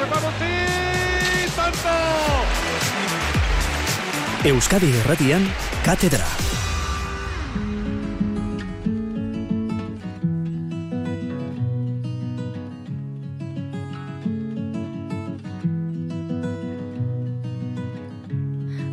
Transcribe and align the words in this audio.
Santo! 0.00 1.92
Euskadi 4.48 4.88
Erratian, 5.04 5.44
Katedra. 5.84 6.24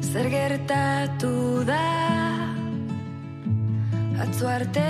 Zer 0.03 0.27
gertatu 0.27 1.63
da 1.63 1.84
Atzo 4.20 4.49
arte 4.52 4.84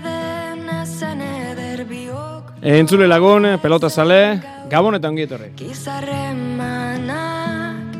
dena 0.00 0.86
zen 0.86 1.20
eder 1.20 1.84
biok 1.84 2.54
Entzule 2.62 3.06
lagun, 3.10 3.58
pelota 3.60 3.90
zale, 3.90 4.40
gabon 4.70 4.98
eta 4.98 5.08
ongi 5.08 5.24
etorri. 5.24 5.52
Gizarren 5.58 6.40
manak 6.58 7.96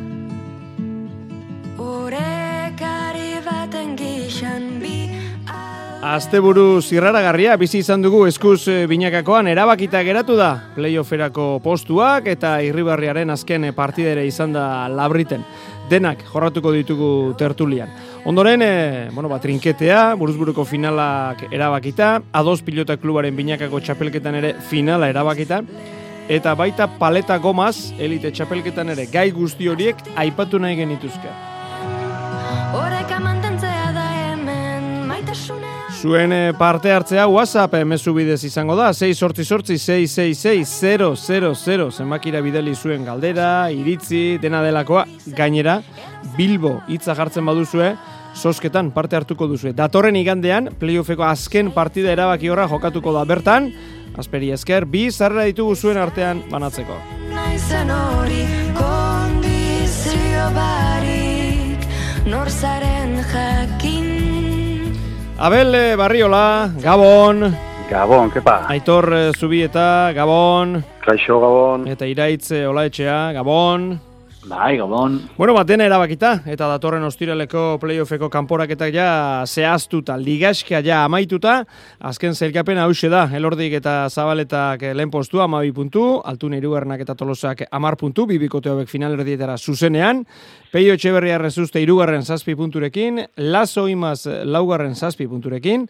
Orekari 1.79 3.39
baten 3.45 3.97
gixan 3.97 4.79
bi 4.83 4.99
Asteburu 5.99 6.79
zirraragarria 6.79 7.57
bizi 7.59 7.81
izan 7.83 8.05
dugu 8.05 8.21
eskuz 8.29 8.69
eh, 8.71 8.85
binakakoan 8.87 9.49
erabakita 9.51 10.05
geratu 10.07 10.37
da 10.39 10.53
playofferako 10.77 11.59
postuak 11.65 12.29
eta 12.31 12.53
irribarriaren 12.63 13.35
azken 13.35 13.67
eh, 13.67 13.73
partidere 13.75 14.23
izan 14.29 14.55
da 14.55 14.87
labriten. 14.89 15.43
Denak 15.91 16.23
jorratuko 16.31 16.71
ditugu 16.71 17.35
tertulian. 17.41 17.91
Ondoren, 18.29 18.63
e, 18.63 19.09
bueno, 19.11 19.29
ba, 19.29 19.41
trinketea, 19.43 20.15
buruzburuko 20.21 20.63
finalak 20.69 21.47
erabakita, 21.51 22.19
ados 22.31 22.61
pilota 22.63 22.99
klubaren 23.01 23.35
binakako 23.35 23.81
txapelketan 23.81 24.37
ere 24.39 24.53
finala 24.69 25.09
erabakita, 25.11 25.63
eta 26.29 26.55
baita 26.55 26.87
paleta 27.01 27.39
gomaz, 27.41 27.93
elite 27.99 28.31
txapelketan 28.31 28.93
ere 28.95 29.09
gai 29.13 29.31
guzti 29.33 29.69
horiek 29.69 29.97
aipatu 30.17 30.61
nahi 30.61 30.77
genituzke. 30.77 31.33
Oreka 32.77 33.19
mantentzea 33.25 33.93
da 33.97 34.07
hemen 34.13 35.07
Maitasuna 35.09 35.79
Zuen 35.99 36.33
eh, 36.33 36.53
parte 36.55 36.93
hartzea 36.95 37.25
WhatsApp 37.27 37.73
eh, 37.75 37.85
mezu 37.85 38.13
bidez 38.15 38.45
izango 38.47 38.77
da, 38.79 38.93
6 38.95 39.17
sortzi 39.19 39.43
sortzi 39.45 39.79
666 39.83 41.25
000 41.67 41.91
zenbakira 41.91 42.39
bideli 42.45 42.77
zuen 42.77 43.03
galdera, 43.09 43.71
iritzi, 43.75 44.39
dena 44.39 44.61
delakoa, 44.63 45.03
gainera, 45.35 45.81
Bilbo 46.37 46.77
hitza 46.87 47.17
jartzen 47.19 47.51
baduzue, 47.51 47.97
sosketan 48.39 48.93
parte 48.95 49.17
hartuko 49.19 49.49
duzue. 49.51 49.73
Datorren 49.75 50.17
igandean, 50.17 50.71
playoffeko 50.79 51.25
azken 51.27 51.73
partida 51.75 52.13
erabaki 52.15 52.49
horra 52.49 52.69
jokatuko 52.71 53.13
da 53.13 53.25
bertan, 53.29 53.73
Asperi 54.19 54.49
esker, 54.51 54.83
bi 54.91 55.05
zarra 55.15 55.45
ditugu 55.47 55.77
zuen 55.79 55.99
artean 56.03 56.41
banatzeko. 56.51 56.97
naizen 57.31 57.91
hori 57.95 58.41
kondizio 58.75 60.49
barik 60.57 61.85
Norzaren 62.27 63.15
jakin 63.31 64.09
Abel 65.39 65.75
eh, 65.75 65.95
Barriola, 65.97 66.73
Gabon, 66.83 67.47
Gabon, 67.89 68.31
kepa. 68.35 68.65
Aitor 68.75 69.07
eh, 69.15 69.31
Zubieta, 69.39 70.11
Gabon, 70.13 70.83
Kaixo, 71.07 71.39
Gabon. 71.39 71.87
eta 71.87 72.07
Iraitz 72.11 72.51
eh, 72.51 72.67
Olaetxea, 72.67 73.33
Gabon. 73.39 74.08
Bai, 74.49 74.79
Gabon. 74.79 75.19
Bueno, 75.37 75.53
bat 75.53 75.69
dena 75.69 75.85
erabakita, 75.85 76.31
eta 76.49 76.71
datorren 76.71 77.03
ostiraleko 77.05 77.77
playoffeko 77.83 78.31
kanporaketak 78.33 78.95
ja 78.95 79.09
zehaztuta, 79.45 80.17
ligaska 80.17 80.81
ja 80.85 81.03
amaituta, 81.05 81.59
azken 82.01 82.33
zailkapen 82.33 82.81
hause 82.81 83.11
da, 83.13 83.27
elordik 83.37 83.77
eta 83.77 83.99
zabaletak 84.09 84.87
lehen 84.97 85.13
postua, 85.13 85.45
amabi 85.45 85.75
puntu, 85.77 86.05
altune 86.25 86.63
irugarnak 86.63 87.05
eta 87.05 87.17
tolosak 87.19 87.67
amar 87.69 87.99
puntu, 88.01 88.25
bibikote 88.31 88.73
hobek 88.73 88.89
finalerdietara 88.89 89.59
zuzenean, 89.59 90.25
Peio 90.73 90.97
Etxeberria 90.97 91.39
zuzte 91.51 91.81
irugarren 91.81 92.25
zazpi 92.25 92.55
punturekin, 92.57 93.27
Lazo 93.37 93.87
Imaz 93.89 94.27
laugarren 94.45 94.95
zazpi 94.95 95.27
punturekin, 95.29 95.87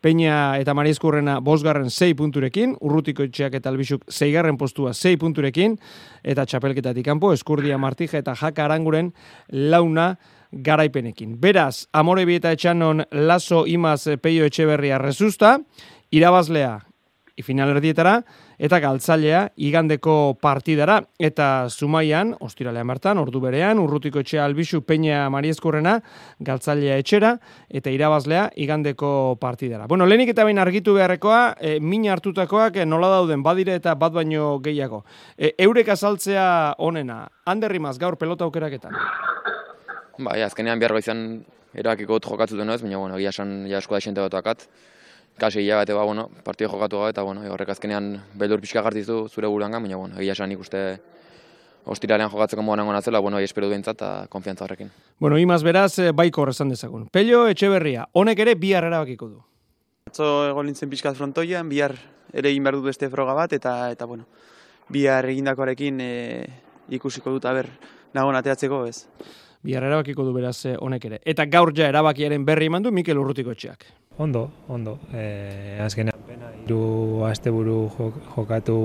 Peña 0.00 0.54
eta 0.60 0.74
Mariezkurrena 0.78 1.40
bosgarren 1.42 1.90
6 1.90 2.14
punturekin, 2.14 2.76
Urrutiko 2.80 3.24
etxeak 3.26 3.56
eta 3.58 3.70
Albixuk 3.72 4.04
6garren 4.06 4.58
postua 4.58 4.92
6 4.94 5.18
punturekin, 5.18 5.74
eta 6.22 6.46
txapelketatik 6.46 7.06
kanpo 7.06 7.32
Eskurdia 7.34 7.78
Martija 7.78 8.20
eta 8.22 8.36
Jaka 8.38 8.64
Aranguren 8.68 9.12
launa 9.48 10.12
garaipenekin. 10.52 11.34
Beraz, 11.40 11.88
Amore 11.92 12.24
Bieta 12.24 12.52
Etxanon 12.54 13.02
Lazo 13.10 13.64
Imaz 13.66 14.06
Peio 14.22 14.46
Etxeberria 14.46 14.98
rezusta, 15.02 15.58
irabazlea 16.10 16.78
finalerdietara, 17.42 18.22
eta 18.58 18.80
galtzailea 18.82 19.44
igandeko 19.56 20.36
partidara, 20.42 20.98
eta 21.18 21.68
Zumaian, 21.70 22.34
ostiralean 22.44 22.90
bertan, 22.90 23.18
ordu 23.22 23.40
berean, 23.40 23.78
urrutiko 23.78 24.20
etxea 24.24 24.44
albisu 24.44 24.82
peña 24.86 25.24
mariezkurrena, 25.30 25.98
galtzailea 26.44 26.98
etxera, 26.98 27.36
eta 27.70 27.92
irabazlea 27.94 28.48
igandeko 28.56 29.38
partidara. 29.40 29.86
Bueno, 29.86 30.06
lehenik 30.06 30.34
eta 30.34 30.44
bain 30.44 30.58
argitu 30.58 30.96
beharrekoa, 30.98 31.42
e, 31.60 31.78
min 31.80 32.08
hartutakoak 32.10 32.82
nola 32.86 33.12
dauden 33.14 33.42
badire 33.46 33.78
eta 33.78 33.94
bat 33.94 34.12
baino 34.12 34.58
gehiago. 34.64 35.04
E, 35.36 35.54
eurek 35.58 35.94
azaltzea 35.94 36.74
onena, 36.78 37.26
handerrimaz 37.46 37.96
gaur 37.98 38.18
pelota 38.18 38.44
aukeraketan. 38.44 38.96
Bai, 40.18 40.42
azkenean 40.42 40.80
behar 40.82 40.96
izan 40.98 41.44
erabakiko 41.78 42.18
dut 42.18 42.26
jokatzu 42.32 42.56
duen 42.58 42.72
ez, 42.74 42.80
baina, 42.82 42.98
bueno, 42.98 43.18
egia 43.20 43.30
esan 43.30 43.60
ja 43.70 43.78
asko 43.78 43.94
da 43.94 44.02
xente 44.02 44.24
bat 44.24 44.34
akat. 44.34 44.66
Kasi 45.38 45.62
hilabete, 45.62 45.94
ba, 45.94 46.02
bueno, 46.02 46.28
partido 46.44 46.70
jokatu 46.70 46.98
gabe, 46.98 47.10
eta, 47.10 47.22
bueno, 47.22 47.44
horrek 47.46 47.68
azkenean 47.70 48.16
beldur 48.34 48.60
pixka 48.60 48.82
gartizu 48.82 49.28
zure 49.28 49.46
buruan 49.46 49.70
baina, 49.70 49.96
bueno, 49.96 50.18
egia 50.18 50.34
esan 50.34 50.50
ikuste 50.52 50.98
ostiralean 51.86 52.30
jokatzeko 52.30 52.62
moan 52.62 52.82
nango 52.82 52.92
natzela, 52.92 53.20
bueno, 53.20 53.38
espero 53.38 53.68
duentzat 53.68 53.96
eta 53.96 54.26
konfiantza 54.28 54.64
horrekin. 54.64 54.90
Bueno, 55.20 55.38
imaz 55.38 55.62
beraz, 55.62 55.98
e, 55.98 56.10
baiko 56.12 56.42
horrezan 56.42 56.68
dezagun. 56.74 57.06
Pello 57.12 57.46
Etxeberria, 57.48 58.08
honek 58.12 58.42
ere 58.44 58.56
bihar 58.58 58.84
erabakiko 58.90 59.28
du. 59.28 59.42
Atzo 60.10 60.48
egon 60.48 60.66
nintzen 60.66 60.90
pixkat 60.90 61.16
frontoian, 61.16 61.68
bihar 61.68 61.94
ere 62.32 62.50
egin 62.50 62.66
behar 62.66 62.80
dut 62.80 62.90
beste 62.90 63.08
froga 63.08 63.36
bat, 63.38 63.54
eta, 63.54 63.92
eta 63.94 64.10
bueno, 64.10 64.26
bihar 64.90 65.30
egindakoarekin 65.30 66.00
e, 66.02 66.12
ikusiko 66.98 67.30
dut, 67.36 67.46
aber, 67.46 67.70
nagon 68.12 68.36
ateatzeko, 68.36 68.86
ez. 68.90 69.06
Bihar 69.62 69.84
erabakiko 69.86 70.24
du 70.24 70.32
beraz 70.34 70.58
eh, 70.66 70.76
honek 70.78 71.08
ere. 71.08 71.22
Eta 71.26 71.46
gaur 71.50 71.72
ja 71.74 71.88
erabakiaren 71.90 72.44
berri 72.46 72.68
eman 72.70 72.84
du 72.84 72.92
Mikel 72.94 73.18
Urrutiko 73.18 73.50
etxeak. 73.54 73.88
Ondo, 74.18 74.50
ondo. 74.68 74.98
E, 75.14 75.78
azkenean 75.80 76.18
pena 76.26 76.48
hiru 76.64 77.24
asteburu 77.28 77.84
jok- 77.94 78.18
jokatu 78.34 78.78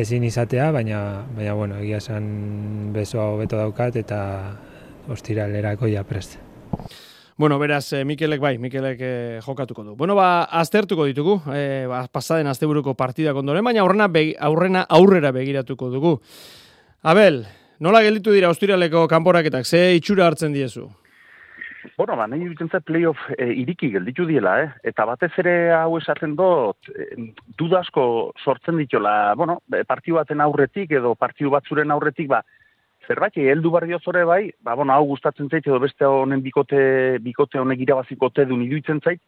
ezin 0.00 0.24
izatea, 0.24 0.70
baina 0.72 1.26
baina 1.36 1.52
bueno, 1.58 1.76
egia 1.82 1.98
esan 2.00 2.92
besoa 2.94 3.26
hobeto 3.34 3.58
daukat 3.60 3.96
eta 4.00 4.20
ostiralerako 5.12 5.90
ja 5.92 6.04
prest. 6.04 6.38
Bueno, 7.40 7.58
beraz, 7.58 7.92
eh, 7.96 8.04
Mikelek 8.04 8.40
bai, 8.40 8.58
Mikelek 8.60 8.98
eh, 9.00 9.40
jokatuko 9.44 9.84
du. 9.84 9.94
Bueno, 9.96 10.14
ba, 10.14 10.44
aztertuko 10.44 11.06
ditugu, 11.08 11.38
eh, 11.54 11.86
ba, 11.88 12.02
pasaden 12.12 12.46
asteburuko 12.46 12.92
partida 12.94 13.32
ondoren, 13.32 13.64
baina 13.64 13.80
aurrena, 13.80 14.08
aurrena 14.40 14.82
aurrera 14.88 15.32
begiratuko 15.32 15.88
dugu. 15.90 16.18
Abel, 17.02 17.46
nola 17.80 18.02
gelditu 18.04 18.32
dira 18.32 18.50
ostiraleko 18.52 19.06
kanporaketak, 19.08 19.64
ze 19.64 19.94
itxura 19.96 20.26
hartzen 20.28 20.52
diezu? 20.52 20.90
Bueno, 21.96 22.16
ba, 22.16 22.26
nahi 22.28 22.44
duten 22.44 22.68
zait 22.68 22.84
playoff 22.84 23.20
e, 23.36 23.46
iriki 23.62 23.90
gelditu 23.92 24.26
diela, 24.28 24.54
eh? 24.62 24.68
Eta 24.90 25.06
batez 25.08 25.30
ere 25.40 25.54
hau 25.72 25.96
esaten 25.98 26.34
dut, 26.36 26.90
e, 26.92 27.32
duda 27.58 27.80
asko 27.80 28.04
sortzen 28.44 28.76
ditola, 28.80 29.34
bueno, 29.34 29.60
e, 29.72 29.82
partiu 29.88 30.18
baten 30.20 30.40
aurretik 30.44 30.92
edo 31.00 31.14
partiu 31.16 31.52
batzuren 31.54 31.90
aurretik, 31.94 32.28
ba, 32.28 32.42
zerbait, 33.08 33.36
heldu 33.36 33.72
barri 33.72 33.96
zore 33.98 34.24
bai, 34.24 34.50
ba, 34.60 34.74
bueno, 34.74 34.92
hau 34.92 35.06
gustatzen 35.08 35.48
zait, 35.48 35.66
edo 35.66 35.80
beste 35.80 36.04
honen 36.04 36.42
bikote, 36.42 37.18
bikote 37.24 37.58
honek 37.58 37.80
irabazikote 37.86 38.44
dun 38.44 38.62
iruditzen 38.66 39.00
zait, 39.00 39.22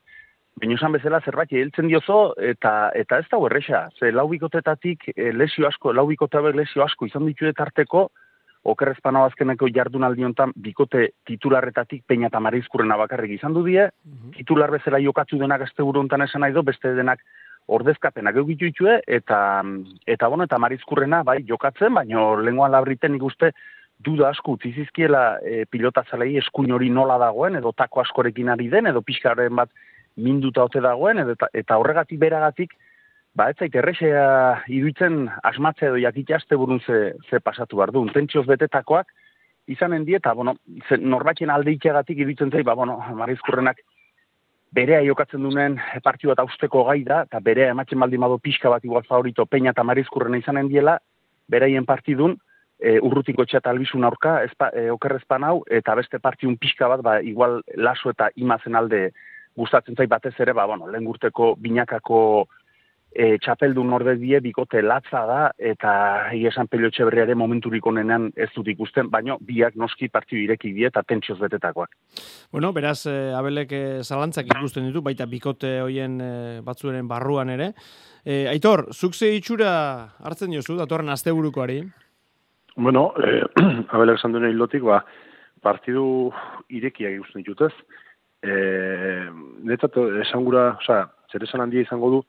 Baina 0.60 0.74
esan 0.76 0.92
bezala 0.92 1.22
zerbait 1.24 1.52
heltzen 1.56 1.86
diozo 1.88 2.34
eta 2.36 2.90
eta 2.92 3.22
ez 3.22 3.24
da 3.30 3.38
erresa. 3.46 3.86
Ze 3.98 4.10
lau 4.12 4.26
bikotetatik 4.28 5.06
lesio 5.32 5.66
asko, 5.66 5.94
lau 5.96 6.04
bikote 6.10 6.42
lesio 6.52 6.84
asko 6.84 7.06
izan 7.08 7.24
ditu 7.24 7.48
tarteko, 7.56 8.10
okerrezpana 8.62 9.24
azkeneko 9.26 9.66
jardunaldi 9.74 10.24
hontan 10.24 10.52
bikote 10.64 11.08
titularretatik 11.26 12.04
peina 12.06 12.28
eta 12.30 12.40
marizkurrena 12.40 12.96
bakarrik 13.00 13.34
izan 13.38 13.54
du 13.56 13.64
die, 13.66 13.88
titular 14.36 14.70
bezala 14.70 15.00
jokatzu 15.02 15.38
denak 15.40 15.66
asteburu 15.66 16.00
hontan 16.04 16.22
esan 16.22 16.44
nahi 16.44 16.54
du, 16.54 16.62
beste 16.62 16.94
denak 16.94 17.24
ordezkapenak 17.66 18.38
egitu 18.42 18.70
ditue, 18.70 18.98
eta, 19.06 19.38
eta 20.06 20.28
bueno, 20.28 20.46
eta 20.48 20.58
marizkurrena, 20.58 21.22
bai, 21.26 21.40
jokatzen, 21.48 21.94
baina 21.94 22.24
lenguan 22.42 22.72
labriten 22.74 23.14
ikuste 23.18 23.52
duda 24.02 24.30
asko 24.32 24.56
utzi 24.56 24.72
zizkiela 24.74 25.38
e, 25.46 25.64
pilota 25.70 26.02
zalei 26.10 26.36
eskuin 26.40 26.72
hori 26.74 26.90
nola 26.90 27.18
dagoen, 27.22 27.56
edo 27.60 27.72
tako 27.76 28.02
askorekin 28.02 28.50
ari 28.50 28.68
den, 28.70 28.90
edo 28.90 29.02
pixkaren 29.02 29.54
bat 29.56 29.70
minduta 30.16 30.64
ote 30.66 30.82
dagoen, 30.82 31.22
edo, 31.22 31.36
eta, 31.38 31.50
eta 31.54 31.78
horregatik 31.78 32.18
beragatik, 32.18 32.74
ba, 33.34 33.48
ez 33.50 33.56
zait, 33.58 33.74
errexea 33.74 34.24
iruditzen 34.68 35.26
asmatze 35.42 35.88
edo 35.88 36.00
jakitea 36.00 36.40
azte 36.40 36.56
burun 36.56 36.80
ze, 36.80 37.14
ze 37.30 37.40
pasatu 37.40 37.78
behar 37.80 37.92
du. 37.92 38.04
Tentsioz 38.12 38.46
betetakoak 38.46 39.08
izanen 39.72 40.04
die, 40.04 40.18
eta, 40.18 40.34
bueno, 40.34 40.56
ze, 40.88 40.98
norbatzen 40.98 41.50
alde 41.50 41.72
itxegatik 41.72 42.18
iruditzen 42.18 42.52
zait, 42.52 42.66
ba, 42.66 42.74
bueno, 42.74 42.98
marizkurrenak 43.16 43.80
berea 44.72 45.02
jokatzen 45.04 45.42
duen 45.44 45.76
partiu 46.04 46.32
bat 46.32 46.40
austeko 46.44 46.84
gai 46.88 47.02
da, 47.04 47.22
eta 47.28 47.40
berea 47.44 47.72
ematzen 47.72 48.00
baldin 48.00 48.24
badu 48.24 48.38
pixka 48.40 48.70
bat 48.72 48.84
igual 48.84 49.04
favorito 49.08 49.46
peina 49.46 49.72
eta 49.72 49.84
marizkurrena 49.84 50.40
izanen 50.40 50.68
diela, 50.68 50.98
beraien 51.48 51.84
partidun, 51.84 52.38
e, 52.80 52.96
urrutiko 53.00 53.44
txat 53.44 53.68
albizun 53.68 54.04
aurka, 54.08 54.38
ezpa, 54.46 54.70
e, 54.74 54.88
okerrezpan 54.90 55.44
hau, 55.44 55.58
eta 55.70 55.94
beste 55.98 56.18
partiun 56.18 56.56
pixka 56.60 56.88
bat, 56.88 57.04
ba, 57.04 57.20
igual 57.20 57.60
laso 57.76 58.10
eta 58.10 58.30
imazen 58.36 58.76
alde 58.76 59.10
gustatzen 59.56 59.96
zait 59.96 60.08
batez 60.08 60.34
ere, 60.40 60.54
ba, 60.56 60.64
bueno, 60.66 60.88
lehen 60.88 61.04
gurteko 61.04 61.54
binakako 61.60 62.48
e, 63.14 63.36
txapeldun 63.42 63.90
nordez 63.92 64.16
die 64.20 64.38
bikote 64.44 64.82
latza 64.84 65.22
da, 65.28 65.40
eta 65.58 65.92
esan 66.32 66.68
pelio 66.68 66.90
ere 67.12 67.34
momenturik 67.34 67.86
onenean 67.86 68.30
ez 68.36 68.48
dut 68.54 68.68
ikusten, 68.68 69.10
baino 69.10 69.38
biak 69.40 69.76
noski 69.76 70.08
partiu 70.08 70.38
ireki 70.38 70.72
die 70.72 70.86
eta 70.86 71.02
tentsioz 71.02 71.38
betetakoak. 71.38 71.90
Bueno, 72.52 72.72
beraz, 72.72 73.06
e, 73.06 73.32
abelek 73.36 73.72
e, 73.72 73.82
zalantzak 74.02 74.46
ikusten 74.46 74.86
ditu, 74.86 75.02
baita 75.02 75.26
bikote 75.26 75.80
hoien 75.80 76.20
e, 76.20 76.60
batzueren 76.64 77.08
barruan 77.08 77.50
ere. 77.50 77.72
E, 78.24 78.46
Aitor, 78.48 78.88
zuk 78.92 79.14
ze 79.14 79.34
itxura 79.36 79.72
hartzen 80.22 80.50
diozu, 80.50 80.76
datorren 80.76 81.10
asteburukoari? 81.12 81.82
Bueno, 82.76 83.12
e, 83.16 83.42
abelek 83.94 84.20
esan 84.20 84.32
duen 84.32 84.50
hilotik, 84.50 84.84
ba, 84.86 85.02
partidu 85.62 86.32
irekiak 86.72 87.18
ikusten 87.18 87.44
ditutez. 87.44 87.72
E, 88.42 88.54
netat, 89.62 89.98
esan 90.24 90.46
gura, 90.46 90.72
oza, 90.80 91.04
zer 91.30 91.44
esan 91.46 91.62
handia 91.62 91.84
izango 91.84 92.10
du, 92.10 92.22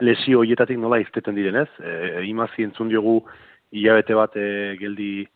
lesio 0.00 0.42
hoietatik 0.42 0.78
nola 0.78 1.00
izteten 1.02 1.36
direnez. 1.38 1.68
E, 1.80 2.24
imazi 2.28 2.66
entzun 2.66 2.90
diogu 2.92 3.20
hilabete 3.72 4.16
bat 4.18 4.36
e, 4.36 4.76
geldi 4.80 5.26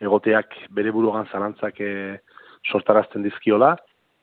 egoteak 0.00 0.56
bere 0.76 0.92
burugan 0.94 1.28
zalantzak 1.32 1.80
e, 1.80 1.92
sortarazten 2.70 3.22
dizkiola. 3.26 3.76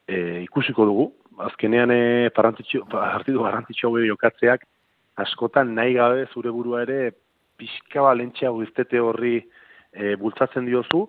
E, 0.07 0.43
ikusiko 0.45 0.85
dugu, 0.87 1.11
azkenean 1.49 1.91
e, 1.91 2.29
partidu 2.33 3.43
garantitxo 3.43 3.93
jokatzeak 4.05 4.65
askotan 5.17 5.73
nahi 5.75 5.95
gabe 5.97 6.25
zure 6.33 6.51
burua 6.53 6.83
ere 6.85 7.11
pixka 7.57 8.03
balentxea 8.05 8.51
iztete 8.63 9.01
horri 9.01 9.37
e, 9.93 10.15
bultzatzen 10.21 10.67
diozu, 10.69 11.07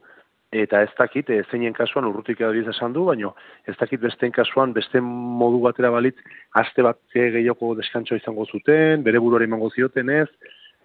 eta 0.53 0.83
ez 0.83 0.91
dakit, 0.99 1.29
e, 1.31 1.43
zeinen 1.51 1.75
kasuan 1.77 2.07
urrutik 2.09 2.41
edo 2.41 2.71
esan 2.71 2.93
du, 2.93 3.05
baina 3.05 3.33
ez 3.67 3.77
dakit 3.77 4.01
besteen 4.01 4.33
kasuan, 4.33 4.73
beste 4.73 5.01
modu 5.01 5.61
batera 5.61 5.91
balitz, 5.91 6.17
aste 6.55 6.83
bat 6.83 6.99
gehiago 7.13 7.75
deskantxo 7.77 8.17
izango 8.17 8.47
zuten, 8.47 9.03
bere 9.03 9.19
buruari 9.19 9.45
emango 9.45 9.71
zioten 9.71 10.09
ez, 10.09 10.29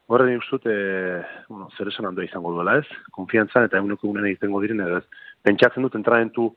horren 0.07 0.35
ustut, 0.37 0.65
e, 0.67 1.23
bueno, 1.47 1.69
zer 1.77 1.87
esan 1.87 2.09
handoa 2.09 2.25
izango 2.25 2.51
duela 2.51 2.77
ez, 2.81 2.87
konfiantzan 3.11 3.69
eta 3.69 3.79
eguneko 3.79 4.07
egunen 4.07 4.27
egiten 4.27 4.51
diren, 4.61 4.83
ez, 4.97 5.03
pentsatzen 5.43 5.83
dut 5.83 5.95
entramentu 5.95 6.51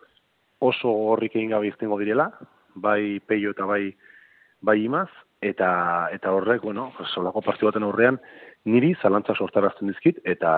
oso 0.59 0.91
horrik 1.12 1.37
egin 1.37 1.50
gabe 1.55 1.69
iztengo 1.69 1.99
direla, 1.99 2.31
bai 2.75 3.20
peio 3.20 3.52
eta 3.55 3.67
bai 3.67 3.94
bai 4.61 4.81
imaz, 4.82 5.09
eta 5.41 6.09
eta 6.12 6.32
horrek, 6.32 6.62
bueno, 6.62 6.91
solako 7.14 7.43
partiu 7.44 7.69
baten 7.69 7.85
aurrean, 7.87 8.19
niri 8.64 8.94
zalantza 9.00 9.37
sortarazten 9.37 9.93
dizkit, 9.93 10.19
eta 10.25 10.50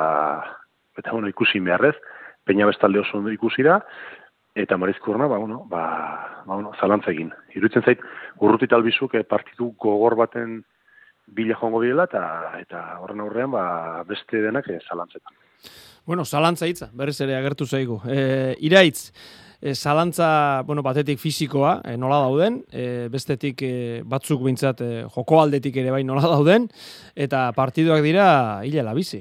eta 0.96 1.12
bueno, 1.12 1.28
ikusi 1.28 1.60
beharrez, 1.60 1.96
peina 2.48 2.66
bestalde 2.68 3.02
oso 3.04 3.20
ondo 3.20 3.32
ikusi 3.34 3.66
da, 3.66 3.82
eta 4.58 4.78
marizkurna, 4.80 5.28
ba, 5.28 5.38
bueno, 5.38 5.62
ba, 5.68 5.84
ba, 6.46 6.54
bueno, 6.54 6.72
zalantza 6.80 7.12
egin. 7.12 7.30
Irutzen 7.54 7.84
zait, 7.84 8.00
urrutit 8.40 8.72
albizuk 8.72 9.14
eh, 9.14 9.24
partidu 9.28 9.74
gogor 9.78 10.16
baten 10.18 10.62
bila 11.36 11.58
joango 11.60 11.82
direla, 11.84 12.08
eta, 12.08 12.22
eta 12.58 12.84
horren 13.02 13.20
aurrean, 13.26 13.52
ba, 13.52 13.66
beste 14.08 14.40
denak 14.42 14.70
eh, 14.72 14.80
zalantzetan. 14.88 15.36
Bueno, 16.08 16.24
zalantza 16.24 16.66
hitza, 16.66 16.88
berriz 16.96 17.18
ere 17.20 17.36
agertu 17.36 17.66
zaigu. 17.68 18.00
E, 18.08 18.56
iraitz, 18.64 19.10
e, 19.60 19.74
zalantza, 19.74 20.62
bueno, 20.64 20.82
batetik 20.82 21.20
fisikoa, 21.20 21.82
e, 21.84 21.98
nola 22.00 22.22
dauden, 22.24 22.62
e, 22.72 23.08
bestetik 23.12 23.60
e, 23.66 23.72
batzuk 24.08 24.40
bintzat 24.46 24.80
e, 24.80 24.92
joko 25.12 25.42
aldetik 25.42 25.76
ere 25.82 25.92
bai 25.92 26.06
nola 26.08 26.24
dauden, 26.30 26.70
eta 27.14 27.50
partiduak 27.52 28.00
dira 28.06 28.28
hilela 28.64 28.96
bizi. 28.96 29.20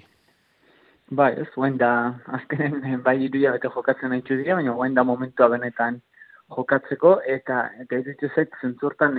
Bai, 1.09 1.33
ez, 1.39 1.47
guen 1.55 1.77
da, 1.79 1.89
azkenen 2.35 3.01
bai 3.05 3.15
iruia 3.23 3.53
bete 3.55 3.69
jokatzen 3.71 4.11
nahi 4.11 4.23
dira, 4.27 4.55
baina 4.55 4.73
guen 4.75 4.93
da 4.93 5.03
momentua 5.07 5.47
benetan 5.47 6.01
jokatzeko, 6.55 7.21
eta 7.35 7.69
eta 7.83 7.99
ditu 8.03 8.27
zait, 8.35 8.51
zentzurtan, 8.61 9.15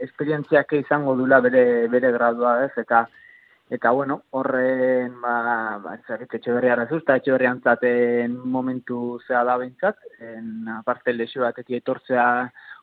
esperientziak 0.00 0.72
izango 0.80 1.14
dula 1.14 1.38
bere, 1.40 1.86
bere 1.94 2.10
gradua, 2.12 2.64
ez, 2.64 2.72
eta 2.76 3.06
eta 3.70 3.90
bueno, 3.90 4.22
horren, 4.30 5.14
ba, 5.20 5.78
ba 5.84 5.94
zer, 6.08 6.24
etxe 6.24 6.52
berri 6.56 6.70
arazuz, 6.72 7.02
eta 7.02 7.18
etxe 7.20 7.32
berri 7.36 7.46
antzaten 7.46 8.34
momentu 8.56 9.20
zea 9.28 9.44
da 9.44 9.58
bentsat, 9.60 9.98
en, 10.18 10.66
aparte 10.78 11.12
lesio 11.12 11.44
batetik 11.44 11.76
etortzea 11.82 12.26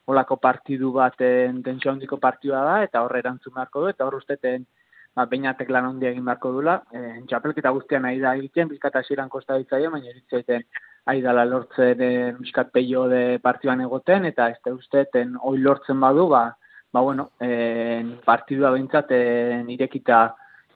olako 0.05 0.37
partidu 0.37 0.93
baten 0.93 1.63
tensio 1.65 1.91
handiko 1.91 2.21
partidua 2.21 2.63
da, 2.69 2.81
eta 2.87 3.01
horre 3.03 3.19
erantzun 3.19 3.55
beharko 3.57 3.81
du, 3.81 3.93
eta 3.95 4.05
hor 4.05 4.19
usteten, 4.21 4.67
ba, 5.15 5.25
bainatek 5.31 5.71
lan 5.71 5.89
handia 5.89 6.11
egin 6.11 6.25
beharko 6.27 6.51
dula. 6.57 6.75
E, 6.91 7.21
txapelketa 7.29 7.71
guztian 7.75 8.03
nahi 8.05 8.19
da 8.23 8.35
egiten, 8.35 8.69
bizkat 8.71 8.99
asiran 9.01 9.31
kosta 9.31 9.57
ditzaio, 9.61 9.91
baina 9.93 10.11
eritzaiten 10.11 10.65
ari 11.11 11.21
dala 11.23 11.45
lortzen 11.45 12.01
e, 12.01 12.11
bizkat 12.39 12.71
peio 12.75 13.05
de 13.11 13.39
partioan 13.43 13.85
egoten, 13.85 14.25
eta 14.31 14.49
ez 14.51 14.59
da 14.65 14.73
usteten 14.75 15.37
hoi 15.41 15.57
lortzen 15.61 15.99
badu, 16.01 16.27
ba, 16.33 16.49
ba 16.91 17.03
bueno, 17.05 17.29
e, 17.39 18.17
partidua 18.25 18.73
behintzen 18.75 19.69
irekita, 19.69 20.25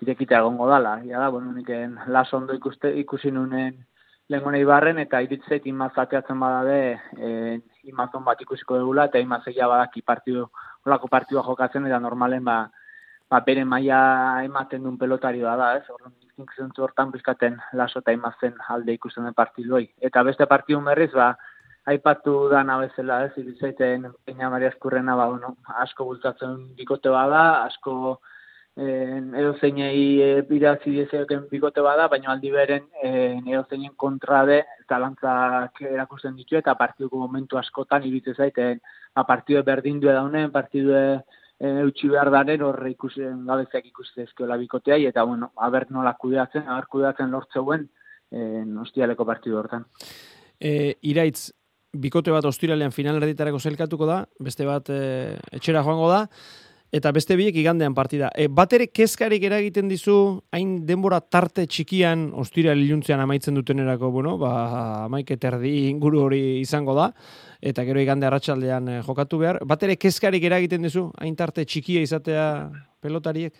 irekita 0.05 0.39
egongo 0.39 0.69
dala. 0.69 0.99
Ja 1.05 1.25
da, 1.25 1.29
bueno, 1.29 1.51
niken 1.53 1.97
las 2.07 2.33
ondo 2.33 2.55
ikuste, 2.55 2.93
ikusi 3.03 3.31
nunen 3.31 3.85
lehenko 4.29 4.51
barren, 4.69 4.99
eta 5.01 5.21
iritzeit 5.25 5.65
imaz 5.65 5.91
ateatzen 5.97 6.39
badabe, 6.39 6.99
e, 7.17 7.59
imazon 7.89 8.23
bat 8.23 8.41
ikusiko 8.41 8.77
dugula, 8.77 9.05
eta 9.09 9.19
imaz 9.19 9.41
egia 9.47 9.67
badaki 9.67 10.03
partidu, 10.03 10.45
olako 10.85 11.07
partidua 11.07 11.43
jokatzen, 11.43 11.87
eta 11.87 11.99
normalen, 11.99 12.43
ba, 12.45 12.69
ba, 13.29 13.41
bere 13.45 13.63
maila 13.65 13.99
ematen 14.45 14.83
duen 14.83 14.97
pelotari 14.97 15.43
da, 15.45 15.75
ez? 15.77 15.85
Horren, 15.93 16.15
nik 16.39 16.51
zentzu 16.57 16.83
hortan 16.85 17.11
bizkaten 17.13 17.59
laso 17.73 18.01
eta 18.01 18.15
imazen 18.15 18.57
alde 18.75 18.95
ikusten 18.97 19.27
den 19.27 19.37
partiduoi. 19.37 19.85
Eta 20.09 20.23
beste 20.23 20.47
partidun 20.49 20.89
berriz, 20.89 21.11
ba, 21.13 21.33
aipatu 21.89 22.47
da 22.51 22.63
nabezela, 22.63 23.23
ez? 23.27 23.33
Irizaiten, 23.37 24.09
Peña 24.25 24.49
Maria 24.49 24.73
Eskurrena, 24.73 25.15
ba, 25.15 25.29
bueno, 25.29 25.55
asko 25.85 26.09
bultzatzen 26.09 26.75
bikote 26.77 27.13
bada, 27.13 27.63
asko 27.65 28.19
eh, 28.79 29.21
edo 29.41 29.55
zeinei 29.59 30.21
e, 30.23 30.29
birazi 30.49 30.91
diezeoken 30.95 31.47
bikote 31.51 31.81
bada, 31.85 32.07
baina 32.07 32.31
aldi 32.33 32.51
beren 32.53 32.85
eh, 33.03 33.37
edo 33.45 33.65
zeinen 33.69 33.93
kontra 33.95 34.45
talantzak 34.87 35.81
erakusten 35.81 36.35
ditu 36.35 36.57
eta 36.57 36.75
partiduko 36.79 37.17
momentu 37.17 37.57
askotan 37.57 38.05
iritze 38.07 38.33
zaiten 38.33 38.79
ba, 39.15 39.25
partidu 39.25 39.63
berdindu 39.63 40.09
edaunen, 40.09 40.51
partidu 40.51 40.95
eh, 41.59 41.75
eutxi 41.83 42.09
behar 42.11 42.31
daren 42.33 42.63
horre 42.65 42.91
ikusten 42.91 43.45
gabeziak 43.47 43.85
ikusten 43.91 44.27
ezkiola 44.27 44.57
bikoteai, 44.57 45.05
eta 45.11 45.23
bueno, 45.27 45.51
aber 45.55 45.89
nola 45.91 46.15
kudeatzen, 46.19 46.67
aber 46.67 46.87
kudeatzen 46.91 47.31
lortzeuen 47.31 47.87
eh, 48.31 48.65
ostialeko 48.81 49.25
partidu 49.25 49.59
hortan. 49.59 49.85
E, 50.59 50.95
iraitz, 51.07 51.51
bikote 51.93 52.31
bat 52.31 52.45
ostiralean 52.45 52.93
final 52.93 53.21
erditarako 53.21 53.59
zelkatuko 53.59 54.07
da, 54.09 54.23
beste 54.39 54.67
bat 54.67 54.89
e, 54.93 55.37
etxera 55.55 55.83
joango 55.85 56.09
da, 56.11 56.25
eta 56.91 57.11
beste 57.13 57.35
biek 57.37 57.55
igandean 57.61 57.93
partida. 57.93 58.29
E, 58.35 58.47
bat 58.49 58.73
ere 58.73 58.89
kezkarik 58.89 59.43
eragiten 59.45 59.89
dizu, 59.91 60.15
hain 60.55 60.79
denbora 60.87 61.19
tarte 61.21 61.65
txikian 61.69 62.29
ostiral 62.41 62.81
iluntzean 62.81 63.21
amaitzen 63.21 63.57
dutenerako, 63.59 64.11
bueno, 64.11 64.37
ba, 64.41 64.53
amaik 65.05 65.31
eterdi 65.37 65.89
inguru 65.89 66.23
hori 66.25 66.41
izango 66.59 66.95
da, 66.97 67.11
eta 67.61 67.85
gero 67.85 68.01
igande 68.01 68.29
arratsaldean 68.29 68.89
eh, 68.89 69.01
jokatu 69.05 69.41
behar. 69.41 69.61
Bat 69.69 69.85
ere 69.85 69.99
kezkarik 70.01 70.45
eragiten 70.49 70.85
dizu, 70.85 71.09
hain 71.21 71.35
tarte 71.37 71.65
txikia 71.65 72.01
izatea 72.05 72.45
pelotariek? 73.01 73.53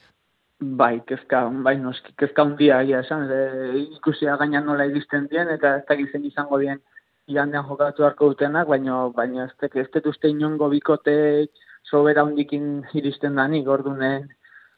Bai, 0.60 0.98
kezka, 1.08 1.46
bai, 1.64 1.78
noski, 1.80 2.12
kezka 2.20 2.44
hundia, 2.44 2.82
ia 2.84 3.00
esan, 3.06 3.30
e, 3.32 3.86
ikusia 3.96 4.36
gainan 4.42 4.66
nola 4.68 4.90
egizten 4.90 5.30
dien, 5.32 5.48
eta 5.54 5.78
ez 5.78 5.86
dakizen 5.88 6.26
izango 6.28 6.60
dien 6.60 6.82
igandean 7.30 7.68
jokatu 7.70 8.04
harko 8.04 8.34
dutenak, 8.34 8.68
baina, 8.68 9.06
baina 9.16 9.46
ez, 9.46 9.70
ez, 9.70 9.86
ez, 9.86 10.06
uste 10.10 10.32
inongo 10.34 10.68
bikoteek, 10.74 11.52
sobera 11.84 12.24
hundikin 12.24 12.84
iristen 12.94 13.36
da 13.36 13.48
nik, 13.48 13.68
ordunen, 13.68 14.28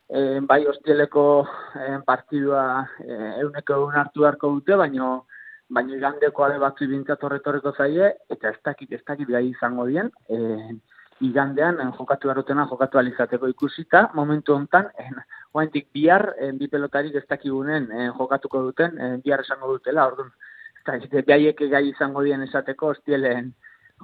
e, 0.09 0.39
bai 0.47 0.63
hostieleko 0.67 1.25
e, 1.75 1.89
partidua 2.05 2.63
e, 2.99 3.17
euneko 3.43 3.79
egun 3.79 3.99
hartu 4.01 4.25
beharko 4.25 4.53
dute, 4.57 4.77
baino 4.79 5.11
baino 5.71 5.95
igandeko 5.95 6.43
ale 6.43 6.57
batzu 6.59 6.87
bintzat 6.87 7.21
horretoreko 7.23 7.71
zaie, 7.77 8.09
eta 8.29 8.49
ez 8.51 8.59
dakit, 8.65 8.91
ez 8.91 9.03
dakit 9.07 9.29
gai 9.29 9.45
izango 9.47 9.85
dien, 9.87 10.11
e, 10.27 10.75
igandean 11.23 11.79
jokatu 11.95 12.27
berrotena 12.27 12.65
jokatu 12.69 12.99
alizateko 12.99 13.47
ikusita, 13.53 14.09
momentu 14.17 14.55
hontan, 14.55 14.89
en, 14.99 15.21
oaintik 15.53 15.87
bihar, 15.93 16.33
en, 16.39 16.57
bi 16.59 16.67
pelotarik 16.67 17.15
ez 17.15 17.23
dakigunen 17.29 17.87
en, 17.91 18.11
jokatuko 18.17 18.65
duten, 18.67 18.97
en, 18.99 19.19
bihar 19.23 19.45
esango 19.45 19.71
dutela, 19.71 20.07
orduan, 20.11 20.33
eta 20.81 20.97
ez 20.97 21.25
gai 21.71 21.85
izango 21.87 22.23
dien 22.27 22.43
esateko, 22.43 22.91
hostielen, 22.95 23.53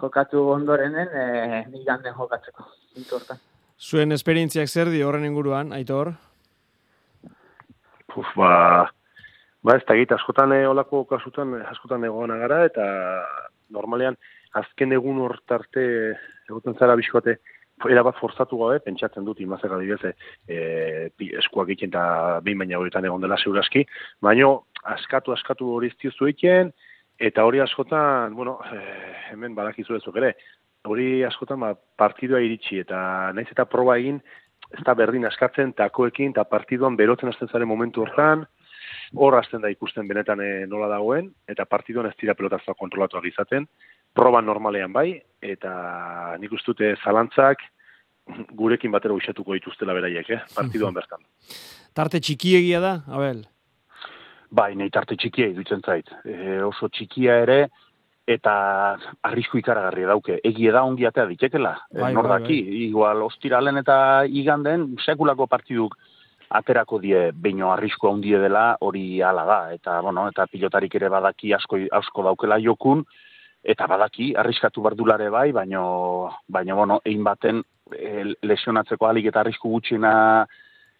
jokatu 0.02 0.44
ondorenen 0.54 1.08
e, 1.14 1.26
iganden 1.82 2.16
jokatzeko. 2.18 2.66
Intortan. 2.98 3.40
Zuen 3.78 4.12
esperientziak 4.12 4.70
zer 4.70 4.90
di 4.90 5.04
horren 5.06 5.26
inguruan, 5.26 5.74
Aitor? 5.74 6.14
Puf, 8.14 8.30
ba, 8.36 8.88
ba 9.62 9.76
ez 9.78 9.84
da 9.86 10.16
askotan 10.16 10.54
e, 10.54 10.64
olako 10.68 11.06
kasutan, 11.06 11.54
askotan 11.70 12.04
egoan 12.04 12.34
gara, 12.40 12.64
eta 12.66 12.88
normalean 13.70 14.18
azken 14.58 14.94
egun 14.94 15.20
hortarte 15.22 15.84
egoten 16.50 16.78
zara 16.80 16.96
biskote 16.96 17.38
erabat 17.86 18.18
forzatu 18.18 18.58
gabe, 18.58 18.80
pentsatzen 18.82 19.26
dut 19.26 19.40
imazek 19.44 19.72
adibidez, 19.72 20.14
e, 20.50 21.10
eskuak 21.38 21.70
egiten 21.70 21.92
eta 21.92 22.40
behin 22.42 22.64
baina 22.64 22.80
horietan 22.80 23.06
egon 23.06 23.22
dela 23.22 23.38
segurazki, 23.38 23.86
baino 24.22 24.64
askatu 24.96 25.36
askatu 25.36 25.70
hori 25.76 25.92
iztiozu 25.92 26.32
egiten, 26.32 26.74
eta 27.20 27.46
hori 27.46 27.60
askotan, 27.60 28.36
bueno, 28.36 28.60
e, 28.72 28.82
hemen 29.34 29.56
badakizu 29.56 29.98
ezuk 29.98 30.18
ere, 30.22 30.36
hori 30.88 31.24
askotan 31.28 31.60
ba, 31.60 31.74
partidua 31.76 32.42
iritsi, 32.44 32.82
eta 32.84 33.32
naiz 33.36 33.48
eta 33.52 33.66
proba 33.70 33.98
egin, 33.98 34.20
ez 34.74 34.84
da 34.86 34.94
berdin 34.98 35.26
askatzen, 35.28 35.74
takoekin, 35.78 36.34
eta 36.36 36.46
partiduan 36.50 36.98
berotzen 37.00 37.32
hasten 37.32 37.50
zaren 37.52 37.70
momentu 37.70 38.04
hortan, 38.04 38.46
hor 39.16 39.38
hasten 39.38 39.62
da 39.64 39.72
ikusten 39.72 40.08
benetan 40.08 40.42
e, 40.44 40.52
nola 40.70 40.90
dagoen, 40.92 41.32
eta 41.48 41.66
partiduan 41.66 42.10
ez 42.10 42.16
dira 42.20 42.36
pelotazua 42.38 42.76
kontrolatuak 42.78 43.26
izaten, 43.30 43.68
proban 44.16 44.46
normalean 44.46 44.94
bai, 44.94 45.10
eta 45.42 45.74
nik 46.42 46.54
uste 46.54 46.74
dute 46.74 46.94
zalantzak 47.04 47.64
gurekin 48.58 48.92
batera 48.92 49.16
uxatuko 49.16 49.56
dituztela 49.56 49.96
beraiek, 49.96 50.30
eh? 50.36 50.42
partiduan 50.56 50.96
bertan. 50.96 51.22
Tarte 51.96 52.20
txikiegia 52.20 52.82
da, 52.84 52.98
Abel? 53.08 53.46
Bai, 54.50 54.74
nahi 54.76 54.90
tarte 54.90 55.18
txikia 55.20 55.52
idutzen 55.52 55.82
zait. 55.86 56.10
E, 56.26 56.62
oso 56.64 56.88
txikia 56.88 57.42
ere, 57.44 57.60
eta 58.28 58.54
arrisku 59.24 59.60
ikaragarria 59.60 60.12
dauke. 60.12 60.40
Egie 60.44 60.72
da 60.76 60.84
ongi 60.84 61.08
atea 61.08 61.26
ditekela. 61.30 61.74
Bai, 61.92 62.02
Bai, 62.02 62.04
bai, 62.04 62.14
Nordaki, 62.16 62.60
igual 62.88 63.24
ostiralen 63.24 63.80
eta 63.84 63.98
iganden 64.28 64.94
sekulako 65.06 65.48
partiduk 65.48 65.98
aterako 66.50 67.00
die 67.04 67.32
beino 67.36 67.72
arrisku 67.74 68.08
handie 68.08 68.40
dela 68.40 68.78
hori 68.82 69.22
hala 69.22 69.44
da 69.46 69.60
eta 69.74 70.00
bueno 70.02 70.28
eta 70.30 70.48
pilotarik 70.48 70.96
ere 70.96 71.10
badaki 71.10 71.54
asko 71.54 71.80
asko 71.92 72.24
daukela 72.24 72.60
jokun 72.64 73.04
eta 73.64 73.88
badaki 73.88 74.34
arriskatu 74.36 74.82
bardulare 74.82 75.30
bai 75.30 75.52
baino 75.52 76.32
baino 76.48 76.76
bueno 76.76 77.02
ein 77.04 77.24
baten 77.24 77.64
e, 77.92 78.24
lesionatzeko 78.44 79.08
alik 79.08 79.26
eta 79.26 79.42
arrisku 79.42 79.70
gutxiena 79.70 80.48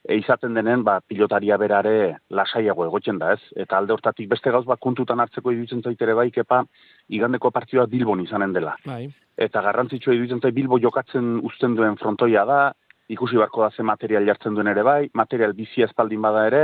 e, 0.08 0.16
izaten 0.16 0.56
denen 0.56 0.84
ba 0.88 1.00
pilotaria 1.04 1.58
berare 1.58 2.18
lasaiago 2.30 2.86
egotzen 2.88 3.20
da 3.20 3.34
ez 3.36 3.42
eta 3.56 3.78
alde 3.78 3.94
hortatik 3.94 4.30
beste 4.32 4.52
gauz 4.52 4.66
bat 4.66 4.80
kontutan 4.80 5.20
hartzeko 5.20 5.52
iruditzen 5.52 5.84
zait 5.84 6.02
ere 6.02 6.16
bai 6.16 6.30
kepa 6.32 6.64
igandeko 7.10 7.52
partidua 7.52 7.86
Bilbon 7.92 8.24
izanen 8.24 8.54
dela 8.54 8.76
Bai. 8.86 9.08
eta 9.38 9.62
garrantzitsua 9.62 10.16
iruditzen 10.16 10.42
zait 10.42 10.56
Bilbo 10.56 10.80
jokatzen 10.80 11.40
uzten 11.44 11.76
duen 11.76 11.98
frontoia 11.98 12.46
da, 12.46 12.62
ikusi 13.10 13.36
beharko 13.36 13.64
da 13.64 13.72
ze 13.72 13.84
material 13.84 14.26
jartzen 14.26 14.56
duen 14.56 14.68
ere 14.68 14.84
bai, 14.84 15.10
material 15.14 15.54
bizia 15.54 15.86
espaldin 15.86 16.22
bada 16.22 16.46
ere, 16.48 16.64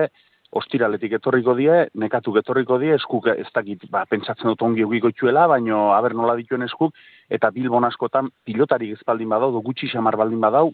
ostiraletik 0.53 1.15
etorriko 1.17 1.55
die, 1.57 1.87
nekatu 1.97 2.35
etorriko 2.37 2.77
die, 2.77 2.93
eskuk 2.93 3.27
ez 3.31 3.47
dakit, 3.55 3.87
ba, 3.89 4.03
pentsatzen 4.09 4.51
dut 4.51 4.61
ongi 4.61 4.83
egiko 4.85 5.09
itxuela, 5.09 5.47
baino 5.49 5.93
aber 5.95 6.13
nola 6.13 6.35
dituen 6.37 6.61
eskuk, 6.67 6.93
eta 7.29 7.49
Bilbon 7.51 7.87
askotan 7.87 8.29
pilotarik 8.45 8.93
espaldin 8.97 9.31
badau, 9.33 9.51
do 9.55 9.63
gutxi 9.65 9.89
xamar 9.89 10.17
baldin 10.19 10.43
badau, 10.43 10.67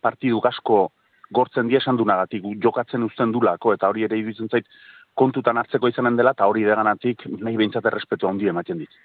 partidu 0.00 0.40
asko 0.48 0.88
gortzen 1.32 1.68
die 1.68 1.78
esan 1.78 1.96
dunagatik, 1.96 2.44
jokatzen 2.62 3.02
uzten 3.06 3.32
dulako, 3.32 3.72
eta 3.74 3.88
hori 3.88 4.04
ere 4.04 4.18
iruditzen 4.18 4.50
zait, 4.50 4.68
kontutan 5.14 5.58
hartzeko 5.60 5.88
izanen 5.88 6.16
dela, 6.18 6.34
eta 6.34 6.46
hori 6.50 6.64
deganatik 6.66 7.24
nahi 7.38 7.56
behintzat 7.56 7.86
errespetu 7.86 8.28
handi 8.28 8.50
ematen 8.50 8.80
dit. 8.82 9.00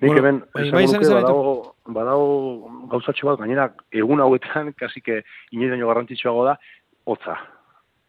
Nik 0.00 0.12
Bueno, 0.12 0.20
hemen, 0.20 0.40
bai, 0.52 0.64
esango 0.66 0.76
bai, 0.76 0.86
nuke, 0.92 1.12
badago, 1.14 1.54
badago 1.98 2.72
gauzatxo 2.92 3.30
bat, 3.30 3.40
gainera, 3.40 3.68
egun 4.02 4.20
hauetan, 4.20 4.72
kasike, 4.82 5.22
inoizaino 5.56 5.88
garrantzitsuago 5.88 6.44
da, 6.50 6.58
hotza. 7.08 7.38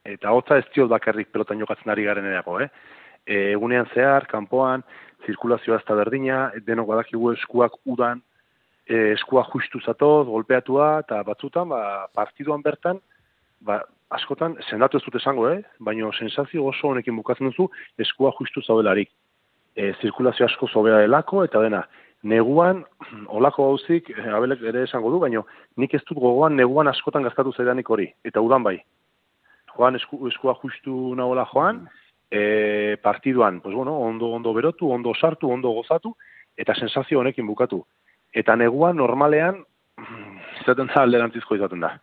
Eta 0.06 0.34
hotza 0.36 0.60
ez 0.60 0.65
diot 0.74 0.89
bakarrik 0.91 1.32
pelotan 1.32 1.60
jokatzen 1.63 1.91
ari 1.94 2.08
garen 2.08 2.27
erako, 2.27 2.60
eh? 2.65 2.70
E, 3.25 3.51
egunean 3.53 3.88
zehar, 3.94 4.27
kanpoan, 4.27 4.84
zirkulazioa 5.25 5.79
ez 5.79 5.88
da 5.88 5.96
berdina, 5.96 6.50
denok 6.65 6.91
badakigu 6.91 7.32
eskuak 7.36 7.77
udan, 7.86 8.22
e, 8.88 9.13
eskua 9.13 9.46
justu 9.53 9.79
zatoz, 9.79 10.25
golpeatua, 10.27 10.91
eta 11.06 11.22
batzutan, 11.27 11.70
ba, 11.72 11.82
partiduan 12.15 12.63
bertan, 12.65 13.00
ba, 13.62 13.82
askotan, 14.10 14.58
sendatu 14.70 14.98
ez 14.98 15.06
dut 15.06 15.18
esango, 15.20 15.48
eh? 15.51 15.62
baina 15.80 16.10
sensazio 16.18 16.66
oso 16.72 16.89
honekin 16.89 17.16
bukatzen 17.18 17.50
duzu, 17.50 17.70
eskua 17.98 18.32
justu 18.39 18.62
zaudelarik. 18.62 19.12
E, 19.75 19.94
zirkulazio 20.01 20.48
asko 20.48 20.68
zobera 20.68 21.00
delako, 21.04 21.44
eta 21.46 21.62
dena, 21.63 21.84
neguan, 22.24 22.84
olako 23.38 23.70
gauzik, 23.70 24.10
eh, 24.16 24.28
abelek 24.36 24.63
ere 24.72 24.84
esango 24.88 25.12
du, 25.13 25.22
baina 25.22 25.44
nik 25.78 25.94
ez 25.94 26.04
dut 26.08 26.18
gogoan 26.18 26.58
neguan 26.58 26.89
askotan 26.92 27.24
gaztatu 27.28 27.54
zaidanik 27.54 27.89
hori, 27.89 28.10
eta 28.25 28.42
udan 28.42 28.66
bai. 28.66 28.80
Joan 29.75 29.96
esku, 29.96 30.25
eskua 30.28 30.58
justu 30.63 31.13
nagoela 31.16 31.46
joan, 31.54 31.86
e, 32.32 32.98
partiduan, 33.04 33.62
pues 33.62 33.75
bueno, 33.75 33.98
ondo 34.00 34.32
ondo 34.34 34.54
berotu, 34.54 34.92
ondo 34.92 35.13
sartu, 35.13 35.51
ondo 35.51 35.70
gozatu, 35.70 36.16
eta 36.58 36.75
sensazio 36.75 37.20
honekin 37.20 37.48
bukatu. 37.48 37.86
Eta 38.34 38.56
neguan 38.56 38.98
normalean, 38.98 39.63
izaten 40.62 40.89
da 40.89 41.04
alderantzizko 41.06 41.56
izaten 41.56 41.86
da. 41.86 42.00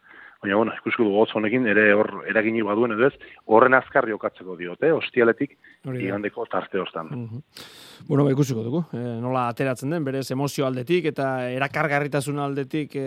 Baina, 0.47 0.61
bueno, 0.61 0.75
ikusko 0.79 1.03
dugu 1.03 1.19
hotz 1.25 1.33
honekin, 1.35 1.65
ere 1.67 1.89
hor 1.99 2.21
eraginik 2.31 2.63
baduen 2.69 2.93
edo 2.95 3.09
ez, 3.09 3.33
horren 3.51 3.75
azkarri 3.75 4.15
okatzeko 4.15 4.55
diote, 4.61 4.93
ostialetik, 4.95 5.57
Hori 5.83 5.99
da. 5.99 6.05
igandeko 6.05 6.47
tarte 6.53 6.79
hostan. 6.79 7.11
Mhm. 7.11 7.43
Bueno, 8.07 8.23
ba, 8.23 8.31
ikusiko 8.31 8.63
dugu, 8.63 8.85
e, 8.95 9.03
nola 9.25 9.49
ateratzen 9.51 9.91
den, 9.91 10.05
berez 10.07 10.31
emozio 10.31 10.67
aldetik 10.69 11.11
eta 11.11 11.51
erakargarritasun 11.51 12.39
aldetik 12.39 12.95
e, 12.95 13.07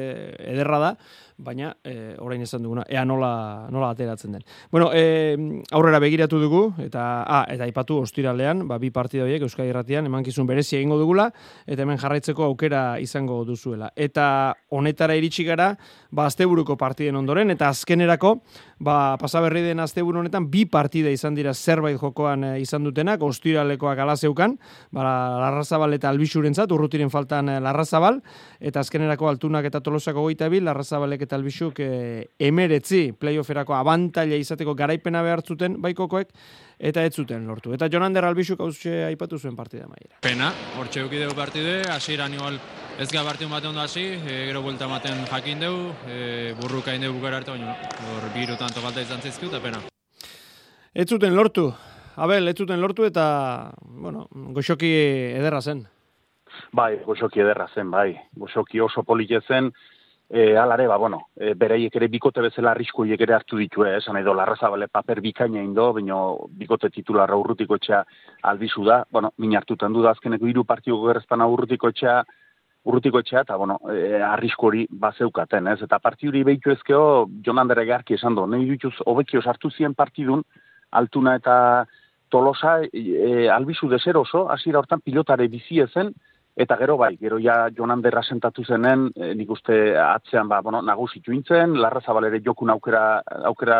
ederra 0.51 0.79
da, 0.83 0.93
baina 1.39 1.69
e, 1.83 2.15
orain 2.19 2.41
esan 2.43 2.63
duguna, 2.65 2.83
ea 2.91 3.05
nola, 3.07 3.67
nola 3.71 3.93
ateratzen 3.93 4.35
den. 4.35 4.43
Bueno, 4.71 4.89
e, 4.93 5.37
aurrera 5.71 6.01
begiratu 6.03 6.39
dugu, 6.41 6.63
eta 6.83 7.05
ah, 7.23 7.45
eta 7.47 7.63
aipatu 7.63 8.01
ostiralean, 8.03 8.65
ba, 8.67 8.79
bi 8.81 8.91
partida 8.91 9.23
horiek 9.23 9.45
Euskadi 9.47 9.71
Irratian 9.71 10.09
emankizun 10.09 10.49
berezi 10.49 10.75
egingo 10.81 10.99
dugula, 10.99 11.29
eta 11.65 11.85
hemen 11.85 12.01
jarraitzeko 12.01 12.43
aukera 12.49 12.83
izango 12.99 13.43
duzuela. 13.47 13.93
Eta 13.95 14.55
honetara 14.75 15.15
iritsi 15.15 15.47
gara, 15.47 15.71
ba, 16.11 16.27
asteburuko 16.27 16.75
partiden 16.77 17.15
ondoren, 17.29 17.53
eta 17.53 17.69
azkenerako, 17.69 18.39
ba, 18.81 19.15
pasaberri 19.21 19.61
den 19.61 19.79
asteburu 19.83 20.23
honetan, 20.23 20.47
bi 20.49 20.63
partida 20.65 21.11
izan 21.13 21.35
dira 21.37 21.53
zerbait 21.53 21.99
jokoan 21.99 22.43
e, 22.43 22.51
izan 22.63 22.87
dutenak, 22.87 23.21
ostiralekoak 23.21 24.01
ala 24.01 24.15
zeukan, 24.17 24.55
ba, 24.95 25.03
Larrazabal 25.43 25.93
eta 25.93 26.09
Albixurentzat, 26.09 26.71
urrutiren 26.73 27.11
faltan 27.13 27.51
eh, 27.53 27.59
Larrazabal, 27.61 28.21
eta 28.59 28.81
azkenerako 28.81 29.29
altunak 29.29 29.69
eta 29.69 29.83
tolosako 29.85 30.25
goita 30.25 30.49
bil, 30.49 30.65
Larrazabalek 30.65 31.27
eta 31.27 31.37
Albixuk 31.37 31.83
e, 31.85 31.91
emeretzi 32.49 33.11
playofferako 33.13 33.77
abantaila 33.77 34.39
izateko 34.41 34.73
garaipena 34.79 35.21
behar 35.25 35.45
zuten 35.45 35.77
baikokoek, 35.83 36.33
eta 36.79 37.03
ez 37.05 37.13
zuten 37.13 37.45
lortu. 37.45 37.75
Eta 37.75 37.91
Jonander 37.91 38.25
Albixuk 38.25 38.61
hauze 38.65 39.03
aipatu 39.05 39.37
zuen 39.37 39.55
partida 39.55 39.85
maiera. 39.85 40.17
Pena, 40.25 40.53
hortxe 40.79 41.03
eduki 41.03 41.21
dugu 41.21 41.37
partide, 41.37 41.83
hasieran 41.93 42.33
igual 42.33 42.57
ez 42.99 43.07
gara 43.13 43.23
partidun 43.23 43.53
bate 43.53 43.67
ondo 43.67 43.79
hasi, 43.79 44.01
e, 44.03 44.33
gero 44.49 44.61
buelta 44.61 44.83
ematen 44.83 45.21
jakin 45.29 45.61
dugu, 45.63 45.93
e, 46.11 46.53
burruka 46.59 46.91
inde 46.93 47.07
bukara 47.07 47.37
arte, 47.39 47.51
baina 47.51 47.71
hor 48.11 48.25
biru 48.33 48.57
tanto 48.59 48.83
falta 48.83 48.99
izan 48.99 49.21
zizkiu, 49.23 49.47
eta 49.47 49.61
pena. 49.63 49.79
Ez 50.93 51.07
zuten 51.07 51.35
lortu, 51.35 51.69
Abel, 52.19 52.49
ez 52.51 52.57
zuten 52.57 52.81
lortu 52.81 53.05
eta, 53.07 53.71
bueno, 53.79 54.25
goxoki 54.57 54.89
ederra 55.39 55.61
zen. 55.61 55.85
Bai, 56.75 56.97
goxoki 57.05 57.39
ederra 57.39 57.69
zen, 57.73 57.87
bai. 57.89 58.17
Goxoki 58.35 58.81
oso 58.83 59.05
polite 59.07 59.39
zen, 59.47 59.71
e, 60.27 60.57
alare, 60.57 60.85
ba, 60.87 60.97
bueno, 60.97 61.29
e, 61.39 61.53
bereiek 61.55 61.95
ere 61.95 62.09
bikote 62.11 62.43
bezala 62.43 62.73
arriskuiek 62.75 63.21
ere 63.21 63.37
hartu 63.37 63.57
ditu, 63.57 63.85
eh, 63.85 63.95
esan 64.01 64.19
edo 64.19 64.33
larrazabale 64.35 64.89
paper 64.91 65.21
bikaina 65.21 65.63
indo, 65.63 65.93
baina 65.93 66.19
bikote 66.51 66.91
titularra 66.91 67.39
urrutiko 67.39 67.79
etxea 67.79 68.03
albizu 68.51 68.83
da, 68.83 69.05
bueno, 69.09 69.31
min 69.37 69.55
hartutan 69.55 69.93
du 69.93 70.03
da 70.03 70.11
azkeneko 70.11 70.51
hiru 70.51 70.65
partidu 70.65 70.99
gerrezpan 71.07 71.47
urrutiko 71.47 71.89
etxea, 71.95 72.19
urrutiko 72.85 73.19
etxea, 73.19 73.43
eta, 73.43 73.57
bueno, 73.59 73.79
e, 73.91 74.21
arrisku 74.23 74.69
hori 74.69 74.85
bazeukaten, 74.89 75.67
ez? 75.67 75.81
Eta 75.83 75.99
partiduri 75.99 76.43
behitu 76.47 76.71
ezkeo, 76.71 77.27
Jon 77.45 77.59
Andere 77.59 77.85
garki 77.85 78.15
esan 78.15 78.35
do, 78.35 78.45
nahi 78.47 78.65
dituz, 78.69 78.95
hobekio 79.05 79.41
sartu 79.41 79.69
ziren 79.69 79.95
partidun, 79.95 80.43
altuna 80.91 81.35
eta 81.39 81.55
tolosa, 82.31 82.79
e, 82.93 83.47
albizu 83.51 83.89
dezer 83.91 84.17
oso, 84.17 84.47
hasiera 84.49 84.79
hortan 84.79 85.03
pilotare 85.05 85.47
bizi 85.51 85.81
ezen, 85.85 86.13
Eta 86.59 86.75
gero 86.75 86.97
bai, 86.99 87.13
gero 87.15 87.37
ja 87.39 87.69
Jon 87.71 87.91
Anderra 87.93 88.19
sentatu 88.19 88.65
zenen, 88.65 89.05
e, 89.15 89.29
nik 89.39 89.51
uste 89.53 89.75
atzean 90.03 90.49
ba, 90.51 90.57
bueno, 90.65 90.81
nagusitu 90.83 91.31
intzen, 91.31 91.77
larra 91.79 92.01
zabalere 92.01 92.41
jokun 92.43 92.73
aukera, 92.73 93.03
aukera, 93.47 93.77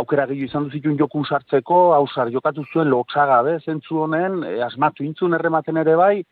aukera 0.00 0.24
gehiago 0.30 0.48
izan 0.48 0.68
duzituen 0.70 0.96
jokun 0.96 1.26
sartzeko, 1.28 1.80
hausar 1.98 2.30
jokatu 2.32 2.64
zuen 2.72 2.88
loksagabe 2.88 3.58
zentzu 3.66 4.00
honen, 4.06 4.40
e, 4.48 4.54
asmatu 4.64 5.04
intzun 5.04 5.36
errematen 5.36 5.82
ere 5.82 5.98
bai, 6.00 6.22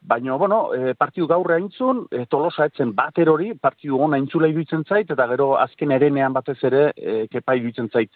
baina, 0.00 0.34
bueno, 0.34 0.72
e, 0.74 0.94
partidu 0.94 1.26
gaurra 1.28 1.58
intzun, 1.60 2.06
e, 2.10 2.24
tolosa 2.26 2.66
etzen 2.70 2.94
bater 2.96 3.28
hori, 3.28 3.52
partidu 3.54 4.00
ona 4.00 4.18
intzula 4.18 4.48
iruditzen 4.48 4.84
zait, 4.88 5.10
eta 5.10 5.26
gero 5.28 5.52
azken 5.60 5.92
erenean 5.92 6.32
batez 6.32 6.58
ere, 6.64 6.90
e, 6.96 7.26
kepa 7.30 7.56
iruditzen 7.58 7.90
zait, 7.92 8.10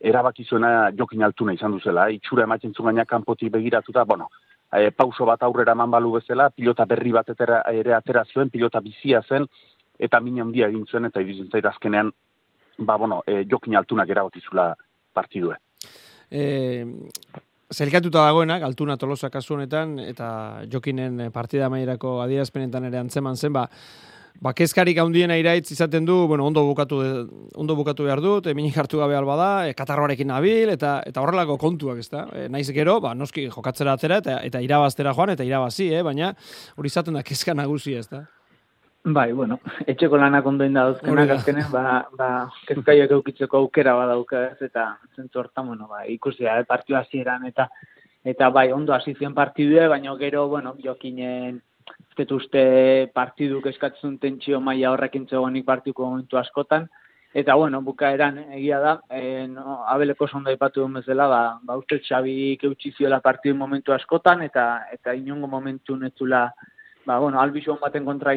erabaki 0.00 0.44
zuena 0.44 0.90
jokin 0.98 1.24
altuna 1.26 1.54
izan 1.54 1.74
duzela, 1.74 2.08
itxura 2.14 2.44
ematen 2.46 2.74
zuen 2.74 2.92
gaina 2.92 3.04
kanpotik 3.04 3.52
begiratuta, 3.54 4.04
bueno, 4.04 4.28
e, 4.72 4.90
pauso 4.90 5.26
bat 5.26 5.42
aurrera 5.42 5.74
eman 5.78 5.90
balu 5.90 6.12
bezala, 6.18 6.50
pilota 6.50 6.86
berri 6.86 7.12
bat 7.14 7.30
etera, 7.34 7.62
ere 7.70 7.94
atera 7.94 8.24
zuen, 8.26 8.50
pilota 8.50 8.80
bizia 8.80 9.22
zen, 9.22 9.46
eta 9.98 10.20
min 10.20 10.40
handia 10.42 10.68
egin 10.68 10.86
zuen, 10.86 11.06
eta 11.06 11.22
iruditzen 11.22 11.50
zait 11.52 11.66
azkenean, 11.70 12.12
ba, 12.78 12.96
bueno, 12.96 13.22
e, 13.26 13.44
jokin 13.50 13.76
altunak 13.76 14.10
erabakizula 14.10 14.72
partidue. 15.14 15.56
E, 16.30 16.84
Zelkatuta 17.68 18.22
dagoenak, 18.24 18.62
altuna 18.64 18.96
tolosa 18.96 19.28
kasu 19.28 19.58
honetan, 19.58 19.98
eta 20.00 20.28
jokinen 20.72 21.26
partida 21.32 21.68
maierako 21.68 22.22
adierazpenetan 22.24 22.88
ere 22.88 23.02
antzeman 23.02 23.36
zen, 23.36 23.52
ba, 23.52 23.66
Ba, 24.38 24.52
kezkarik 24.54 24.94
handiena 25.02 25.34
iraitz 25.34 25.72
izaten 25.74 26.04
du, 26.06 26.14
bueno, 26.30 26.44
ondo 26.46 26.62
bukatu, 26.62 27.00
ondo 27.58 27.74
bukatu 27.74 28.04
behar 28.06 28.20
dut, 28.22 28.46
eminik 28.46 28.76
hartu 28.78 29.00
gabe 29.00 29.16
alba 29.18 29.34
da, 29.34 29.48
e, 29.66 29.72
katarroarekin 29.74 30.30
nabil, 30.30 30.70
eta 30.70 31.00
eta 31.10 31.24
horrelako 31.24 31.56
kontuak, 31.58 31.98
ezta? 31.98 32.28
E, 32.30 32.46
naiz 32.46 32.68
gero, 32.70 33.00
ba, 33.02 33.16
noski 33.18 33.48
jokatzera 33.50 33.96
atera, 33.98 34.20
eta, 34.22 34.38
eta 34.46 34.62
irabaztera 34.62 35.10
joan, 35.16 35.34
eta 35.34 35.46
irabazi, 35.48 35.90
eh? 35.90 36.04
baina 36.06 36.36
hori 36.78 36.92
izaten 36.92 37.18
da 37.18 37.26
kezka 37.26 37.56
nagusi, 37.58 37.98
ezta? 37.98 38.28
Bai, 39.04 39.32
bueno, 39.32 39.60
etxeko 39.86 40.18
lanak 40.18 40.46
ondoin 40.46 40.74
da. 40.74 40.84
dauzkenak 40.88 41.30
azkenen, 41.36 41.70
ba, 41.72 42.08
ba, 42.18 42.28
kezkaiak 42.66 43.12
eukitzeko 43.14 43.62
aukera 43.62 43.94
badauka 43.94 44.42
ez, 44.50 44.58
eta 44.66 44.98
zentzu 45.16 45.38
hortan, 45.38 45.68
bueno, 45.68 45.86
ba, 45.88 46.04
ikusi 46.06 46.44
da, 46.44 46.58
eh, 46.58 46.66
partiu 46.68 46.96
hasieran 46.98 47.46
eta 47.46 47.68
eta 48.24 48.50
bai, 48.50 48.72
ondo 48.72 48.92
hasi 48.92 49.14
ziren 49.14 49.34
partidue, 49.34 49.86
baina 49.88 50.14
gero, 50.18 50.48
bueno, 50.48 50.74
jokinen, 50.84 51.62
ez 52.18 52.30
uste 52.32 52.62
partiduk 53.14 53.66
eskatzen 53.70 54.18
tentsio 54.18 54.60
maila 54.60 54.90
horrekin 54.90 55.28
zegoenik 55.28 55.64
partiko 55.64 56.04
momentu 56.04 56.36
askotan, 56.36 56.88
eta 57.32 57.54
bueno, 57.54 57.80
bukaeran 57.82 58.38
egia 58.58 58.80
da, 58.80 59.00
e, 59.08 59.46
no, 59.46 59.84
abeleko 59.86 60.26
sonda 60.28 60.52
ipatu 60.52 60.80
duen 60.80 60.98
bezala, 60.98 61.28
ba, 61.28 61.42
ba 61.62 61.76
uste 61.78 62.00
Xabi 62.02 62.58
keutsi 62.60 62.92
ziola 62.98 63.20
partidu 63.20 63.54
momentu 63.54 63.92
askotan, 63.92 64.42
eta 64.42 64.88
eta 64.92 65.14
inongo 65.14 65.46
momentu 65.46 65.96
netzula, 65.96 66.48
ba, 67.06 67.18
bueno, 67.18 67.40
albizon 67.40 67.78
baten 67.80 68.04
kontra 68.04 68.34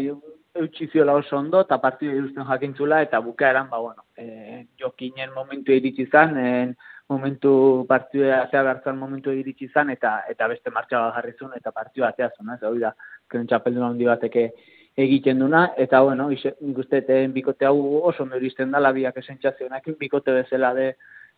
eutxi 0.53 0.87
ziola 0.91 1.13
oso 1.13 1.37
ondo, 1.37 1.61
eta 1.65 1.77
partidu 1.81 2.13
eduzten 2.17 2.45
jakintzula, 2.47 3.01
eta 3.05 3.19
bukaeran, 3.19 3.69
ba, 3.69 3.79
bueno, 3.79 4.05
e, 4.17 4.65
jokinen 4.79 5.31
momentu 5.33 5.71
iritsi 5.71 6.07
zan, 6.11 6.37
e, 6.37 6.73
momentu 7.11 7.85
partidua 7.87 8.45
zea 8.51 8.63
bertzen 8.63 8.97
momentu 8.97 9.31
iritsi 9.31 9.69
zan, 9.73 9.89
eta 9.89 10.21
eta 10.31 10.47
beste 10.51 10.71
martxa 10.71 10.99
bat 10.99 11.15
jarri 11.15 11.33
zuen, 11.39 11.55
eta 11.55 11.71
partidua 11.71 12.11
zea 12.17 12.29
zuen, 12.35 12.53
ez, 12.55 12.61
hori 12.67 12.83
da, 12.83 12.93
keren 13.31 13.47
txapeldun 13.47 13.87
handi 13.89 14.07
bateke 14.09 14.45
egiten 14.99 15.39
duna, 15.39 15.69
eta 15.79 16.01
bueno, 16.03 16.27
nik 16.29 16.77
uste 16.83 17.01
bikote 17.31 17.65
hau 17.65 18.03
oso 18.11 18.23
ondo 18.23 18.37
iristen 18.37 18.71
da, 18.71 18.83
labiak 18.83 19.17
esentzazionak, 19.23 19.87
bikote 19.99 20.35
bezala 20.41 20.73
de, 20.75 20.91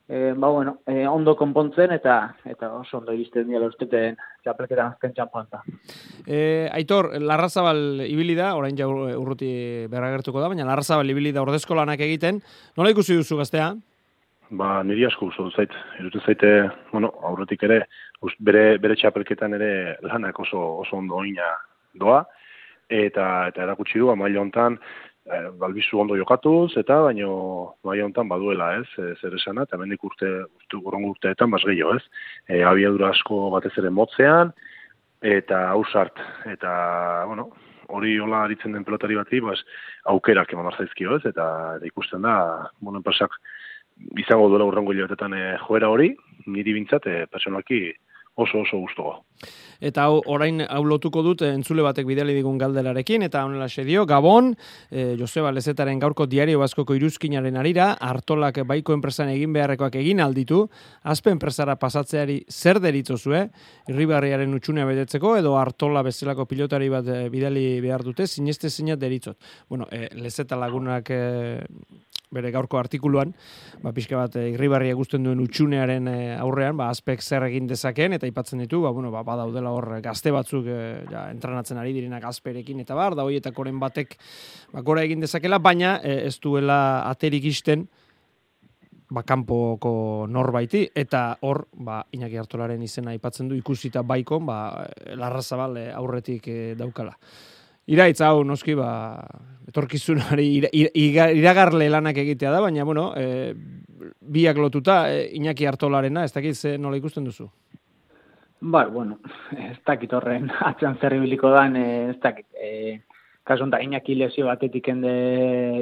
e, 0.08 0.34
ba, 0.36 0.50
bueno, 0.50 0.80
e, 0.86 1.08
ondo 1.08 1.36
konpontzen, 1.36 1.92
eta 1.96 2.36
eta 2.46 2.72
oso 2.80 2.98
ondo 3.00 3.14
iristen 3.14 3.48
dira 3.48 3.68
usteten 3.70 4.18
txapelketan 4.44 4.94
azken 4.94 5.14
txampoanta. 5.16 5.64
E, 6.28 6.70
Aitor, 6.74 7.14
Larrazabal 7.22 8.04
ibili 8.08 8.36
da, 8.36 8.54
orain 8.60 8.78
ja 8.78 8.88
urruti 8.90 9.88
berragertuko 9.92 10.42
da, 10.42 10.52
baina 10.52 10.68
Larrazabal 10.68 11.10
ibili 11.10 11.34
da 11.34 11.42
ordezko 11.46 11.78
lanak 11.80 12.04
egiten, 12.04 12.42
nola 12.78 12.94
ikusi 12.94 13.18
duzu 13.20 13.40
gaztea? 13.40 13.74
Ba, 14.54 14.84
niri 14.86 15.08
asko 15.08 15.32
gustu 15.32 15.50
zait. 15.56 15.72
Iruten 16.00 16.22
zaite, 16.28 16.50
bueno, 16.92 17.10
aurretik 17.26 17.64
ere, 17.66 17.84
bere, 18.40 18.78
bere 18.78 18.98
txapelketan 19.00 19.56
ere 19.58 19.72
lanak 20.06 20.40
oso, 20.44 20.62
oso 20.84 21.00
ondo 21.00 21.18
oina 21.24 21.48
doa, 21.98 22.22
eta 22.94 23.48
eta 23.50 23.64
erakutsi 23.64 24.02
du 24.02 24.12
amaila 24.12 24.42
hontan 24.44 24.78
e, 25.26 25.40
balbizu 25.60 26.00
ondo 26.02 26.18
jokatuz 26.20 26.76
eta 26.80 27.00
baino 27.08 27.34
maila 27.84 28.08
hontan 28.08 28.30
baduela, 28.30 28.74
ez? 28.82 28.88
E, 28.98 29.14
zer 29.22 29.36
esana 29.40 29.68
eta 29.68 29.78
hemendik 29.78 30.04
urte 30.04 30.30
urte 30.44 30.82
gorongo 30.86 31.14
urteetan 31.16 31.52
bas 31.52 31.64
gehiago, 31.66 31.98
ez? 32.00 32.04
Eh 32.48 32.64
abiadura 32.68 33.12
asko 33.16 33.50
batez 33.56 33.74
ere 33.82 33.90
motzean 33.90 34.54
eta 35.24 35.68
ausart 35.72 36.20
eta 36.52 36.72
bueno, 37.28 37.52
hori 37.88 38.18
hola 38.20 38.44
aritzen 38.44 38.74
den 38.76 38.84
pelotari 38.84 39.16
bati, 39.16 39.40
bas 39.40 39.60
aukerak 40.12 40.54
eman 40.54 40.72
zaizkio, 40.78 41.18
ez? 41.18 41.26
Eta, 41.30 41.46
eta 41.78 41.88
ikusten 41.88 42.26
da, 42.26 42.36
bueno, 42.80 43.00
enpresak 43.00 43.36
izango 44.20 44.50
duela 44.50 44.66
urrengo 44.66 44.94
hilabetetan 44.94 45.36
e, 45.38 45.44
joera 45.68 45.90
hori, 45.94 46.14
niri 46.48 46.74
bintzat, 46.76 47.08
e, 47.08 47.26
personalki 47.32 47.86
oso 48.36 48.62
oso 48.62 48.78
gustoa. 48.78 49.20
Eta 49.84 50.06
hau, 50.08 50.22
orain 50.32 50.64
hau 50.64 50.82
lotuko 50.88 51.22
dut 51.26 51.42
entzule 51.44 51.84
batek 51.84 52.08
bidali 52.08 52.34
digun 52.38 52.58
galderarekin, 52.58 53.26
eta 53.28 53.44
honela 53.44 53.68
dio, 53.86 54.06
Gabon, 54.06 54.54
e, 54.90 55.16
Joseba 55.20 55.52
Lezetaren 55.52 56.00
gaurko 56.00 56.26
diario 56.26 56.60
baskoko 56.60 56.96
iruzkinaren 56.96 57.58
arira, 57.58 57.92
hartolak 58.00 58.62
baiko 58.66 58.94
enpresan 58.94 59.30
egin 59.30 59.54
beharrekoak 59.54 59.96
egin 60.00 60.22
alditu, 60.22 60.70
azpe 61.04 61.32
enpresara 61.32 61.76
pasatzeari 61.76 62.46
zer 62.50 62.80
deritzo 62.80 63.18
zue, 63.18 63.50
irribarriaren 63.92 64.54
utxunea 64.54 64.86
bedetzeko, 64.86 65.36
edo 65.38 65.58
hartola 65.60 66.02
bezalako 66.02 66.46
pilotari 66.46 66.90
bat 66.90 67.08
e, 67.08 67.28
bidali 67.30 67.82
behar 67.82 68.04
dute, 68.04 68.28
sineste 68.28 68.70
sinat 68.70 69.00
deritzot. 69.00 69.38
Bueno, 69.70 69.88
e, 69.92 70.08
Lezeta 70.16 70.56
lagunak 70.56 71.12
e, 71.12 71.66
bere 72.34 72.52
gaurko 72.54 72.80
artikuluan, 72.82 73.34
ba, 73.84 73.94
pixka 73.96 74.18
bat 74.20 74.38
e, 74.40 74.50
irribarria 74.54 74.98
guztien 74.98 75.24
duen 75.24 75.42
utxunearen 75.44 76.10
aurrean, 76.40 76.78
ba, 76.80 76.90
azpek 76.94 77.22
zer 77.22 77.48
egin 77.48 77.68
dezakeen, 77.70 78.18
eta 78.18 78.28
aipatzen 78.30 78.64
ditu, 78.64 78.82
ba, 78.84 78.92
bueno, 78.96 79.12
ba, 79.14 79.24
badaudela 79.28 79.72
hor 79.74 79.90
gazte 80.04 80.34
batzuk 80.34 80.68
e, 80.68 80.80
ja, 81.10 81.28
entrenatzen 81.34 81.80
ari 81.82 81.94
direnak 81.96 82.26
azperekin 82.30 82.82
eta 82.84 82.98
bar, 82.98 83.18
da 83.18 83.26
hoietakoren 83.28 83.80
batek 83.82 84.18
ba, 84.74 84.82
gora 84.82 85.04
egin 85.06 85.24
dezakela, 85.24 85.60
baina 85.64 85.98
e, 86.04 86.24
ez 86.28 86.38
duela 86.44 86.80
aterik 87.10 87.46
isten 87.50 87.88
ba, 89.14 89.24
kanpoko 89.28 90.26
norbaiti, 90.30 90.88
eta 90.96 91.26
hor, 91.46 91.66
ba, 91.86 92.02
Iñaki 92.16 92.40
Artolaren 92.42 92.82
izena 92.84 93.14
aipatzen 93.14 93.50
du 93.52 93.58
ikusita 93.60 94.04
baikon, 94.08 94.46
ba, 94.50 94.60
larrazabal 95.20 95.78
aurretik 95.94 96.50
e, 96.50 96.60
daukala. 96.80 97.16
Iraitz 97.92 98.22
hau 98.22 98.44
noski 98.48 98.76
ba 98.80 98.92
etorkizunari 99.68 100.48
iragarle 100.70 101.90
lanak 101.90 102.20
egitea 102.22 102.52
da, 102.54 102.62
baina 102.62 102.84
bueno, 102.86 103.10
e, 103.18 103.54
biak 104.22 104.58
lotuta 104.58 105.08
e, 105.12 105.30
Iñaki 105.40 105.66
Artolarena, 105.68 106.24
ez 106.24 106.34
dakit 106.34 106.56
ze 106.56 106.78
nola 106.78 106.98
ikusten 106.98 107.26
duzu. 107.26 107.50
Bai, 108.62 108.86
bueno, 108.88 109.18
ez 109.58 109.78
dakit 109.86 110.14
horren 110.14 110.52
atzean 110.70 111.00
zer 111.02 111.18
ibiliko 111.18 111.50
dan, 111.52 111.76
eh, 111.76 112.12
ez 112.14 112.20
dakit. 112.22 112.48
E, 112.56 113.02
kasun 113.44 113.74
da, 113.74 113.82
inaki 113.84 114.16
lesio 114.16 114.46
batetik 114.48 114.88
ende 114.88 115.14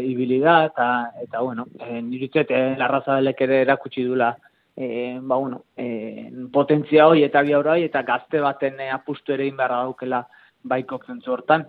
ibili 0.01 0.39
da, 0.41 0.63
eta, 0.71 0.87
eta 1.21 1.41
bueno, 1.45 1.67
e, 1.77 2.01
niritzet, 2.01 2.49
e, 2.49 2.75
larraza 2.79 3.19
ere 3.21 3.61
erakutsi 3.61 4.03
dula, 4.03 4.31
e, 4.75 5.19
ba, 5.21 5.35
bueno, 5.35 5.65
e, 5.77 6.31
potentzia 6.51 7.05
hoi 7.07 7.21
eta 7.23 7.43
bi 7.43 7.53
hori, 7.53 7.83
eta 7.83 8.01
gazte 8.01 8.41
baten 8.41 8.79
apustu 8.89 9.33
ere 9.33 9.45
inbarra 9.45 9.83
daukela 9.83 10.23
baiko 10.63 10.99
zentzu 11.07 11.31
hortan. 11.33 11.65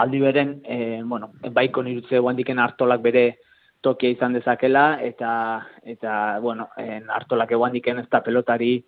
Aldi 0.00 0.20
beren, 0.20 0.60
e, 0.64 1.02
bueno, 1.04 1.32
baiko 1.52 1.82
nirutze 1.82 2.18
guandiken 2.18 2.58
hartolak 2.58 3.02
bere 3.02 3.24
tokia 3.80 4.10
izan 4.12 4.32
dezakela, 4.32 5.00
eta, 5.02 5.32
eta 5.82 6.38
bueno, 6.40 6.68
en 6.76 7.10
hartolak 7.10 7.52
eguandiken 7.52 7.98
ez 7.98 8.08
da 8.10 8.20
pelotari, 8.24 8.84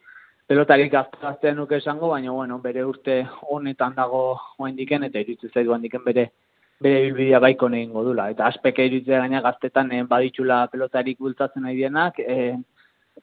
pelotarik 0.46 0.92
gazteaztean 0.92 1.56
nuke 1.56 1.78
esango, 1.80 2.10
baina 2.12 2.32
bueno, 2.32 2.58
bere 2.60 2.84
urte 2.84 3.22
honetan 3.48 3.94
dago 3.96 4.38
diken, 4.76 5.04
eta 5.04 5.20
iritzu 5.20 5.48
zaitu 5.52 5.78
diken 5.80 6.04
bere 6.04 6.30
bere 6.82 7.02
bilbidea 7.06 7.38
baiko 7.38 7.68
negin 7.68 7.92
godula. 7.94 8.28
Eta 8.30 8.48
aspeke 8.50 8.84
iritzu 8.88 9.14
gaina 9.14 9.40
gaztetan 9.40 9.92
eh, 9.92 10.02
baditxula 10.02 10.66
pelotarik 10.72 11.18
bultzatzen 11.18 11.62
nahi 11.62 11.76
dienak, 11.76 12.18
eh, 12.18 12.56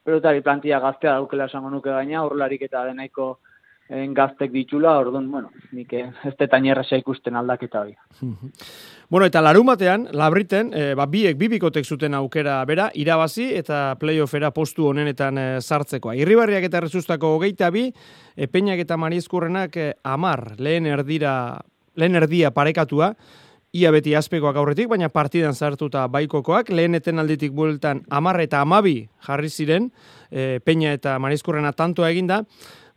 pelotari 0.04 0.40
plantia 0.40 0.80
gaztea 0.80 1.18
daukela 1.18 1.48
esango 1.50 1.70
nuke 1.70 1.90
gaina, 1.90 2.24
horlarik 2.24 2.62
eta 2.62 2.84
denaiko 2.88 3.38
en 3.90 4.14
gaztek 4.14 4.52
ditula, 4.54 4.92
orduan, 5.02 5.26
bueno, 5.30 5.50
nik 5.74 5.92
eh, 5.98 6.06
ez 6.24 6.34
detan 6.38 6.64
ikusten 6.64 7.36
aldaketa 7.36 7.80
hori. 7.80 7.96
bueno, 9.10 9.26
eta 9.26 9.40
larumatean, 9.42 10.08
labriten, 10.12 10.70
e, 10.72 10.94
ba, 10.94 11.06
biek, 11.06 11.36
bibikotek 11.36 11.84
zuten 11.84 12.14
aukera 12.14 12.64
bera, 12.64 12.90
irabazi 12.94 13.52
eta 13.54 13.96
playoffera 13.98 14.52
postu 14.52 14.86
honenetan 14.86 15.38
e, 15.38 15.60
sartzekoa. 15.60 16.14
Irribarriak 16.14 16.64
eta 16.64 16.80
rezustako 16.80 17.34
hogeita 17.36 17.70
bi, 17.70 17.90
e, 18.36 18.46
peinak 18.46 18.78
eta 18.78 18.96
mariezkurrenak 18.96 19.76
e, 19.76 19.92
amar, 20.04 20.54
lehen 20.58 20.86
erdira, 20.86 21.60
lehen 21.96 22.14
erdia 22.14 22.52
parekatua, 22.54 23.14
ia 23.72 23.90
beti 23.94 24.14
azpekoak 24.18 24.56
aurretik, 24.58 24.88
baina 24.90 25.08
partidan 25.08 25.54
sartuta 25.54 26.06
baikokoak, 26.10 26.70
leheneten 26.74 27.22
alditik 27.22 27.52
bueltan 27.54 28.02
amar 28.10 28.40
eta 28.42 28.62
amabi 28.64 29.08
jarri 29.26 29.50
ziren, 29.50 29.90
e, 30.30 30.58
peina 30.64 30.94
eta 30.94 31.18
mariezkurrena 31.22 31.72
tantoa 31.72 32.10
eginda, 32.10 32.44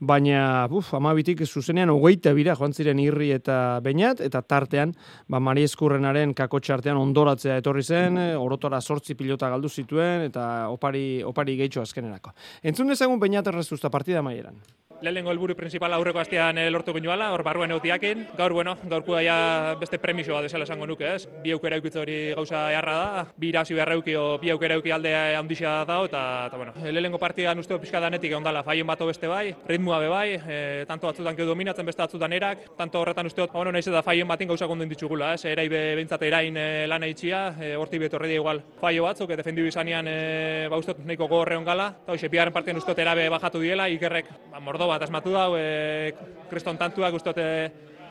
baina 0.04 0.68
uf, 0.72 0.94
amabitik 0.98 1.44
zuzenean 1.46 1.90
hogeita 1.94 2.34
bira 2.34 2.56
joan 2.60 2.74
ziren 2.74 3.00
irri 3.00 3.32
eta 3.36 3.80
bainat, 3.84 4.22
eta 4.22 4.42
tartean, 4.42 4.94
ba, 5.28 5.40
Mari 5.40 5.64
Eskurrenaren 5.68 6.34
kakotxartean 6.38 7.00
ondoratzea 7.00 7.58
etorri 7.62 7.84
zen, 7.84 8.20
orotora 8.38 8.82
sortzi 8.82 9.16
pilota 9.16 9.50
galdu 9.50 9.70
zituen, 9.70 10.28
eta 10.30 10.70
opari, 10.70 11.24
opari 11.24 11.58
gehitxo 11.60 11.82
azkenerako. 11.82 12.34
Entzun 12.64 12.92
dezagun 12.92 13.20
bainat 13.20 13.48
errezuzta 13.48 13.90
partida 13.94 14.22
maieran 14.22 14.60
lehenengo 15.02 15.32
helburu 15.32 15.56
principal 15.56 15.94
aurreko 15.94 16.20
astean 16.20 16.58
eh, 16.58 16.70
lortu 16.72 16.94
ginuala, 16.96 17.32
hor 17.34 17.44
barruen 17.44 17.72
eutiakin. 17.76 18.28
Gaur, 18.38 18.54
bueno, 18.54 18.76
gaurko 18.90 19.16
daia 19.18 19.76
beste 19.80 20.00
premisoa 20.00 20.42
desela 20.42 20.64
esango 20.68 20.88
nuke, 20.88 21.16
ez? 21.16 21.28
Bi 21.44 21.52
aukera 21.52 21.78
eukitza 21.80 22.02
hori 22.02 22.18
gauza 22.36 22.66
eharra 22.72 22.96
da, 22.98 23.26
bi 23.38 23.50
irazi 23.52 23.76
beharra 23.76 23.98
eukio, 24.00 24.38
bi 24.40 24.52
aukera 24.54 24.78
euki 24.80 24.94
aldea 24.96 25.40
handixea 25.40 25.74
da, 25.90 26.00
eta, 26.08 26.24
eta 26.48 26.60
bueno, 26.60 26.74
lehenengo 26.84 27.20
partidan 27.20 27.60
usteo 27.60 27.80
pixka 27.82 28.00
danetik 28.04 28.36
ondala, 28.38 28.64
faien 28.64 28.88
bato 28.88 29.08
beste 29.10 29.28
bai, 29.28 29.54
ritmua 29.68 30.00
be 30.00 30.08
bai, 30.12 30.28
e, 30.38 30.60
tanto 30.88 31.08
batzutan 31.10 31.36
keu 31.36 31.48
dominatzen 31.50 31.86
beste 31.86 32.04
batzutan 32.04 32.34
erak, 32.34 32.64
tanto 32.78 33.02
horretan 33.02 33.28
usteot, 33.28 33.52
ba, 33.52 33.60
bueno, 33.60 33.74
naiz 33.76 33.88
eta 33.88 34.04
faien 34.06 34.28
batin 34.28 34.52
gauza 34.52 34.68
konduen 34.68 34.92
ditugula, 34.92 35.34
ez? 35.36 35.44
Erai 35.52 35.68
be, 35.72 35.84
bintzate 36.00 36.28
erain 36.32 36.58
e, 36.58 36.68
lana 36.88 37.10
itxia, 37.12 37.44
e, 37.60 37.74
horti 37.76 38.00
betorre 38.00 38.32
igual 38.34 38.64
faio 38.80 39.04
batzuk, 39.08 39.32
eta 39.32 39.42
defendiu 39.44 39.68
izanean, 39.68 40.08
e, 40.08 40.68
ba, 40.72 40.80
usteot, 40.80 41.04
nahiko 41.04 41.28
gogorre 41.28 41.60
gala, 41.64 41.92
eta 42.04 42.16
hoxe, 42.16 42.32
bigarren 42.32 42.56
partien 42.56 42.80
usteot 42.80 43.00
erabe 43.00 43.28
bajatu 43.30 43.62
diela, 43.64 43.90
ikerrek, 43.92 44.32
ba, 44.52 44.60
mordo 44.64 44.83
bat 44.88 45.04
asmatu 45.06 45.34
dau, 45.34 45.54
e, 45.58 46.14
kriston 46.50 46.78
tantuak 46.78 47.16
ustote 47.16 47.46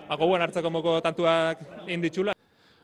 ba, 0.09 0.17
goguan 0.17 0.43
hartzeko 0.45 0.71
moko 0.71 1.01
tantuak 1.05 1.61
inditxula. 1.89 2.35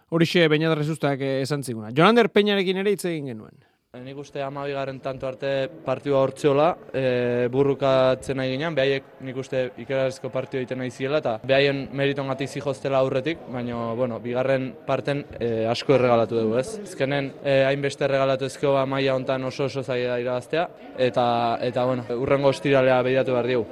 Horixe 0.08 0.46
Beñat 0.48 0.76
Resustak 0.78 1.20
eh, 1.20 1.42
esan 1.42 1.62
ziguna. 1.62 1.92
Jonander 1.92 2.30
Peñarekin 2.32 2.80
ere 2.80 2.94
hitz 2.94 3.04
egin 3.04 3.28
genuen. 3.28 3.58
Nik 3.96 4.18
uste 4.20 4.42
amabigarren 4.44 4.98
tanto 5.00 5.24
arte 5.24 5.50
partidua 5.80 6.18
hortzeola, 6.20 6.66
e, 6.92 7.46
burrukatzen 7.48 8.36
nahi 8.36 8.50
ginean, 8.50 8.74
behaiek 8.76 9.06
nik 9.24 9.38
uste 9.40 9.62
ikerazko 9.80 10.28
partidua 10.28 10.60
egiten 10.60 10.82
nahi 10.82 10.92
ziela, 10.92 11.22
eta 11.22 11.32
behaien 11.48 11.86
meriton 11.96 12.28
gati 12.28 12.50
zihoztela 12.52 13.00
aurretik, 13.00 13.40
baina, 13.48 13.78
bueno, 13.96 14.18
bigarren 14.20 14.68
parten 14.84 15.24
e, 15.40 15.64
asko 15.72 15.96
erregalatu 15.96 16.36
dugu, 16.36 16.58
ez? 16.60 16.82
Ezkenen, 16.82 17.32
e, 17.40 17.56
hainbeste 17.70 18.04
erregalatu 18.04 18.44
ezko 18.52 18.74
ba, 18.76 18.84
maia 18.84 19.16
hontan 19.16 19.48
oso 19.48 19.70
oso 19.70 19.80
zai 19.80 20.02
da 20.04 20.20
irabaztea, 20.20 20.68
eta, 21.08 21.26
eta 21.72 21.88
bueno, 21.88 22.04
urrengo 22.20 22.52
ostiralea 22.52 23.00
behiratu 23.08 23.40
behar 23.40 23.52
digu. 23.54 23.66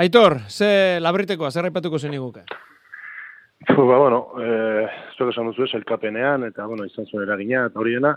Aitor, 0.00 0.40
ze 0.48 0.72
labritekoa, 1.04 1.52
zer 1.52 1.68
raipatuko 1.68 2.00
zen 2.00 2.16
iguke? 2.16 2.48
Ba, 3.68 3.84
bueno, 3.92 4.24
eh, 4.40 4.88
zuek 5.18 5.36
esan 5.36 5.52
duzu 5.52 5.68
ez, 5.68 5.74
elkapenean, 5.76 6.48
eta, 6.48 6.64
bueno, 6.64 6.88
izan 6.88 7.04
zuen 7.12 7.28
eragina, 7.28 7.68
eta 7.68 7.84
hori 7.84 8.00
dena, 8.00 8.16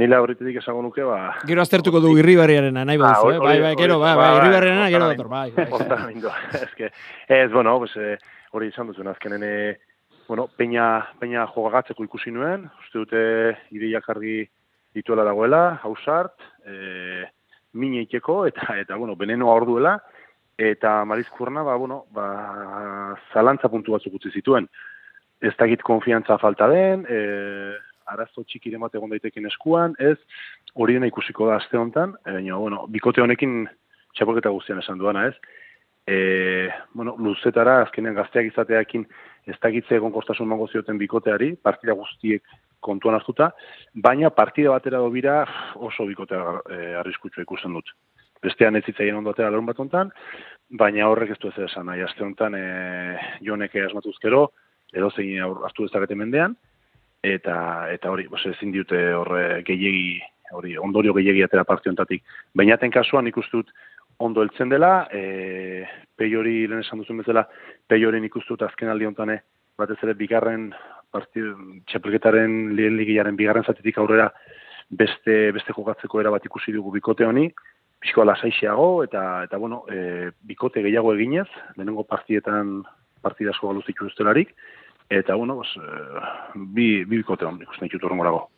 Nila 0.00 0.22
horritetik 0.24 0.56
esango 0.56 0.80
nuke, 0.86 1.02
ba... 1.04 1.34
Gero 1.44 1.60
aztertuko 1.60 2.00
du 2.00 2.14
irribarriarena, 2.16 2.84
nahi 2.88 2.96
Ah, 2.96 3.02
baduzu, 3.02 3.34
eh? 3.34 3.40
Bai, 3.42 3.56
bai, 3.60 3.72
gero, 3.76 3.98
bai, 4.00 4.14
bai, 4.16 4.28
bai, 4.30 4.38
irribarriarena, 4.38 4.86
gero 4.88 5.04
hortara 5.04 5.18
dator, 5.18 5.28
bai, 5.28 5.50
bai. 5.52 5.66
Hortara 5.76 6.06
mindua. 6.06 6.32
Ez 6.62 6.70
que, 6.78 6.88
ez, 7.28 7.50
bueno, 7.52 7.76
pues, 7.78 7.92
eh, 7.96 8.16
hori 8.52 8.70
izan 8.72 8.88
duzuen 8.88 9.10
azkenen, 9.12 9.44
eh, 9.44 9.80
bueno, 10.28 10.48
peña, 10.56 10.86
peña 11.20 11.44
jogagatzeko 11.46 12.06
ikusi 12.08 12.32
nuen, 12.32 12.64
uste 12.80 13.02
dute 13.02 13.22
ideiak 13.76 14.08
argi 14.14 14.38
dituela 14.96 15.28
dagoela, 15.28 15.62
hausart, 15.84 16.40
eh, 16.64 17.28
mine 17.76 18.06
iteko, 18.06 18.46
eta, 18.48 18.78
eta, 18.80 18.96
bueno, 18.96 19.16
benenoa 19.16 19.58
hor 19.58 19.68
duela, 19.68 19.98
eta 20.56 21.02
marizkurna, 21.04 21.60
ba, 21.68 21.76
bueno, 21.76 22.06
ba, 22.16 23.14
zalantza 23.34 23.68
puntu 23.68 23.92
batzuk 23.92 24.16
utzi 24.16 24.32
zituen. 24.40 24.72
Ez 25.42 25.52
dakit 25.58 25.84
konfiantza 25.84 26.38
falta 26.40 26.68
den, 26.72 27.04
eh, 27.10 27.76
arazo 28.06 28.44
txikire 28.44 28.78
bat 28.78 28.94
egon 28.94 29.10
daiteken 29.10 29.46
eskuan, 29.50 29.96
ez, 29.98 30.16
hori 30.74 30.98
dena 30.98 31.08
ikusiko 31.10 31.48
da 31.48 31.58
aste 31.60 31.78
honetan, 31.78 32.16
e, 32.24 32.38
baina, 32.38 32.58
bueno, 32.58 32.86
bikote 32.88 33.22
honekin 33.22 33.66
txapelketa 34.16 34.52
guztian 34.54 34.80
esan 34.82 34.98
duana, 34.98 35.26
ez, 35.30 35.36
e, 36.06 36.68
bueno, 36.94 37.16
luzetara, 37.18 37.80
azkenean 37.86 38.16
gazteak 38.18 38.50
izateakin 38.50 39.06
ez 39.46 39.56
dakitze 39.62 39.96
egon 39.98 40.12
kostasun 40.14 40.48
mango 40.48 40.68
zioten 40.68 40.98
bikoteari, 40.98 41.54
partida 41.62 41.94
guztiek 41.98 42.42
kontuan 42.82 43.14
hartuta, 43.18 43.52
baina 43.94 44.30
partida 44.34 44.72
batera 44.74 44.98
dobira 45.02 45.42
oso 45.74 46.06
bikotea 46.06 46.56
e, 46.70 46.80
arriskutsua 47.02 47.46
ikusten 47.46 47.78
dut. 47.78 47.94
Bestean 48.42 48.76
ez 48.76 48.82
zitzaien 48.84 49.14
ondo 49.14 49.30
atera 49.30 49.50
larun 49.50 49.68
bat 49.68 49.78
honetan, 49.78 50.10
baina 50.78 51.06
horrek 51.06 51.36
ez 51.36 51.38
du 51.38 51.52
ez 51.52 51.68
esan 51.68 51.86
nahi, 51.86 52.02
aste 52.02 52.24
honetan 52.24 52.58
e, 52.58 52.64
jonek 53.46 53.76
asmatuzkero, 53.86 54.48
edo 54.92 55.10
zein 55.14 55.38
hartu 55.42 55.86
dezakete 55.86 56.18
mendean, 56.18 56.56
eta 57.22 57.88
eta 57.94 58.10
hori, 58.10 58.26
pues 58.28 58.44
ezin 58.50 58.72
dute 58.74 58.98
horre 59.14 59.62
gehiegi 59.66 60.20
hori 60.52 60.76
ondorio 60.76 61.14
gehiegi 61.14 61.42
atera 61.42 61.64
parte 61.64 61.88
honetatik. 61.88 62.24
Bainaten 62.54 62.90
kasuan 62.90 63.30
ikuste 63.30 63.60
dut 63.60 63.70
ondo 64.18 64.42
heltzen 64.42 64.68
dela, 64.68 65.08
e, 65.10 65.86
peiori 66.18 66.66
lehen 66.66 66.82
esan 66.82 67.00
duzun 67.00 67.22
bezala, 67.22 67.46
peioren 67.88 68.24
ikuste 68.24 68.54
dut 68.54 68.66
azken 68.66 68.90
aldi 68.92 69.08
honetan 69.08 69.32
eh, 69.34 69.40
batez 69.78 69.98
ere 70.02 70.14
bigarren 70.18 70.70
partidu, 71.12 71.54
txapelketaren 71.88 72.74
lehen 72.76 72.98
ligiaren 72.98 73.38
bigarren 73.38 73.64
zatitik 73.64 73.98
aurrera 73.98 74.28
beste 74.90 75.52
beste 75.56 75.72
jokatzeko 75.72 76.20
era 76.20 76.30
bat 76.30 76.44
ikusi 76.44 76.74
dugu 76.74 76.92
bikote 76.92 77.24
honi, 77.24 77.48
pixko 78.02 78.26
lasaixiago 78.26 79.04
eta 79.06 79.44
eta 79.46 79.58
bueno, 79.58 79.84
e, 79.88 80.30
bikote 80.42 80.82
gehiago 80.84 81.14
eginez, 81.14 81.48
lehenengo 81.76 82.04
partietan 82.04 82.82
partida 83.22 83.54
asko 83.54 83.70
galu 83.70 83.82
zituztelarik, 83.86 84.54
eta 85.10 85.34
bueno, 85.34 85.56
pues, 85.56 85.70
eh, 85.76 86.54
bi, 86.54 87.04
bi 87.04 87.18
bikote 87.18 87.44
hon 87.44 87.60
ikusten 87.62 87.88
ditut 87.88 88.04
horrengorago. 88.04 88.48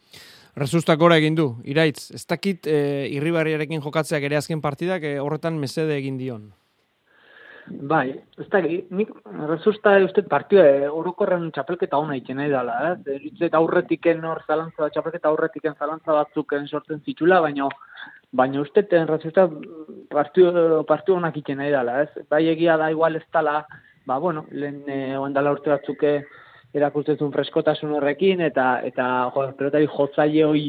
Resustak 0.54 1.00
gora 1.00 1.16
egin 1.18 1.34
du, 1.34 1.48
iraitz, 1.66 2.12
ez 2.14 2.22
dakit 2.30 2.68
e, 2.70 3.08
irribarriarekin 3.10 3.82
jokatzeak 3.82 4.22
ere 4.22 4.36
azken 4.38 4.60
partidak 4.62 5.02
e, 5.02 5.16
horretan 5.18 5.58
mesede 5.58 5.96
egin 5.98 6.20
dion. 6.20 6.52
Bai, 7.66 8.12
ez 8.38 8.46
da, 8.52 8.60
nik 8.60 9.10
resusta 9.48 9.96
uste 10.04 10.22
partioa 10.30 10.64
e, 10.68 10.88
orokorren 10.92 11.48
txapelketa 11.56 11.98
hona 11.98 12.14
egiten 12.14 12.38
nahi 12.38 12.52
dela, 12.52 12.76
ez? 12.92 13.16
Eh? 13.16 13.50
Aurretiken 13.50 14.22
hor 14.28 14.44
zalantza, 14.46 14.90
txapelketa 14.94 15.32
aurretiken 15.32 15.74
zalantza 15.74 16.14
batzuken 16.20 16.68
sortzen 16.68 17.02
zitula, 17.02 17.40
baina 17.42 17.66
baina 18.34 18.60
uste 18.60 18.82
ten 18.90 19.08
resusta 19.08 19.48
partio, 20.10 20.84
partio 20.86 21.16
honak 21.16 21.34
egiten 21.34 21.58
nahi 21.62 21.74
dela, 21.74 22.02
ez? 22.04 22.26
Bai 22.30 22.44
egia 22.52 22.76
da 22.78 22.92
igual 22.94 23.16
ez 23.16 23.24
dela, 23.32 23.64
ba 24.06 24.18
bueno, 24.18 24.46
lehen 24.50 24.82
e, 24.86 25.16
urte 25.18 25.70
batzuke 25.70 26.24
erakustetzen 26.74 27.32
freskotasun 27.32 27.92
horrekin, 27.94 28.40
eta, 28.42 28.80
eta 28.82 29.30
jo, 29.34 29.46
pelotari 29.58 29.86
jotzaile 29.86 30.44
hoi 30.44 30.64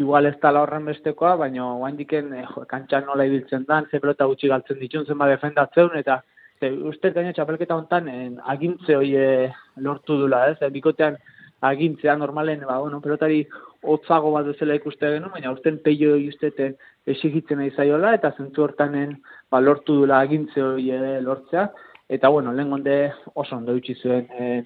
igual 0.00 0.26
ez 0.26 0.36
dala 0.40 0.62
horren 0.64 0.86
bestekoa, 0.88 1.34
baina 1.36 1.66
oandiken 1.74 2.32
eh, 2.38 2.46
jo, 2.54 2.64
kantxan 2.68 3.04
nola 3.06 3.26
ibiltzen 3.28 3.66
dan, 3.68 3.88
ze 3.90 4.00
pelota 4.00 4.28
gutxi 4.30 4.48
galtzen 4.48 4.80
ditun, 4.80 5.04
zenba 5.06 5.28
defendatzeun, 5.28 5.98
eta 6.00 6.22
ze, 6.60 6.72
uste 6.90 7.12
gaina 7.12 7.34
txapelketa 7.36 7.76
hontan 7.76 8.08
en, 8.08 8.40
agintze 8.54 8.96
hoi 8.96 9.12
eh, 9.18 9.52
lortu 9.76 10.16
dula, 10.24 10.46
ez? 10.54 10.56
E, 10.62 10.72
bikotean 10.72 11.20
agintzea 11.62 12.16
normalen, 12.18 12.64
ba, 12.66 12.80
bueno, 12.80 13.02
pelotari 13.04 13.44
hotzago 13.82 14.32
bat 14.32 14.48
bezala 14.48 14.74
ikuste 14.80 15.12
genu, 15.14 15.28
baina 15.30 15.52
usten 15.52 15.78
peio 15.84 16.16
ustete 16.16 16.72
esigitzen 17.06 17.60
nahi 17.60 17.70
zaiola, 17.76 18.16
eta 18.16 18.32
zentzu 18.38 18.64
hortanen 18.64 19.18
ba, 19.50 19.60
lortu 19.60 20.00
dula 20.00 20.24
agintze 20.24 20.64
eh, 20.80 21.20
lortzea, 21.22 21.68
eta 22.12 22.28
bueno, 22.28 22.52
lehen 22.52 22.70
gonde 22.70 22.96
oso 23.32 23.56
ondo 23.56 23.72
utzi 23.72 23.94
zuen 23.94 24.28
eh, 24.38 24.64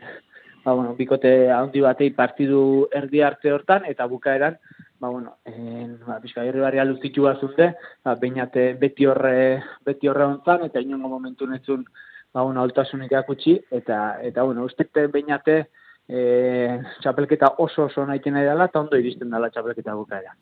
ba, 0.64 0.72
bueno, 0.72 0.96
bikote 0.98 1.48
handi 1.54 1.80
batei 1.80 2.10
partidu 2.10 2.88
erdi 3.00 3.22
arte 3.22 3.52
hortan, 3.54 3.84
eta 3.86 4.08
bukaeran, 4.10 4.56
ba, 4.98 5.08
bueno, 5.08 5.36
en, 5.46 5.92
ba, 6.02 6.18
pixka 6.22 6.44
irribarria 6.48 6.84
luzitu 6.84 7.28
bazunde, 7.28 7.70
ba, 8.04 8.16
bainate 8.18 8.72
beti 8.80 9.06
horre, 9.06 9.62
beti 9.86 10.10
horre 10.10 10.26
hontzan, 10.26 10.66
eta 10.66 10.82
inongo 10.82 11.12
momentu 11.12 11.46
netzun, 11.46 11.86
ba, 12.34 12.42
bueno, 12.42 12.64
altasunik 12.66 13.14
akutsi, 13.14 13.60
eta, 13.70 14.18
eta 14.26 14.42
bueno, 14.42 14.66
ustete 14.66 15.06
bainate, 15.14 15.60
e, 16.08 16.78
txapelketa 17.02 17.54
oso 17.62 17.86
oso 17.86 18.04
nahi 18.06 18.20
dela, 18.24 18.66
eta 18.66 18.80
ondo 18.80 18.96
iristen 18.96 19.30
dela 19.30 19.50
txapelketa 19.50 19.94
bukaera. 19.94 20.34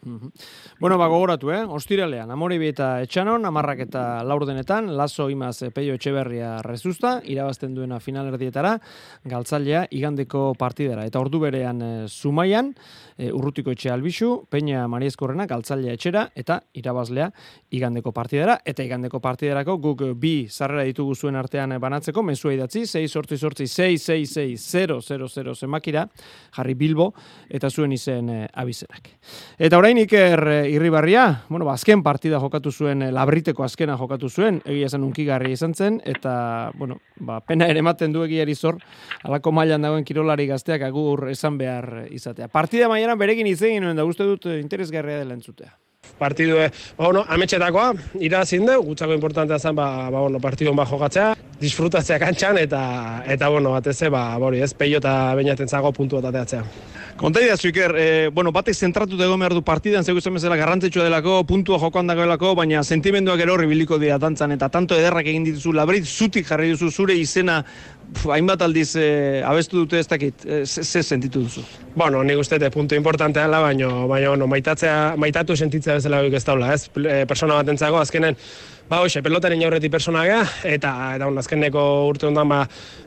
Bueno, 0.81 0.99
ba, 0.99 1.09
gogoratu, 1.09 1.51
eh? 1.53 1.65
Ostiralean, 1.65 2.31
Amoribi 2.31 2.69
eta 2.69 3.01
Etxanon, 3.03 3.45
amarrak 3.45 3.81
eta 3.87 4.23
laurdenetan, 4.25 4.97
Lazo 4.97 5.29
Imaz 5.31 5.65
Peio 5.75 5.95
Etxeberria 5.95 6.59
rezusta, 6.63 7.21
irabazten 7.25 7.75
duena 7.75 8.01
finalerdietara, 8.01 8.79
galtzailea 9.25 9.87
igandeko 9.91 10.55
partidara. 10.59 11.07
Eta 11.07 11.21
ordu 11.21 11.41
berean 11.41 11.83
e, 11.83 11.93
Zumaian, 12.09 12.75
e, 13.17 13.31
Urrutiko 13.33 13.73
Etxe 13.73 13.91
Albixu, 13.91 14.47
Peña 14.51 14.87
Mariezkorrena 14.89 15.47
galtzailea 15.47 15.95
etxera, 15.95 16.29
eta 16.35 16.61
irabazlea 16.75 17.31
igandeko 17.71 18.13
partidara. 18.13 18.59
Eta 18.65 18.85
igandeko 18.85 19.21
partiderako 19.21 19.79
guk 19.79 20.05
bi 20.21 20.47
sarrera 20.49 20.85
ditugu 20.85 21.15
zuen 21.15 21.37
artean 21.37 21.77
banatzeko, 21.81 22.23
mezua 22.23 22.55
idatzi, 22.55 22.85
6 22.87 23.11
sortzi 23.11 23.39
sortzi 23.39 23.67
6 23.67 24.03
6 24.05 25.54
6 25.55 25.61
0 25.61 25.71
0 25.71 25.75
0 25.75 25.75
zenbakira, 25.75 26.09
jarri 26.57 26.75
Bilbo, 26.75 27.13
eta 27.49 27.71
zuen 27.71 27.93
izen 27.93 28.29
e, 28.31 28.49
abizenak. 28.53 29.09
Eta 29.59 29.79
orain 29.79 29.99
Iker 29.99 30.49
e, 30.49 30.59
Irribarria, 30.71 31.45
bueno, 31.49 31.65
ba, 31.65 31.75
azken 31.75 32.03
partida 32.03 32.41
jokatu 32.41 32.73
zuen, 32.73 33.03
e, 33.03 33.11
labriteko 33.13 33.65
azkena 33.65 33.97
jokatu 34.01 34.29
zuen, 34.29 34.61
egia 34.65 34.91
esan 34.91 35.05
unkigarria 35.05 35.55
izan 35.55 35.75
zen, 35.75 36.01
eta, 36.05 36.71
bueno, 36.75 37.01
ba, 37.17 37.41
pena 37.41 37.69
ere 37.71 37.83
ematen 37.85 38.13
du 38.13 38.25
egiari 38.25 38.55
zor, 38.55 38.81
alako 39.23 39.53
mailan 39.53 39.83
dagoen 39.83 40.05
kirolari 40.05 40.47
gazteak 40.51 40.83
agur 40.83 41.29
esan 41.31 41.59
behar 41.59 42.07
izatea. 42.11 42.49
Partida 42.49 42.89
maiaran 42.89 43.19
berekin 43.19 43.49
izegin 43.51 43.85
nuen, 43.85 43.97
da 43.97 44.05
uste 44.05 44.27
dut 44.29 44.47
eh, 44.47 44.61
interesgarria 44.61 45.23
dela 45.23 45.35
entzutea. 45.35 45.75
partidu, 46.19 46.57
ba, 46.57 46.69
bueno, 46.99 47.25
ametxetakoa, 47.29 47.93
irazin 48.23 48.67
du, 48.67 48.77
gutzako 48.87 49.15
importantea 49.17 49.59
zen, 49.59 49.75
ba, 49.75 50.11
ba, 50.11 50.21
bueno, 50.21 50.39
partidu 50.41 50.75
bat 50.77 50.89
jokatzea, 50.89 51.35
disfrutatzea 51.65 52.19
kantxan, 52.23 52.59
eta, 52.61 52.83
eta 53.31 53.49
bueno, 53.53 53.73
batez, 53.75 53.97
ze, 53.97 54.11
ba, 54.13 54.27
bori, 54.41 54.61
ez, 54.65 54.75
peio 54.77 55.01
eta 55.03 55.35
bainaten 55.39 55.71
zago 55.71 55.93
puntu 55.97 56.21
bat 56.21 56.31
ateatzea. 56.31 56.65
Konta 57.17 57.39
idazu, 57.39 57.69
Iker, 57.71 57.93
eh, 57.97 58.29
bueno, 58.35 58.51
batek 58.51 58.75
zentratu 58.75 59.15
egon 59.23 59.39
behar 59.39 59.55
du 59.55 59.63
partidan, 59.63 60.03
zeu 60.03 60.17
izan 60.19 60.35
bezala 60.35 60.57
garrantzitsua 60.59 61.05
delako, 61.07 61.37
puntua 61.47 61.79
jokoan 61.79 62.11
dagoelako, 62.11 62.57
baina 62.59 62.83
sentimenduak 62.83 63.41
ero 63.45 63.55
horri 63.55 63.69
biliko 63.71 64.01
dira 64.03 64.19
dantzan, 64.19 64.57
eta 64.57 64.69
tanto 64.69 64.99
ederrak 64.99 65.29
egin 65.31 65.47
dituzu, 65.47 65.73
labrit 65.79 66.09
zutik 66.11 66.49
jarri 66.49 66.73
duzu 66.73 66.91
zure 66.91 67.15
izena, 67.15 67.61
pf, 68.11 68.33
hainbat 68.35 68.67
aldiz 68.67 68.97
eh, 68.99 69.43
abestu 69.47 69.85
dute 69.85 70.03
ez 70.03 70.09
dakit, 70.11 70.43
eh, 70.45 70.65
ze, 70.67 70.83
ze 70.83 71.03
sentitu 71.03 71.45
duzu? 71.47 71.63
Bueno, 71.95 72.25
nik 72.27 72.43
uste 72.43 72.59
dut 72.59 72.75
puntu 72.75 72.99
importantea 72.99 73.47
dela, 73.47 73.63
baina, 73.63 73.93
baina 74.11 74.35
bueno, 74.35 74.51
maitatzea, 74.51 75.15
maitatu 75.17 75.55
sentitzea 75.57 76.01
bezala 76.01 76.25
ez 76.27 76.45
daula, 76.45 76.75
ez? 76.75 76.89
Eh, 76.99 77.25
Persona 77.31 77.63
batentzago, 77.63 78.03
azkenen, 78.03 78.37
ba 78.89 79.01
hoxe, 79.01 79.23
pelotaren 79.25 79.61
jaurretik 79.63 79.93
persona 79.93 80.25
gea, 80.27 80.43
eta, 80.69 80.91
eta 81.17 81.25
bueno, 81.25 81.41
azkeneko 81.41 81.83
urte 82.11 82.29
ondan, 82.29 82.51
ba, 82.51 82.61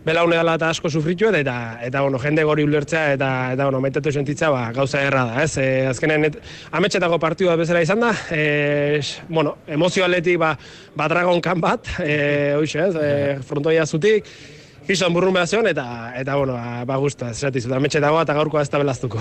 belaune 0.05 0.37
dela 0.39 0.55
eta 0.57 0.71
asko 0.73 0.89
sufritu, 0.89 1.29
eta, 1.29 1.77
eta 1.85 2.01
bueno, 2.01 2.19
jende 2.19 2.43
gori 2.47 2.65
ulertzea, 2.65 3.13
eta, 3.13 3.29
eta 3.53 3.69
bueno, 3.69 3.81
maitatu 3.83 4.11
sentitzea, 4.11 4.49
ba, 4.53 4.65
gauza 4.73 5.03
erra 5.05 5.25
da, 5.29 5.45
ez? 5.45 5.53
E, 5.61 5.69
azkenen, 5.91 6.29
et, 6.31 6.39
ametxetako 6.71 7.21
partidua 7.21 7.55
bezala 7.59 7.85
izan 7.85 8.01
da, 8.01 8.11
e, 8.31 8.99
bueno, 9.29 9.57
emozio 9.67 10.05
atletik, 10.05 10.39
ba, 10.41 10.55
ba 10.97 11.09
dragon 11.13 11.41
kan 11.45 11.61
bat, 11.61 11.93
e, 12.01 12.55
hoxe, 12.57 12.89
ez? 12.89 12.93
E, 12.97 13.11
frontoia 13.45 13.85
zutik, 13.85 14.25
Kriston 14.87 15.11
burrun 15.11 15.33
behar 15.35 15.67
eta, 15.67 16.13
eta 16.15 16.35
bueno, 16.39 16.53
ba, 16.53 16.85
ba 16.87 16.95
guztaz, 16.95 17.33
esatiz, 17.35 17.65
eta 17.67 17.79
metxe 17.83 17.99
dagoa 17.99 18.21
eta 18.23 18.33
gaurkoa 18.37 18.61
ez 18.63 18.69
da 18.71 18.79
belaztuko. 18.79 19.19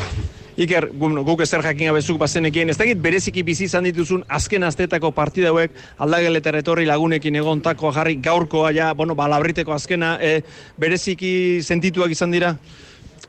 Iker, 0.62 0.92
gu- 0.94 1.24
guk 1.26 1.40
ezer 1.42 1.60
jakin 1.64 1.88
gabezuk 1.90 2.20
bazenekien, 2.20 2.70
ez 2.70 2.76
dakit 2.78 3.00
bereziki 3.02 3.42
bizi 3.42 3.64
izan 3.66 3.82
dituzun 3.84 4.22
azken 4.28 4.62
astetako 4.62 5.10
partida 5.10 5.50
hauek 5.50 5.74
aldageletara 5.98 6.62
etorri 6.62 6.86
lagunekin 6.86 7.34
egontako 7.42 7.90
jarri 7.92 8.14
gaurkoa 8.22 8.70
ja, 8.70 8.92
bueno, 8.94 9.16
balabriteko 9.18 9.74
azkena, 9.74 10.20
e, 10.22 10.44
bereziki 10.78 11.60
sentituak 11.66 12.14
izan 12.14 12.30
dira? 12.30 12.54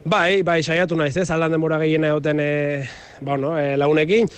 Bai, 0.06 0.43
bai, 0.45 0.62
saiatu 0.62 0.95
naiz, 0.95 1.15
ez, 1.17 1.32
aldan 1.34 1.58
denbora 1.58 1.82
gehiena 1.82 2.13
egoten 2.13 2.39
e, 2.39 2.52
bueno, 3.19 3.58
e, 3.58 3.73
lagunekin, 3.82 4.30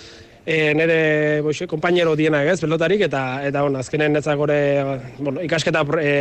e, 0.49 0.73
nire 0.73 0.99
boxe, 1.45 1.67
kompainero 1.69 2.15
dienak 2.17 2.47
ez, 2.49 2.57
pelotarik, 2.63 3.03
eta, 3.05 3.23
eta 3.45 3.61
bueno, 3.61 3.79
azkenen 3.83 4.15
netzak 4.17 4.37
gore, 4.39 4.59
bueno, 5.19 5.43
ikasketa 5.45 5.83
e, 6.01 6.11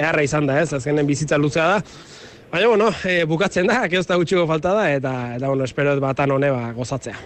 eharra 0.00 0.24
izan 0.26 0.48
da 0.50 0.58
ez, 0.62 0.72
azkenen 0.80 1.06
bizitza 1.06 1.38
luzea 1.38 1.68
da, 1.76 1.82
Baina, 2.46 2.68
bueno, 2.70 2.92
e, 3.04 3.24
bukatzen 3.26 3.66
da, 3.66 3.80
keozta 3.92 4.16
gutxiko 4.18 4.46
falta 4.46 4.74
da, 4.74 4.86
eta, 4.94 5.12
eta 5.36 5.50
bueno, 5.50 5.66
espero 5.66 5.96
batan 6.02 6.34
hone 6.34 6.50
ba, 6.54 6.70
gozatzea. 6.76 7.16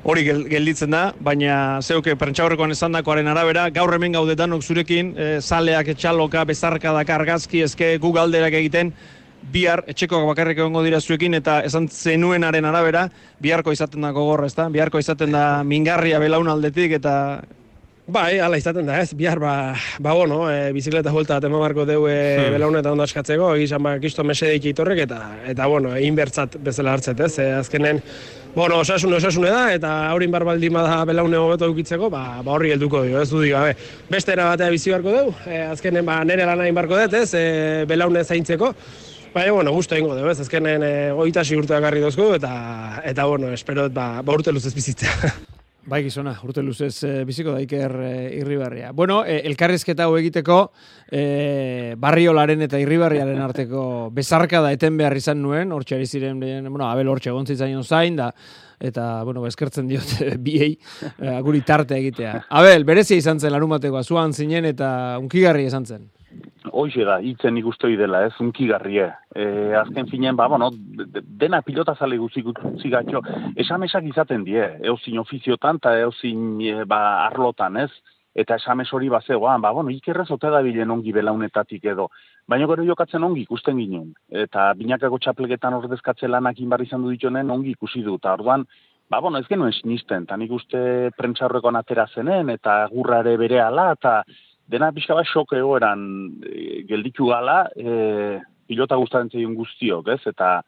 Hori 0.00 0.22
gel, 0.24 0.44
gelditzen 0.48 0.94
da, 0.94 1.00
baina 1.20 1.54
zeuke 1.82 2.14
prentxaurrekoan 2.16 2.72
esan 2.72 2.94
dakoaren 2.96 3.28
arabera, 3.28 3.66
gaur 3.74 3.92
hemen 3.94 4.14
gaudetanok 4.16 4.62
zurekin, 4.64 5.12
e, 5.18 5.30
zaleak 5.42 5.90
etxaloka, 5.92 6.46
bezarka 6.48 6.94
da 6.96 7.04
argazki, 7.14 7.64
ezke 7.66 7.96
gu 8.00 8.12
galderak 8.16 8.56
egiten, 8.62 8.94
bihar 9.52 9.84
etxekoak 9.88 10.26
bakarrik 10.28 10.58
egongo 10.58 10.82
dira 10.84 11.00
zuekin 11.00 11.34
eta 11.38 11.60
esan 11.66 11.88
zenuenaren 11.88 12.64
arabera 12.64 13.06
biharko 13.40 13.72
izaten 13.72 14.04
da 14.04 14.12
gogorra, 14.16 14.46
ezta? 14.46 14.68
Biharko 14.68 15.00
izaten 15.00 15.32
da 15.32 15.62
mingarria 15.64 16.20
belaunaldetik 16.22 16.98
eta 17.00 17.14
Bai, 18.10 18.40
ala 18.42 18.58
izaten 18.58 18.88
da, 18.88 18.96
ez, 18.98 19.12
bihar 19.14 19.38
ba, 19.38 19.52
ba 20.02 20.12
bueno, 20.16 20.40
e, 20.50 20.72
bizikleta 20.74 21.12
vuelta 21.14 21.36
bat 21.36 21.44
eman 21.46 21.60
barko 21.62 21.84
deu 21.86 22.08
e, 22.08 22.16
Hmm. 22.40 22.54
belauneta 22.56 22.90
ondo 22.90 23.04
askatzeko, 23.04 23.52
egizan 23.54 23.82
ba, 23.84 23.92
kisto 24.02 24.24
mesedeik 24.26 24.64
itorrek, 24.72 25.04
eta, 25.04 25.18
eta 25.46 25.66
bueno, 25.70 25.92
egin 25.94 26.16
bertzat 26.18 26.56
bezala 26.64 26.96
hartzet, 26.96 27.20
ez, 27.20 27.38
e, 27.38 27.46
azkenen, 27.60 28.00
bueno, 28.56 28.80
osasun 28.82 29.14
osasune 29.14 29.52
da, 29.54 29.68
eta 29.76 29.92
haurin 30.08 30.32
bar 30.32 30.44
baldin 30.48 30.74
bada 30.74 31.04
belaune 31.06 31.38
hobeto 31.38 31.68
eukitzeko, 31.70 32.10
ba, 32.10 32.40
ba 32.42 32.56
horri 32.56 32.72
helduko 32.74 33.04
dio, 33.06 33.20
ez 33.20 33.30
du 33.30 33.44
gabe. 33.46 33.76
Beste 34.10 34.34
era 34.34 34.48
batea 34.48 34.70
bizi 34.74 34.90
barko 34.90 35.14
deu, 35.14 35.30
e, 35.46 35.62
azkenen, 35.76 36.04
ba, 36.06 36.24
nere 36.24 36.48
lan 36.50 36.64
egin 36.66 36.80
barko 36.82 36.98
dut, 36.98 37.14
ez, 37.14 37.30
e, 37.34 37.84
belaune 37.86 38.24
zaintzeko, 38.24 38.74
Baina, 39.32 39.52
bueno, 39.52 39.70
gusto 39.70 39.94
egingo 39.94 40.16
dugu, 40.16 40.32
ez, 40.32 40.40
azkenen 40.42 40.82
e, 40.82 40.94
goitasi 41.14 41.54
urteak 41.54 41.84
garri 41.84 42.00
dozku, 42.02 42.32
eta, 42.34 42.50
eta, 43.06 43.26
bueno, 43.30 43.52
espero, 43.54 43.86
ba, 43.94 44.22
ba 44.26 44.34
urte 44.34 44.50
luzez 44.50 44.74
bizitzea. 44.74 45.30
Bai, 45.90 46.02
gizona, 46.04 46.34
urte 46.44 46.62
luzez 46.62 46.92
eh, 47.08 47.22
biziko 47.24 47.54
daiker 47.54 47.94
eh, 48.04 48.36
irribarria. 48.36 48.90
Bueno, 48.92 49.22
eh, 49.24 49.40
elkarrizketa 49.48 50.04
hau 50.06 50.16
egiteko 50.18 50.58
eh, 51.08 51.94
barriolaren 51.98 52.66
eta 52.66 52.78
irribarriaren 52.78 53.40
arteko 53.40 53.84
bezarka 54.14 54.60
da 54.60 54.74
eten 54.76 54.98
behar 55.00 55.16
izan 55.16 55.40
nuen, 55.42 55.72
hortxe 55.72 56.02
ziren, 56.04 56.42
eh, 56.44 56.60
bueno, 56.68 56.84
abel 56.90 57.08
hortxe 57.08 57.32
egon 57.32 57.48
zitzaion 57.48 57.82
zain, 57.82 58.18
da, 58.20 58.28
eta, 58.80 59.22
bueno, 59.24 59.46
eskertzen 59.46 59.88
diot 59.88 60.16
eh, 60.20 60.36
biei, 60.50 60.74
eh, 61.16 61.40
guri 61.46 61.64
tarte 61.66 61.96
egitea. 61.96 62.36
Abel, 62.60 62.84
berezia 62.84 63.18
izan 63.18 63.40
zen 63.40 63.54
larumatekoa, 63.54 64.04
zuan 64.04 64.34
zinen 64.34 64.68
eta 64.74 64.90
unkigarri 65.22 65.66
izan 65.70 65.86
zen. 65.86 66.10
Hoxe 66.70 67.04
da, 67.08 67.16
hitzen 67.24 67.56
ikustoi 67.56 67.96
dela, 67.96 68.20
ez, 68.28 68.34
unkigarrie. 68.42 69.06
E, 69.34 69.44
azken 69.80 70.06
finean, 70.10 70.36
ba, 70.36 70.46
bueno, 70.46 70.68
de- 70.70 71.06
de- 71.06 71.22
dena 71.24 71.62
pilota 71.62 71.94
zale 71.96 72.18
guzik 72.18 72.46
utzi 72.52 72.90
gatxo, 72.92 73.22
esamesak 73.56 74.04
izaten 74.04 74.44
die, 74.44 74.62
eozin 74.84 75.18
ofiziotan 75.18 75.80
eta 75.80 75.96
eozin 75.98 76.60
e, 76.60 76.84
ba, 76.84 77.26
arlotan, 77.26 77.76
ez? 77.76 77.90
Eta 78.34 78.54
esames 78.60 78.92
hori 78.94 79.08
bazegoan, 79.08 79.60
ba, 79.60 79.72
bueno, 79.72 79.90
ikerrez 79.90 80.28
ote 80.30 80.50
da 80.52 80.60
bilen 80.62 80.90
ongi 80.90 81.12
belaunetatik 81.12 81.84
edo. 81.84 82.10
Baina 82.46 82.68
gero 82.70 82.84
jokatzen 82.84 83.24
ongi 83.24 83.42
ikusten 83.42 83.80
ginen. 83.80 84.12
Eta 84.28 84.72
binakako 84.78 85.18
txaplegetan 85.18 85.74
ordezkatze 85.74 86.28
lanak 86.28 86.60
inbar 86.60 86.82
izan 86.82 87.02
du 87.02 87.10
ditunen 87.10 87.50
ongi 87.50 87.74
ikusi 87.74 88.04
du. 88.06 88.14
Eta 88.20 88.36
orduan, 88.36 88.66
ba, 89.10 89.18
bueno, 89.18 89.38
ez 89.38 89.48
genuen 89.48 89.72
sinisten, 89.72 90.28
eta 90.28 90.36
nik 90.36 90.52
uste 90.54 91.10
prentxaurrekoan 91.16 91.80
atera 91.80 92.06
zenen, 92.14 92.50
eta 92.54 92.86
gurra 92.92 93.24
ere 93.24 93.36
bere 93.36 93.58
eta 93.58 94.22
dena 94.70 94.92
pixka 94.94 95.16
bat 95.18 95.28
xok 95.28 95.56
egoeran 95.58 96.02
e, 96.46 96.82
gelditu 96.88 97.28
gala, 97.30 97.64
e, 97.74 98.38
pilota 98.70 98.98
gustatzen 99.00 99.32
zeion 99.34 99.56
guztiok, 99.58 100.12
ez? 100.14 100.22
Eta 100.30 100.60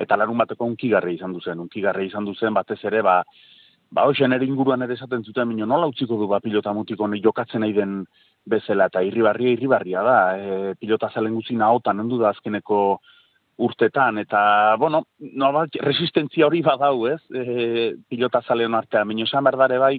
eta 0.00 0.16
larun 0.16 0.38
bateko 0.40 0.64
unkigarri 0.64 1.18
izan 1.18 1.34
duzen, 1.36 1.60
unkigarri 1.60 2.06
izan 2.08 2.24
duzen 2.24 2.54
batez 2.56 2.78
ere, 2.88 3.02
ba, 3.04 3.18
ba 3.92 4.06
hoxen 4.08 4.32
ere 4.32 4.46
inguruan 4.48 4.80
ere 4.86 4.96
esaten 4.96 5.26
zuten 5.26 5.50
mino, 5.50 5.66
nola 5.68 5.90
utziko 5.90 6.16
du 6.16 6.28
ba 6.30 6.40
pilota 6.40 6.72
mutiko 6.72 7.04
honi 7.04 7.20
jokatzen 7.20 7.60
nahi 7.60 7.74
den 7.76 8.04
bezala, 8.48 8.86
eta 8.88 9.02
irribarria 9.04 9.52
irribarria 9.56 10.04
da, 10.06 10.18
e, 10.38 10.74
pilota 10.80 11.10
zalen 11.12 11.36
guzti 11.36 11.58
nahotan, 11.60 12.00
hendu 12.00 12.20
da 12.22 12.30
azkeneko 12.32 12.80
urtetan, 13.60 14.22
eta, 14.22 14.40
bueno, 14.80 15.02
no, 15.36 15.50
resistentzia 15.84 16.46
hori 16.46 16.62
badau, 16.64 17.04
ez, 17.10 17.20
e, 17.28 17.92
pilota 18.08 18.40
zaleon 18.40 18.78
artean, 18.78 19.08
mino 19.10 19.28
esan 19.28 19.44
berdare 19.44 19.76
bai, 19.82 19.98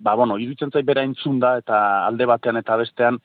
ba, 0.00 0.14
bueno, 0.14 0.38
iruditzen 0.38 0.72
zait 0.72 0.86
bera 0.86 1.04
entzun 1.06 1.38
da, 1.40 1.56
eta 1.60 2.06
alde 2.06 2.26
batean 2.26 2.58
eta 2.60 2.76
bestean, 2.80 3.20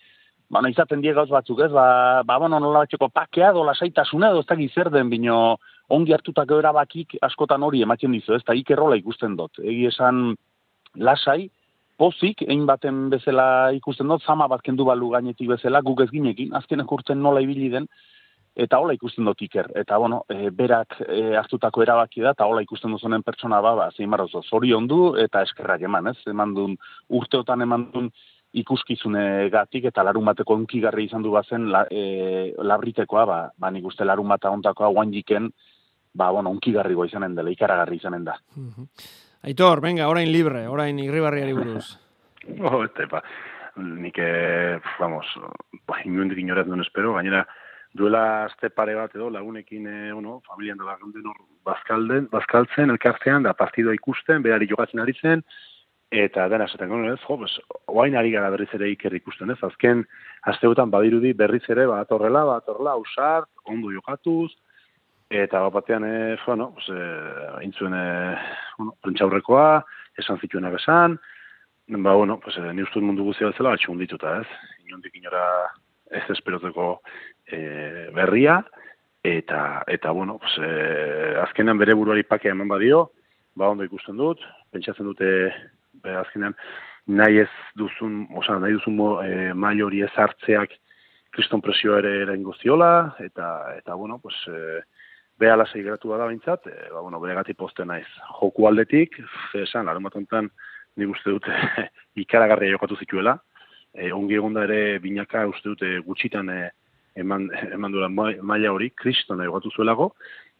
ba, 0.50 0.62
no, 0.62 0.70
izaten 0.72 1.02
die 1.02 1.14
gauz 1.16 1.30
batzuk, 1.32 1.62
ez, 1.66 1.72
ba, 1.74 2.24
ba 2.28 2.38
bueno, 2.42 2.60
nola 2.60 2.86
batxeko 2.86 3.10
pakea, 3.14 3.52
do, 3.56 3.64
lasaitasuna, 3.66 4.32
edo, 4.34 4.44
ez 4.44 4.50
da 4.50 4.58
zer 4.74 4.92
den, 4.94 5.10
bino, 5.10 5.58
ongi 5.90 6.14
hartutako 6.14 6.60
erabakik 6.60 7.18
askotan 7.22 7.64
hori 7.64 7.82
ematen 7.86 8.12
dizu, 8.12 8.36
ez, 8.36 8.44
eta 8.44 8.56
ikerrola 8.58 8.98
ikusten 8.98 9.36
dut. 9.38 9.60
Egi 9.64 9.86
esan, 9.92 10.36
lasai, 10.96 11.50
pozik, 11.98 12.42
egin 12.44 12.66
baten 12.68 13.08
bezala 13.14 13.72
ikusten 13.76 14.10
dut, 14.12 14.24
zama 14.24 14.48
bat 14.52 14.64
kendu 14.66 14.86
balu 14.86 15.14
gainetik 15.14 15.50
bezala, 15.56 15.82
guk 15.82 16.04
ez 16.04 16.12
ginekin, 16.12 16.54
azkenek 16.54 16.92
urten 16.92 17.22
nola 17.24 17.44
ibili 17.46 17.70
den, 17.72 17.88
eta 18.56 18.80
hola 18.80 18.96
ikusten 18.96 19.28
dut 19.28 19.42
iker. 19.46 19.70
Eta, 19.76 19.98
bueno, 20.00 20.24
e, 20.32 20.50
berak 20.56 21.00
e, 21.04 21.36
hartutako 21.36 21.84
erabaki 21.84 22.24
da, 22.24 22.32
eta 22.32 22.48
hola 22.48 22.64
ikusten 22.64 22.94
duzunen 22.96 23.24
pertsona 23.24 23.60
ba, 23.62 23.76
ba 23.76 23.90
zein 23.92 24.10
marrozo, 24.10 24.42
zori 24.44 24.72
ondu 24.74 25.16
eta 25.22 25.44
eskerrak 25.44 25.84
eman, 25.90 26.14
ez? 26.14 26.18
Eman 26.32 26.56
duen, 26.56 26.78
urteotan 27.20 27.66
eman 27.66 27.90
duen 27.92 28.10
ikuskizune 28.56 29.50
gatik, 29.52 29.90
eta 29.92 30.04
larun 30.08 30.32
bateko 30.32 30.56
onkigarri 30.56 31.10
izan 31.10 31.26
du 31.26 31.34
bazen 31.36 31.68
la, 31.74 31.84
e, 31.92 32.54
labritekoa, 32.64 33.26
ba, 33.28 33.40
ba 33.60 33.72
nik 33.76 33.86
uste 33.92 34.08
larun 34.08 34.32
bata 34.32 34.54
ontakoa 34.56 34.94
guan 34.96 35.12
jiken, 35.12 35.52
ba, 36.16 36.32
bueno, 36.32 36.56
onkigarrigoa 36.56 37.10
izanen 37.12 37.36
dela, 37.36 37.52
ikaragarri 37.52 38.00
izanen 38.00 38.24
da. 38.24 38.38
Aitor, 39.46 39.84
venga, 39.84 40.08
orain 40.08 40.32
libre, 40.32 40.64
orain 40.72 41.00
irribarriari 41.04 41.54
buruz. 41.54 41.86
Oh, 42.62 42.84
este, 42.84 43.08
ba, 43.10 43.24
nik, 43.82 44.20
eh, 44.22 44.78
vamos, 45.00 45.26
ba, 45.90 45.96
inundik 46.06 46.38
inoraz 46.38 46.68
duen 46.68 46.84
espero, 46.84 47.16
gainera, 47.16 47.40
duela 47.96 48.46
azte 48.46 48.70
pare 48.70 48.96
bat 48.96 49.14
edo 49.16 49.30
lagunekin, 49.32 49.88
eh, 49.88 50.12
bueno, 50.14 50.42
familian 50.48 50.78
dela 50.78 50.98
gaunden 51.00 51.30
hor 51.32 51.38
bazkalden, 51.64 52.28
bazkaltzen, 52.32 52.92
elkartean, 52.92 53.46
da 53.48 53.54
partidua 53.56 53.96
ikusten, 53.96 54.44
berari 54.44 54.68
jokatzen 54.68 55.00
ari 55.00 55.16
zen, 55.22 55.44
eta 56.12 56.50
dena 56.52 56.68
esaten 56.68 56.92
gano, 56.92 57.14
ez, 57.14 57.22
jo, 57.24 57.38
pues, 57.40 57.56
oain 57.88 58.18
ari 58.20 58.34
gara 58.36 58.52
berriz 58.52 58.68
ere 58.76 58.90
iker 58.92 59.16
ikusten, 59.16 59.54
ez, 59.56 59.60
azken, 59.64 60.04
asteotan 60.52 60.92
badirudi 60.92 61.32
berriz 61.34 61.64
ere, 61.72 61.88
bat 61.92 62.12
horrela, 62.12 62.44
bat 62.50 62.68
horrela, 62.72 62.98
ausart, 63.00 63.50
ondo 63.72 63.94
jokatuz, 63.96 64.52
eta 65.32 65.64
bat 65.64 65.80
batean, 65.80 66.04
e, 66.04 66.36
bueno, 66.46 66.74
pues, 66.76 66.92
e, 66.92 67.64
intzuen, 67.64 67.96
e, 67.96 68.36
bueno, 68.78 68.98
prentxaurrekoa, 69.08 69.70
esan 70.20 70.44
zituenak 70.44 70.78
esan, 70.82 71.18
ba, 71.88 72.14
bueno, 72.14 72.42
pues, 72.44 72.60
e, 72.60 72.76
ni 72.76 72.84
ustut 72.84 73.08
mundu 73.08 73.32
guztia 73.32 73.54
bezala, 73.54 73.74
atxun 73.80 74.04
dituta, 74.04 74.42
ez? 74.44 74.48
Inondik 74.86 75.16
inora 75.16 75.48
ez 76.12 76.24
esperoteko 76.30 77.02
e, 77.48 78.10
berria, 78.14 78.60
eta, 79.26 79.84
eta 79.88 80.12
bueno, 80.12 80.38
pues, 80.40 80.54
e, 80.60 81.36
azkenean 81.42 81.80
bere 81.82 81.94
buruari 81.98 82.24
pakea 82.24 82.54
eman 82.54 82.70
badio, 82.70 83.10
ba, 83.56 83.70
ondo 83.70 83.86
ikusten 83.88 84.18
dut, 84.18 84.42
pentsatzen 84.72 85.08
dute, 85.08 85.30
be, 86.04 86.16
azkenean, 86.22 86.56
nahi 87.08 87.42
ez 87.46 87.52
duzun, 87.78 88.26
oza, 88.38 88.60
nahi 88.60 88.78
duzun 88.78 88.98
mo, 88.98 89.10
e, 89.24 89.54
mail 89.54 89.86
hori 89.86 90.04
ez 90.06 90.12
hartzeak 90.16 90.78
kriston 91.36 91.62
presio 91.62 91.98
ere 91.98 92.22
eraingo 92.24 92.54
ziola, 92.62 93.16
eta, 93.20 93.50
eta 93.80 93.98
bueno, 93.98 94.20
pues, 94.22 94.38
e, 94.48 94.82
beha 95.40 95.58
lasai 95.58 95.84
geratu 95.84 96.14
bada 96.14 96.30
bintzat, 96.30 96.70
e, 96.70 96.78
ba, 96.94 97.02
bueno, 97.02 97.20
bere 97.20 97.36
gati 97.42 97.58
poste 97.58 97.86
naiz. 97.86 98.08
Joku 98.40 98.70
aldetik, 98.70 99.18
esan, 99.58 99.90
larun 99.90 100.06
bat 100.06 100.16
honetan, 100.16 100.52
nik 100.96 101.12
uste 101.12 101.34
dute 101.34 101.52
ikaragarria 102.24 102.78
jokatu 102.78 102.98
zituela, 103.02 103.36
e, 103.96 104.12
ongi 104.14 104.36
egonda 104.36 104.66
ere 104.68 105.00
binaka 105.00 105.46
uste 105.48 105.72
dute 105.72 105.92
gutxitan 106.06 106.50
e, 106.50 106.60
eman, 107.16 107.48
eman 107.76 107.92
duela 107.92 108.10
ma- 108.10 108.34
maila 108.42 108.74
hori, 108.76 108.92
kriston 108.92 109.44
jokatu 109.44 109.72
zuelako, 109.76 110.12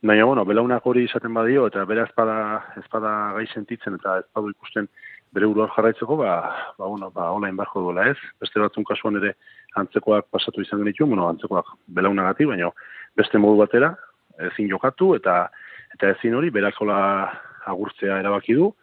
baina, 0.06 0.26
bueno, 0.26 0.46
belaunak 0.46 0.86
hori 0.86 1.06
izaten 1.06 1.34
badio, 1.34 1.68
eta 1.68 1.86
bere 1.90 2.06
ezpada, 2.06 2.38
ezpada 2.82 3.12
gai 3.38 3.46
sentitzen, 3.54 3.98
eta 4.00 4.20
ezpadu 4.24 4.52
ikusten 4.54 4.88
bere 5.36 5.50
buruak 5.52 5.74
jarraitzeko, 5.76 6.18
ba, 6.20 6.34
ba, 6.78 6.88
bueno, 6.88 7.10
ba, 7.12 7.32
online 7.34 7.58
barko 7.58 7.82
duela 7.88 8.08
ez. 8.12 8.18
Beste 8.42 8.62
batzun 8.62 8.86
kasuan 8.88 9.20
ere 9.20 9.34
antzekoak 9.82 10.30
pasatu 10.32 10.64
izan 10.64 10.84
genituen, 10.84 11.12
bueno, 11.12 11.28
antzekoak 11.32 11.74
belaunagatik, 11.98 12.48
baina 12.54 12.70
beste 13.18 13.42
modu 13.42 13.60
batera, 13.64 13.96
ezin 14.52 14.70
jokatu, 14.72 15.14
eta 15.20 15.46
eta 15.96 16.12
ezin 16.12 16.36
hori 16.36 16.50
berakola 16.52 16.98
agurtzea 17.72 18.20
erabaki 18.20 18.56
du, 18.58 18.74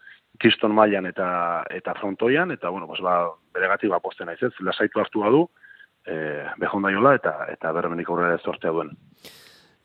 kriston 0.42 0.74
mailan 0.74 1.06
eta 1.06 1.28
eta 1.70 1.94
frontoian, 2.00 2.50
eta 2.50 2.70
bueno, 2.70 2.88
pues, 2.90 3.00
ba, 3.00 3.30
beregatik 3.54 3.90
ba, 3.92 4.00
posten 4.02 4.26
naiz 4.26 4.42
ez, 4.42 4.52
lasaitu 4.60 5.00
hartu 5.00 5.22
badu, 5.22 5.46
e, 6.06 6.16
behonda 6.58 6.90
jola 6.94 7.14
eta 7.18 7.34
eta 7.52 7.72
bermenik 7.76 8.10
aurrera 8.10 8.38
ez 8.38 8.42
sortea 8.42 8.74
duen. 8.74 8.92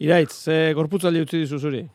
Iraitz, 0.03 0.33
ze 0.33 0.73
gorputzaldi 0.77 1.23
utzi 1.25 1.41
dizu 1.43 1.59
zuri? 1.59 1.85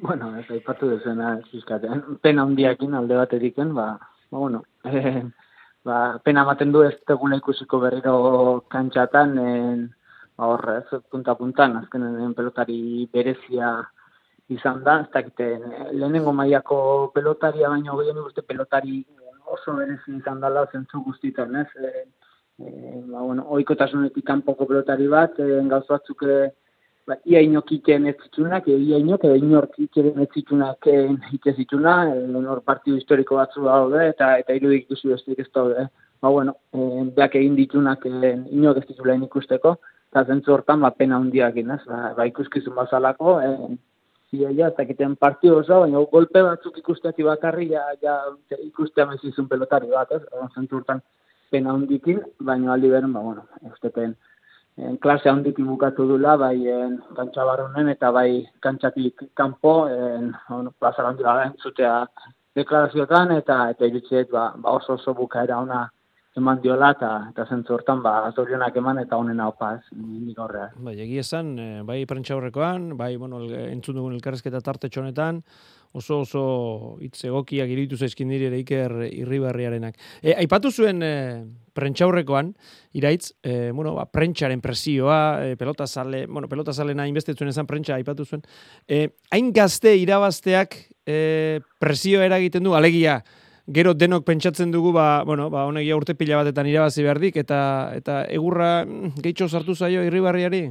Bueno, 0.00 0.30
ez 0.38 0.46
aipatu 0.54 0.88
duzena, 0.92 1.34
zizkatean, 1.50 2.18
pena 2.22 2.44
hundiakin 2.46 2.94
alde 2.94 3.16
bateriken, 3.18 3.74
ba, 3.74 3.90
ba, 4.30 4.38
bueno, 4.38 4.62
eh, 4.84 5.24
ba, 5.84 6.18
pena 6.24 6.44
ematen 6.46 6.72
du 6.72 6.84
ez 6.86 6.94
tegula 7.08 7.40
ikusiko 7.40 7.80
berriro 7.82 8.64
kantxatan, 8.70 9.38
en, 9.42 9.86
ba, 10.36 10.52
horre, 10.52 10.78
ez, 10.84 11.00
punta-puntan, 11.10 11.76
azkenen 11.82 12.36
pelotari 12.38 13.08
berezia 13.12 13.72
izan 14.48 14.82
da, 14.84 15.00
ez 15.04 15.10
dakite, 15.12 15.48
lehenengo 15.92 16.32
mailako 16.32 16.78
pelotaria, 17.14 17.68
baino 17.68 17.96
gehien 18.00 18.20
uste 18.22 18.42
pelotari 18.42 19.02
oso 19.48 19.74
berezi 19.76 20.16
izan 20.16 20.40
dela 20.40 20.64
zentzu 20.72 21.02
guztitan, 21.04 21.56
ez? 21.56 21.68
E, 21.76 22.04
e, 22.64 22.70
ba, 23.10 23.20
bueno, 23.20 23.44
oikotasunetik 23.56 24.24
kanpoko 24.26 24.66
pelotari 24.68 25.08
bat, 25.12 25.38
e, 25.40 25.60
gauz 25.72 25.84
batzuk 25.88 26.24
e, 26.24 26.38
ba, 27.08 27.18
ia 27.24 27.42
inok 27.44 27.72
iten 27.76 28.08
ez 28.10 28.16
zitunak, 28.24 28.68
e, 28.68 28.76
ia 28.88 29.00
inok, 29.04 29.24
e, 29.28 29.36
inork 29.40 29.78
iten 29.84 30.24
ez 30.24 30.28
zitunak 30.34 30.88
e, 30.88 30.96
ite 31.36 31.54
zituna, 31.56 31.98
e, 32.14 32.24
nor 32.32 32.64
partidu 32.64 33.00
historiko 33.00 33.40
batzu 33.40 33.68
daude, 33.68 34.08
eta 34.14 34.34
eta 34.42 34.56
irudik 34.56 34.88
ikusi 34.88 35.12
besteik 35.12 35.44
ez 35.44 35.50
daude. 35.54 35.88
Ba, 36.22 36.32
bueno, 36.34 36.56
e, 36.72 37.04
beak 37.16 37.36
egin 37.40 37.56
ditunak 37.58 38.08
e, 38.08 38.34
inok 38.56 38.82
ez 38.82 38.88
ditula 38.88 39.16
ikusteko, 39.28 39.76
eta 40.08 40.24
zentzu 40.24 40.56
hortan, 40.56 40.80
ba, 40.84 40.94
pena 40.96 41.20
hundiak 41.20 41.60
inaz, 41.60 41.82
ba, 41.88 42.14
ba 42.16 42.26
ikuskizun 42.32 42.76
bazalako, 42.80 43.38
e, 43.44 43.76
zia, 44.30 44.50
ja, 44.52 44.68
eta 44.68 44.84
kiten 44.88 45.16
partio 45.16 45.58
oso, 45.58 45.80
baina 45.84 46.00
golpe 46.12 46.42
batzuk 46.42 46.78
ikusteati 46.78 47.26
bakarri, 47.26 47.70
ja, 47.72 47.84
ja 48.02 48.16
ikustea 48.64 49.06
mezizun 49.06 49.48
pelotari 49.48 49.90
bat, 49.92 50.12
ez? 50.12 50.22
Zentzu 50.54 50.80
hortan, 50.80 51.02
pena 51.50 51.74
hundikin, 51.76 52.20
baina 52.40 52.72
aldi 52.74 52.90
beren, 52.92 53.12
ba, 53.12 53.20
bueno, 53.20 53.46
ez 53.64 54.14
en 54.78 54.96
klase 54.98 55.28
handikin 55.28 55.66
bukatu 55.66 56.06
dula, 56.06 56.36
bai 56.36 56.68
en, 56.70 56.98
kantxa 57.16 57.44
barrunen 57.44 57.88
eta 57.90 58.10
bai 58.14 58.46
kantxatik 58.62 59.24
kanpo, 59.34 59.88
en, 59.88 60.32
bueno, 60.48 60.72
plaza 60.78 61.02
handi 61.02 61.24
entzutea 61.44 62.06
deklarazioetan, 62.54 63.32
eta 63.32 63.70
eta 63.70 63.86
iritziet 63.86 64.30
ba, 64.30 64.52
ba 64.56 64.70
oso 64.70 64.94
oso 64.94 65.14
bukaera 65.14 65.58
ona 65.58 65.88
eman 66.38 66.60
diola, 66.62 66.92
eta, 66.96 67.10
eta 67.32 67.46
zentzu 67.50 67.74
hortan, 67.76 68.02
ba, 68.04 68.14
zorionak 68.34 68.76
eman 68.80 69.02
eta 69.02 69.18
honen 69.20 69.40
hau 69.44 69.50
paz, 69.58 69.80
nik 69.94 70.38
horrea. 70.38 70.70
Bai, 70.76 70.96
egia 71.04 71.24
esan, 71.26 71.50
eh, 71.58 71.82
bai 71.86 72.04
prentxaurrekoan, 72.08 72.94
bai, 72.98 73.16
bueno, 73.16 73.42
entzun 73.66 73.98
dugun 73.98 74.16
elkarrezketa 74.16 74.62
tarte 74.64 74.88
txonetan, 74.88 75.42
oso 75.92 76.20
oso 76.20 76.42
hitz 77.00 77.24
egokiak 77.24 77.70
iruditu 77.72 77.96
zaizkin 77.96 78.28
diri 78.32 78.48
ere 78.50 78.60
Iker 78.60 78.94
Irribarriarenak. 79.08 79.96
E, 80.20 80.34
aipatu 80.36 80.70
zuen 80.70 81.02
e, 81.02 81.12
prentxaurrekoan, 81.76 82.52
iraitz, 82.98 83.32
e, 83.42 83.70
bueno, 83.72 83.94
ba, 83.96 84.06
prentxaren 84.12 84.60
presioa, 84.64 85.20
e, 85.44 85.56
pelota 85.56 85.86
sale, 85.86 86.26
bueno, 86.26 86.48
pelota 86.48 86.74
salena 86.74 87.08
inbestetzen 87.08 87.48
esan 87.52 87.66
prentxa 87.66 87.96
aipatu 87.96 88.26
zuen. 88.26 88.44
E, 88.86 89.08
hain 89.32 89.52
gazte 89.56 89.94
irabazteak 89.96 90.76
e, 91.06 91.60
presio 91.80 92.22
eragiten 92.22 92.66
du, 92.66 92.76
alegia, 92.76 93.22
gero 93.68 93.94
denok 93.94 94.24
pentsatzen 94.24 94.72
dugu, 94.72 94.92
ba, 94.92 95.22
bueno, 95.24 95.50
ba, 95.50 95.66
honegia 95.68 95.96
urte 95.96 96.14
pila 96.16 96.40
batetan 96.40 96.66
irabazi 96.66 97.04
behardik, 97.04 97.36
eta, 97.36 97.60
eta 97.96 98.22
egurra 98.32 98.84
mm, 98.84 99.20
gehitxo 99.22 99.48
sartu 99.48 99.74
zaio 99.74 100.04
irribarriari? 100.06 100.62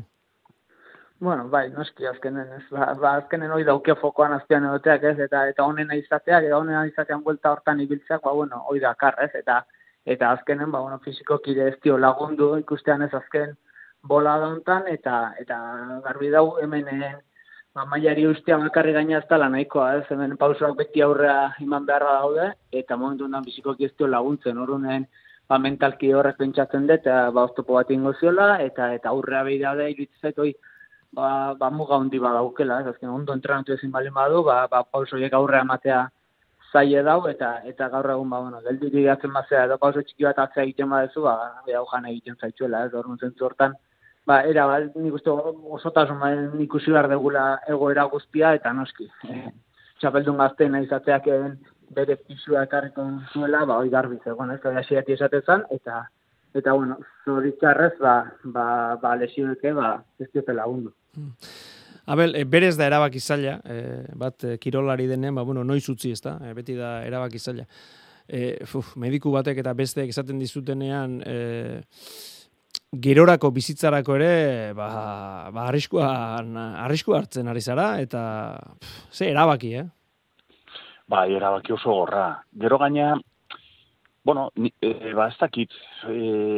Bueno, 1.20 1.48
bai, 1.50 1.70
noski 1.74 2.06
azkenen, 2.06 2.50
ez, 2.60 2.64
ba, 2.70 2.92
ba 3.02 3.14
azkenen 3.22 3.54
hori 3.54 3.66
dauke 3.66 3.96
fokoan 4.02 4.34
azpian 4.36 4.66
egoteak, 4.70 5.06
ez, 5.12 5.20
eta 5.26 5.48
eta 5.50 5.66
honena 5.66 5.98
izateak, 5.98 6.46
eta 6.46 6.58
honena 6.58 6.86
izatean 6.90 7.24
buelta 7.26 7.54
hortan 7.54 7.82
ibiltzeak, 7.82 8.22
ba, 8.26 8.34
bueno, 8.34 8.64
hori 8.70 8.82
da 8.82 8.96
ez, 9.24 9.32
eta 9.34 9.64
eta 10.06 10.32
azkenen, 10.32 10.72
ba, 10.72 10.80
bueno, 10.80 11.00
fiziko 11.00 11.40
kire 11.40 11.68
ez 11.70 11.78
dio 11.84 11.98
lagundu 11.98 12.58
ikustean 12.58 13.02
ez 13.02 13.14
azken 13.14 13.56
bola 14.04 14.38
dauntan, 14.40 14.88
eta 14.88 15.34
eta 15.40 15.58
garbi 16.06 16.30
dau 16.30 16.58
hemen 16.62 16.88
eh, 16.88 17.16
ba, 17.78 17.86
maiari 17.86 18.26
ustea 18.26 18.58
makarri 18.58 18.94
gaina 18.96 19.20
ez 19.20 19.28
dala 19.30 19.48
nahikoa, 19.54 19.88
ez, 20.00 20.06
hemen 20.14 20.36
pausoak 20.42 20.76
beti 20.80 21.04
aurrea 21.06 21.54
iman 21.66 21.86
beharra 21.86 22.14
daude, 22.22 22.48
eta 22.82 22.98
momentu 22.98 23.28
ondan 23.28 23.46
fiziko 23.46 23.76
ez 23.88 23.92
dio 24.00 24.10
laguntzen, 24.14 24.58
horunen, 24.64 25.06
ba, 25.50 25.60
mentalki 25.66 26.10
horrek 26.20 26.40
pentsatzen 26.42 26.88
dut, 26.90 27.04
eta 27.04 27.30
ba, 27.36 27.46
oztopo 27.50 27.78
bat 27.78 27.94
ingo 27.94 28.16
ziola, 28.20 28.50
eta 28.66 28.90
eta 28.98 29.14
aurrea 29.14 29.44
behi 29.50 29.60
daude, 29.62 29.90
iruditzet, 29.94 30.42
ba, 31.20 31.30
ba 31.60 31.70
muga 31.70 32.02
hundi 32.02 32.20
badaukela, 32.20 32.82
ez? 32.82 32.94
Azken 32.94 33.14
ondo 33.14 33.36
entrenatu 33.38 33.78
ezin 33.78 33.94
bali 33.94 34.10
badu, 34.16 34.44
ba, 34.48 34.64
ba 34.72 34.84
pausoiek 34.84 35.34
aurre 35.38 35.62
amatea 35.62 36.08
zaie 36.74 37.04
dau, 37.04 37.20
eta 37.30 37.52
eta 37.74 37.90
gaur 37.94 38.10
egun, 38.16 38.30
ba, 38.34 38.42
bueno, 38.42 38.64
geldi 38.66 38.90
digatzen 38.96 39.32
mazera, 39.32 39.68
edo 39.70 39.78
pauso 39.84 40.02
txiki 40.02 40.26
bat 40.32 40.42
atzea 40.46 40.66
egiten 40.66 40.90
badezu, 40.96 41.28
ba, 41.30 41.38
hau 41.78 41.86
jan 41.94 42.10
egiten 42.10 42.42
zaitzuela, 42.42 42.88
ez? 42.88 42.94
Orduan 42.94 43.22
zentzu 43.22 43.46
hortan, 43.46 43.78
ba, 44.28 44.42
era, 44.44 44.68
ba, 44.68 44.82
nik 45.00 45.16
uste 45.16 45.32
osotasun, 45.32 46.20
ba, 46.20 46.34
nik 46.60 46.76
usi 46.76 46.92
behar 46.92 47.08
degula 47.12 47.48
egoera 47.70 48.06
guztia, 48.12 48.54
eta 48.58 48.74
noski, 48.76 49.08
e, 49.30 49.48
txapeldun 50.02 50.40
gazte 50.42 50.68
nahi 50.70 50.90
zatzeak 50.92 51.30
bere 51.96 52.18
pisua 52.20 52.66
ekarriko 52.68 53.06
zuela, 53.32 53.64
ba, 53.70 53.80
oi 53.80 53.90
garbi 53.94 54.20
zegoen, 54.24 54.52
ez, 54.58 54.60
da, 54.64 54.84
esatezan, 55.16 55.64
eta, 55.72 56.04
eta 56.58 56.76
bueno, 56.76 57.00
zoritxarrez, 57.24 57.96
ba, 58.04 58.18
ba, 58.44 58.68
ba 59.02 59.16
lesioeke, 59.16 59.74
ba, 59.78 59.96
ez 60.20 60.30
diote 60.34 60.56
lagundu. 60.58 60.94
Hmm. 61.16 61.32
Abel, 62.08 62.36
e, 62.40 62.44
berez 62.48 62.76
da 62.80 62.88
erabaki 62.88 63.20
zaila, 63.20 63.58
e, 63.64 63.80
bat 64.16 64.44
kirolari 64.64 65.08
denen, 65.08 65.36
ba, 65.36 65.48
bueno, 65.48 65.64
noiz 65.64 65.86
utzi 65.92 66.12
ez 66.16 66.22
da, 66.24 66.38
e, 66.44 66.54
beti 66.56 66.76
da 66.76 66.98
erabaki 67.08 67.40
zaila. 67.40 67.68
E, 68.28 68.66
fuf, 68.68 68.94
mediku 69.00 69.32
batek 69.32 69.64
eta 69.64 69.72
besteek 69.76 70.12
esaten 70.12 70.40
dizutenean, 70.40 71.22
e, 71.24 71.82
gerorako 72.92 73.52
bizitzarako 73.52 74.16
ere, 74.16 74.74
ba, 74.74 74.90
ba 75.54 75.68
arriskua, 75.68 76.10
arriskua 76.86 77.22
hartzen 77.22 77.48
ari 77.48 77.62
zara, 77.62 78.00
eta 78.02 78.22
pff, 78.80 79.08
ze 79.12 79.32
erabaki, 79.32 79.74
eh? 79.76 79.88
Ba, 81.08 81.26
erabaki 81.28 81.74
oso 81.74 81.92
gorra. 81.92 82.30
Gero 82.52 82.78
gaina, 82.78 83.16
Bueno, 84.28 84.52
ni, 84.56 84.74
e, 84.82 85.14
ba, 85.16 85.30
ez 85.30 85.38
dakit, 85.40 85.72
e, 86.04 86.14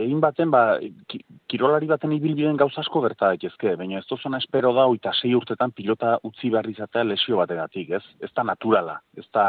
egin 0.07 0.17
baten, 0.23 0.49
ba, 0.49 0.79
ki, 1.05 1.19
kirolari 1.45 1.85
baten 1.85 2.15
ibilbiden 2.15 2.57
gauz 2.57 2.71
asko 2.81 3.03
gerta 3.03 3.27
daitezke, 3.29 3.75
baina 3.77 3.99
ez 3.99 4.07
tozona 4.09 4.39
espero 4.41 4.71
da, 4.73 4.87
oita 4.89 5.11
sei 5.13 5.35
urtetan 5.37 5.69
pilota 5.77 6.15
utzi 6.25 6.49
behar 6.49 6.65
izatea 6.71 7.03
lesio 7.05 7.37
bategatik, 7.37 7.91
ez? 7.99 8.01
Ez 8.25 8.31
da 8.33 8.47
naturala, 8.49 8.95
ez 9.13 9.27
da, 9.37 9.45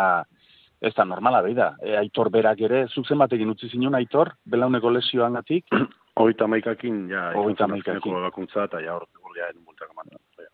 ez 0.85 0.93
da 0.99 1.09
normala, 1.09 1.41
behi 1.47 1.57
da. 1.57 1.71
E, 1.81 1.97
aitor 2.03 2.29
berak 2.35 2.61
ere, 2.69 2.83
zuzen 2.93 3.25
batekin 3.25 3.55
utzi 3.55 3.73
zinun, 3.73 3.97
aitor, 3.97 4.35
belauneko 4.45 4.93
lesioan 4.99 5.41
gatik? 5.41 5.73
Oita 6.21 6.47
maikakin, 6.47 7.09
ja, 7.11 7.31
oita 7.39 7.67
maikakin. 7.69 8.15
bakuntza, 8.27 8.65
eta 8.69 8.81
ja, 8.85 8.95
hori 8.95 9.09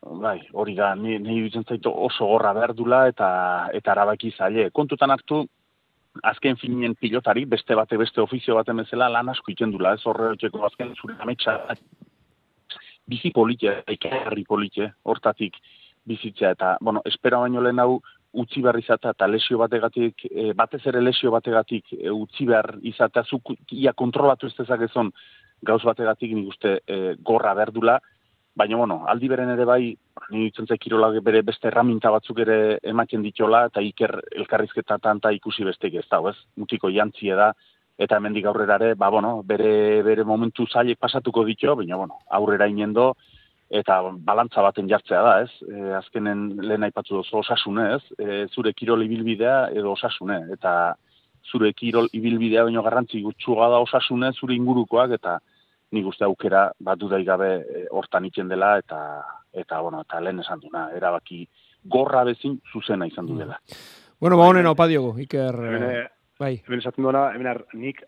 Bai, 0.07 0.39
hori 0.53 0.75
da, 0.77 0.95
ni, 0.95 1.19
ni 1.19 1.51
zaitu 1.51 1.91
oso 1.91 2.27
gorra 2.27 2.53
behar 2.55 2.75
dula, 2.75 3.07
eta, 3.11 3.29
eta 3.75 3.93
arabaki 3.93 4.31
zaile. 4.31 4.71
Kontutan 4.71 5.11
hartu, 5.11 5.43
azken 6.23 6.57
finien 6.57 6.95
pilotari, 6.95 7.45
beste 7.45 7.75
bate 7.75 7.99
beste 7.99 8.21
ofizio 8.21 8.55
baten 8.55 8.77
bezala 8.77 9.09
lan 9.09 9.29
asko 9.29 9.51
iten 9.51 9.73
dula, 9.73 9.95
ez 9.95 10.07
horre 10.07 10.35
azken 10.71 10.95
zure 10.95 11.17
ametsa 11.21 11.59
bizi 13.07 13.31
polite, 13.31 13.83
ikerri 13.93 14.45
polite, 14.45 14.93
hortatik 15.05 15.59
bizitzea, 16.07 16.53
eta, 16.55 16.77
bueno, 16.81 17.03
espera 17.05 17.39
baino 17.43 17.63
lehen 17.63 17.83
hau, 17.83 18.01
utzi 18.37 18.61
behar 18.63 18.79
izatea 18.79 19.15
eta 19.15 19.27
lesio 19.31 19.59
bategatik, 19.59 20.27
e, 20.29 20.53
batez 20.57 20.83
ere 20.91 21.01
lesio 21.01 21.31
bategatik 21.33 21.95
e, 21.97 22.11
utzi 22.11 22.47
behar 22.47 22.75
izatea, 22.83 23.25
zu 23.25 23.41
ia 23.73 23.95
kontrolatu 23.97 24.47
ez 24.47 24.55
dezakezon 24.59 25.13
gauz 25.63 25.83
bategatik 25.85 26.33
nik 26.35 26.49
uste 26.53 26.81
e, 26.87 27.15
gorra 27.23 27.55
berdula, 27.55 28.01
Baina, 28.57 28.77
bueno, 28.81 29.03
aldi 29.05 29.29
beren 29.29 29.51
ere 29.53 29.67
bai, 29.69 29.91
ni 30.33 30.47
ditzen 30.47 30.79
kirolak 30.81 31.19
bere 31.25 31.43
beste 31.45 31.69
erraminta 31.69 32.09
batzuk 32.11 32.39
ere 32.41 32.79
ematen 32.89 33.21
ditola, 33.21 33.67
eta 33.69 33.83
iker 33.85 34.15
elkarrizketatan 34.33 35.19
eta 35.21 35.33
ikusi 35.37 35.65
besteik 35.65 35.99
ez 36.01 36.07
da, 36.09 36.23
ez? 36.31 36.39
Mutiko 36.57 36.89
jantzie 36.89 37.35
da, 37.37 37.51
eta 38.01 38.17
hemendik 38.17 38.47
aurrera 38.49 38.79
ere, 38.81 38.95
ba, 38.95 39.11
bueno, 39.13 39.43
bere, 39.45 40.01
bere 40.07 40.25
momentu 40.25 40.65
zailek 40.67 40.99
pasatuko 40.99 41.45
ditu, 41.45 41.75
baina, 41.77 41.99
bueno, 42.01 42.17
aurrera 42.39 42.69
inendo, 42.73 43.11
eta 43.69 43.99
balantza 44.25 44.65
baten 44.65 44.89
jartzea 44.89 45.21
da, 45.27 45.35
ez? 45.43 45.53
E, 45.69 45.93
azkenen 45.99 46.47
lehen 46.63 46.87
aipatzu 46.89 47.19
dozu 47.19 47.43
osasune, 47.43 47.91
ez? 47.99 48.03
E, 48.17 48.47
zure 48.55 48.73
kirol 48.73 49.05
ibilbidea 49.05 49.67
edo 49.77 49.93
osasune, 49.93 50.39
eta 50.57 50.95
zure 51.45 51.75
kirol 51.77 52.09
ibilbidea 52.17 52.65
baino 52.65 52.81
garrantzi 52.89 53.21
gutxuga 53.21 53.69
da 53.75 53.83
osasune, 53.85 54.33
zure 54.33 54.57
ingurukoak, 54.57 55.13
eta 55.21 55.37
nik 55.93 56.07
uste 56.07 56.25
aukera 56.25 56.71
bat 56.81 56.99
dudai 56.99 57.23
gabe 57.25 57.51
e, 57.61 57.85
hortan 57.91 58.25
itzen 58.27 58.49
dela 58.49 58.77
eta 58.79 58.99
eta 59.57 59.81
bueno, 59.81 60.03
eta 60.05 60.21
lehen 60.21 60.41
esan 60.43 60.61
duna, 60.61 60.91
erabaki 60.97 61.47
gorra 61.85 62.25
bezin 62.25 62.59
zuzena 62.73 63.07
izan 63.07 63.27
du 63.27 63.39
dela. 63.39 63.57
Bueno, 64.21 64.37
ba 64.37 64.49
honen 64.51 64.67
opa 64.67 64.87
diogu, 64.91 65.15
Iker. 65.25 65.55
Hemen, 65.55 65.85
eh, 65.91 66.05
bai. 66.39 66.55
Hemen 66.67 66.83
esaten 66.83 67.05
duena, 67.05 67.31
hemen 67.33 67.49
ar, 67.53 67.63
nik, 67.73 68.03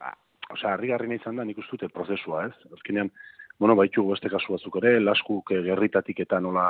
osea, 0.53 0.75
harri 0.75 0.93
garri 0.93 1.15
izan 1.15 1.37
da, 1.37 1.45
nik 1.45 1.59
ustute 1.59 1.89
prozesua, 1.89 2.47
ez? 2.49 2.73
Azkenean, 2.73 3.11
bueno, 3.59 3.77
baitu 3.77 4.05
beste 4.11 4.29
kasu 4.29 4.53
batzuk 4.55 4.77
ere, 4.83 4.99
laskuk 5.01 5.55
gerritatik 5.65 6.21
eta 6.27 6.41
nola 6.41 6.69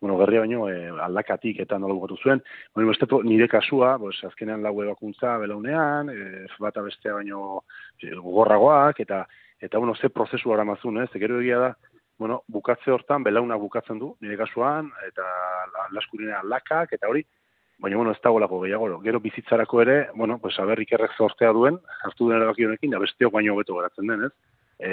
bueno, 0.00 0.18
gerria 0.18 0.42
baino 0.44 0.66
e, 0.68 0.90
aldakatik 1.06 1.62
eta 1.64 1.78
nola 1.78 1.94
bukatu 1.96 2.18
zuen. 2.22 2.42
Bueno, 2.74 2.90
beste 2.90 3.06
nire 3.24 3.48
kasua, 3.48 3.96
pues, 3.98 4.18
azkenean 4.28 4.62
lau 4.62 4.74
ebakuntza 4.82 5.38
belaunean, 5.40 6.10
e, 6.10 6.46
bata 6.60 6.82
bestea 6.84 7.14
baino 7.16 7.62
e, 8.02 8.12
gogorragoak, 8.14 9.00
eta, 9.06 9.24
eta 9.66 9.78
bueno, 9.78 9.94
ze 9.94 10.08
prozesu 10.08 10.50
gara 10.50 10.64
mazun, 10.64 11.02
ez? 11.02 11.10
Gero 11.12 11.40
egia 11.40 11.58
da, 11.58 11.70
bueno, 12.18 12.42
bukatze 12.48 12.92
hortan, 12.92 13.24
belauna 13.26 13.58
bukatzen 13.60 13.98
du, 13.98 14.14
nire 14.22 14.38
kasuan, 14.38 14.92
eta 15.08 15.26
laskurina 15.92 16.42
lakak, 16.44 16.94
eta 16.96 17.10
hori, 17.10 17.24
baina, 17.82 17.96
bueno, 17.98 18.12
ez 18.14 18.20
dagoelako 18.22 18.60
gehiago. 18.62 19.00
Gero 19.04 19.20
bizitzarako 19.20 19.82
ere, 19.82 19.96
bueno, 20.14 20.38
pues, 20.38 20.54
aber 20.62 20.80
ikerrek 20.80 21.16
zortea 21.18 21.52
duen, 21.52 21.80
hartu 22.04 22.30
den 22.30 22.38
erabaki 22.38 22.68
honekin, 22.68 22.94
da 22.94 23.02
besteok 23.02 23.34
baino 23.34 23.56
beto 23.58 23.76
geratzen 23.80 24.12
den, 24.12 24.28
ez? 24.28 24.32
E, 24.76 24.90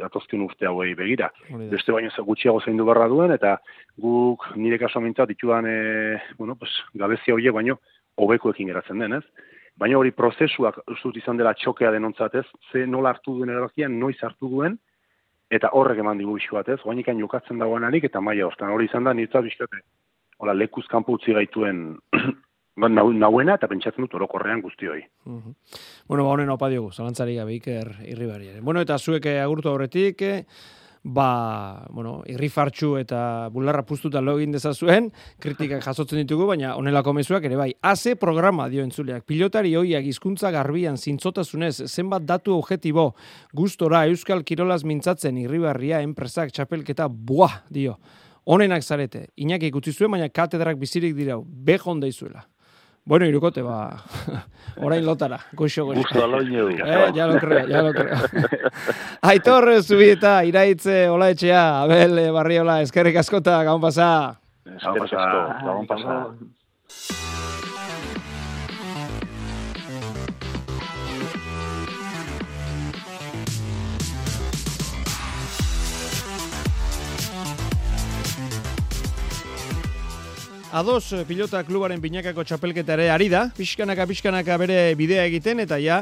datozkion 0.00 0.44
urte 0.44 0.68
hauei 0.68 0.92
begira. 0.94 1.30
Beste 1.72 1.92
baino 1.92 2.12
gutxiago 2.28 2.60
zein 2.60 2.76
du 2.78 2.86
barra 2.88 3.08
duen, 3.08 3.32
eta 3.32 3.56
guk 4.00 4.46
nire 4.56 4.78
kasua 4.80 5.02
mintzat 5.04 5.32
ditudan, 5.32 5.66
e, 5.66 6.20
bueno, 6.38 6.56
pues, 6.60 6.72
gabezia 6.94 7.34
horiek 7.34 7.56
baino, 7.56 7.80
hobekoekin 8.22 8.70
geratzen 8.70 9.02
den, 9.02 9.18
ez? 9.18 9.24
Baina 9.82 9.98
hori 9.98 10.12
prozesuak 10.14 10.78
ustut 10.94 11.16
izan 11.18 11.40
dela 11.40 11.54
txokea 11.58 11.90
denontzat, 11.90 12.36
ez? 12.38 12.46
Ze 12.70 12.86
nola 12.86 13.10
hartu 13.10 13.34
duen 13.34 13.50
erabakia, 13.50 13.88
noiz 13.90 14.18
hartu 14.22 14.50
duen, 14.52 14.76
eta 15.50 15.72
horrek 15.78 15.98
eman 16.04 16.20
digu 16.22 16.36
isu 16.38 16.54
bat, 16.54 16.70
ez? 16.70 16.78
Oainikan 16.86 17.18
jokatzen 17.18 17.58
dagoenarik 17.58 18.06
eta 18.06 18.22
maila 18.22 18.46
hortan. 18.46 18.70
Hori 18.70 18.86
izan 18.86 19.08
da, 19.08 19.14
nirtza 19.16 19.42
bizkate, 19.42 19.82
hola, 20.38 20.54
lekuz 20.54 20.86
kanpo 20.90 21.16
utzi 21.18 21.34
gaituen 21.34 21.82
ba, 22.80 22.88
nauena 22.88 23.56
eta 23.58 23.68
pentsatzen 23.70 24.06
dut 24.06 24.14
orokorrean 24.20 24.62
guztioi. 24.62 25.02
Uh 25.26 25.42
Bueno, 26.08 26.24
ba, 26.26 26.30
honen 26.34 26.50
opa 26.50 26.68
diogu, 26.68 26.90
zalantzari 26.92 27.36
gabe 27.38 27.54
iker 27.56 27.92
irribari. 28.06 28.50
Bueno, 28.60 28.82
eta 28.84 28.98
zuek 28.98 29.26
eh, 29.26 29.40
agurtu 29.40 29.70
horretik, 29.70 30.22
eh, 30.22 30.44
ba, 31.02 31.86
bueno, 31.90 32.22
irrifartxu 32.30 32.94
eta 33.00 33.48
bularra 33.50 33.82
puztuta 33.86 34.20
lo 34.22 34.36
egin 34.38 34.54
dezazuen, 34.54 35.10
kritikak 35.42 35.82
jasotzen 35.86 36.22
ditugu, 36.22 36.46
baina 36.52 36.76
honelako 36.78 37.14
mezuak 37.18 37.44
ere 37.48 37.58
bai. 37.58 37.70
Ase 37.82 38.14
programa 38.16 38.68
dio 38.70 38.84
entzuleak, 38.86 39.26
pilotari 39.26 39.74
hoiak 39.78 40.06
hizkuntza 40.06 40.52
garbian 40.54 40.96
zintzotasunez, 40.96 41.88
zenbat 41.88 42.26
datu 42.28 42.54
objetibo, 42.56 43.12
gustora 43.52 44.06
Euskal 44.06 44.44
Kirolaz 44.46 44.82
mintzatzen 44.86 45.42
irribarria 45.42 46.02
enpresak 46.06 46.54
txapelketa 46.54 47.08
buah, 47.08 47.62
dio. 47.70 47.98
Honenak 48.44 48.82
zarete, 48.82 49.28
Iñaki 49.38 49.70
ikutzi 49.70 49.92
zuen, 49.94 50.10
baina 50.10 50.28
katedrak 50.28 50.78
bizirik 50.78 51.14
dirau, 51.18 51.42
bejon 51.46 52.00
daizuela. 52.02 52.46
Bueno, 53.04 53.26
irukote, 53.26 53.62
ba, 53.62 53.98
orain 54.76 55.04
lotara, 55.04 55.40
goxo, 55.52 55.84
goxo. 55.86 56.00
Gusto 56.02 56.24
aloño. 56.24 56.70
Eh, 56.70 57.10
ya 57.14 57.26
lo 57.26 57.38
creo, 57.40 57.66
ya 57.66 57.82
lo 57.82 57.92
creo. 57.92 58.14
Aitor, 59.22 59.82
zubieta, 59.82 60.44
iraitze, 60.44 61.08
hola 61.08 61.30
etxea, 61.30 61.82
Abel, 61.82 62.18
eh, 62.18 62.30
Barriola, 62.30 62.80
eskerrik 62.82 63.16
askota, 63.16 63.62
gaun 63.64 63.80
pasa. 63.80 64.38
Eskerrik 64.64 65.12
asko, 65.18 65.66
gaun 65.66 65.86
pasa. 65.86 67.31
Ados 80.72 81.12
eh, 81.12 81.26
pilota 81.28 81.60
klubaren 81.68 82.00
binakako 82.00 82.46
txapelketa 82.48 82.94
ere 82.94 83.10
ari 83.12 83.26
da, 83.28 83.42
pixkanaka 83.52 84.06
pixkanaka 84.08 84.54
bere 84.56 84.76
bidea 84.96 85.26
egiten 85.28 85.60
eta 85.60 85.76
ja, 85.76 85.98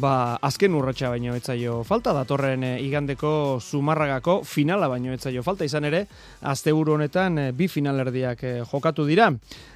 ba, 0.00 0.38
azken 0.48 0.72
urratsa 0.78 1.10
baino 1.12 1.34
etzaio 1.36 1.82
falta. 1.84 2.14
Datorren 2.16 2.64
e, 2.64 2.70
igandeko 2.86 3.60
zumarragako 3.60 4.38
finala 4.48 4.88
baino 4.88 5.12
etzaio 5.12 5.44
falta. 5.44 5.68
Izan 5.68 5.84
ere, 5.90 6.06
asteburu 6.40 6.96
honetan 6.96 7.36
e, 7.36 7.46
bi 7.52 7.68
finalerdiak 7.68 8.46
jokatu 8.72 9.04
dira. 9.04 9.28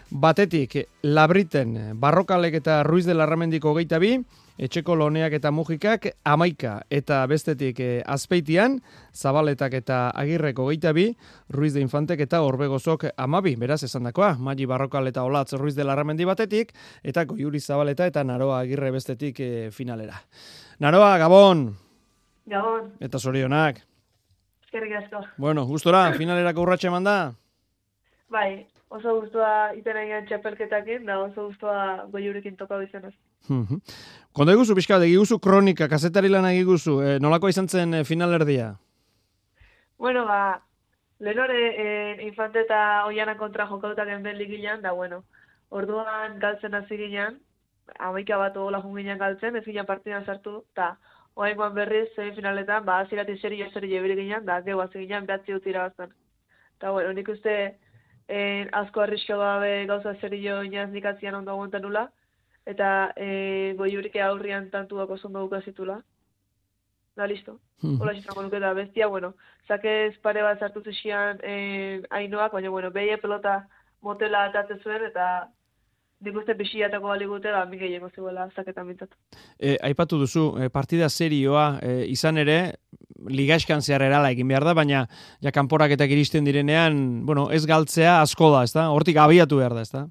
Batetik, 0.09 0.78
Labriten, 1.05 1.76
Barrokalek 2.01 2.57
eta 2.62 2.80
Ruiz 2.88 3.05
de 3.05 3.20
Larramendiko 3.20 3.76
geita 3.76 4.01
bi, 4.01 4.14
etxeko 4.59 4.96
loneak 4.98 5.32
eta 5.38 5.52
mugikak 5.54 6.09
amaika 6.26 6.80
eta 6.90 7.20
bestetik 7.30 7.80
e, 7.80 7.88
azpeitian, 8.06 8.78
zabaletak 9.14 9.78
eta 9.78 9.98
agirreko 10.11 10.68
geita 10.68 10.92
bi, 10.92 11.09
Ruiz 11.54 11.72
de 11.74 11.82
Infantek 11.84 12.24
eta 12.26 12.42
Orbegozok 12.42 13.09
amabi, 13.16 13.54
beraz 13.56 13.82
esan 13.86 14.09
dakoa, 14.11 14.34
Magi 14.38 14.66
Barrokal 14.66 15.06
eta 15.11 15.24
Olatz 15.24 15.54
Ruiz 15.54 15.76
de 15.76 15.86
Larramendi 15.86 16.26
batetik, 16.28 16.72
eta 17.02 17.24
Goiuri 17.24 17.61
Zabaleta 17.61 18.06
eta 18.06 18.24
Naroa 18.24 18.61
agirre 18.64 18.90
bestetik 18.90 19.40
e, 19.40 19.50
finalera. 19.70 20.18
Naroa, 20.80 21.16
Gabon! 21.18 21.68
Gabon! 22.50 22.92
Eta 23.00 23.18
zorionak! 23.18 23.84
Eskerrik 24.68 24.98
asko. 24.98 25.22
Bueno, 25.38 25.64
gustora, 25.64 26.11
finalerako 26.12 26.66
urratxe 26.66 26.90
manda? 26.92 27.32
Bai, 28.28 28.66
oso 28.92 29.14
gustua 29.22 29.72
iten 29.76 29.96
egin 29.96 30.26
txapelketakin, 30.28 31.06
da 31.09 31.22
oso 31.22 31.46
gustua 31.48 32.04
goiurekin 32.12 32.59
toka 32.61 32.76
bizenaz. 32.82 33.14
Kondo 33.49 34.53
eguzu, 34.53 34.74
pixka, 34.76 34.99
egiguzu 35.03 35.39
kronika, 35.43 35.89
kasetari 35.89 36.28
lan 36.28 36.47
egiguzu, 36.51 37.01
e, 37.03 37.18
nolako 37.22 37.49
izan 37.49 37.68
zen 37.68 37.95
e, 37.95 38.05
finalerdia? 38.05 38.74
Bueno, 39.99 40.24
ba, 40.26 40.61
lehenore 41.18 41.59
e, 41.74 41.89
infante 42.26 42.62
eta 42.66 43.05
oiana 43.07 43.36
kontra 43.39 43.66
jokautak 43.66 44.09
den 44.09 44.39
ligilan, 44.39 44.82
da 44.82 44.93
bueno, 44.93 45.24
orduan 45.70 46.39
galtzen 46.39 46.74
hasi 46.74 46.97
ginen, 47.01 47.41
amaika 47.99 48.36
bat 48.36 48.57
ogola 48.57 48.82
junginan 48.84 49.18
galtzen, 49.18 49.57
ez 49.57 49.64
ginen 49.64 49.86
partidan 49.86 50.26
sartu, 50.26 50.62
eta 50.74 50.93
oaingoan 51.34 51.74
berriz 51.74 52.09
zein 52.14 52.34
finaletan, 52.36 52.84
ba, 52.84 53.01
azirati 53.01 53.39
seri 53.39 53.61
jo 53.62 53.70
seri 53.72 53.91
jebiri 53.91 54.16
ginen, 54.22 54.45
da, 54.47 54.61
geu 54.61 54.80
hasi 54.80 55.05
ginen, 55.05 55.26
behatzi 55.26 55.57
dut 55.57 55.66
irabazten. 55.66 56.14
Eta 56.78 56.93
bueno, 56.95 57.12
nik 57.12 57.28
uste 57.32 57.57
en, 58.28 58.68
asko 58.72 59.03
arrisko 59.03 59.39
gabe 59.41 59.86
gauza 59.91 60.14
seri 60.20 60.45
jo 60.45 60.61
inaz 60.62 60.91
nikatzian 60.93 61.34
ondo 61.41 61.57
aguantan 61.57 61.82
nula, 61.82 62.09
eta 62.69 63.12
e, 63.16 63.75
goiurike 63.79 64.21
aurrian 64.23 64.69
tantuak 64.71 65.11
oso 65.16 65.29
ondo 65.29 65.47
dukazitula. 65.47 66.03
Da, 67.16 67.27
listo. 67.27 67.59
Hola, 67.83 68.12
xizango 68.14 68.45
nuke 68.45 68.61
da, 68.62 68.73
bestia, 68.77 69.09
bueno, 69.11 69.33
zakez 69.66 70.19
pare 70.23 70.43
bat 70.43 70.61
zartu 70.62 70.83
zuzian 70.85 71.41
eh, 71.43 72.03
ainoak, 72.14 72.53
baina, 72.55 72.71
bueno, 72.71 72.91
behi 72.95 73.16
pelota 73.23 73.62
motela 74.03 74.45
atate 74.47 74.77
zuen, 74.83 75.07
eta 75.09 75.49
nik 76.23 76.39
uste 76.39 76.55
bixiatako 76.59 77.11
bali 77.11 77.27
gute, 77.31 77.51
da, 77.55 77.64
mige 77.71 77.91
llego 77.91 78.11
ziguela, 78.14 78.49
zaketan 78.55 78.87
bintzatu. 78.91 79.16
E, 79.59 79.77
aipatu 79.91 80.19
duzu, 80.19 80.45
e, 80.59 80.69
partida 80.75 81.09
serioa 81.09 81.66
e, 81.83 82.05
izan 82.11 82.39
ere, 82.43 82.59
ligaxkan 83.27 83.83
zehar 83.83 84.05
erala 84.07 84.31
egin 84.35 84.51
behar 84.51 84.66
da, 84.66 84.75
baina 84.79 85.07
ja 85.43 85.55
kanporaketak 85.55 86.11
iristen 86.14 86.47
direnean, 86.47 87.25
bueno, 87.27 87.49
ez 87.55 87.64
galtzea 87.66 88.21
asko 88.23 88.53
da, 88.55 88.64
ezta? 88.66 88.91
Hortik 88.95 89.19
abiatu 89.19 89.62
behar 89.62 89.75
da, 89.79 89.87
ezta? 89.87 90.05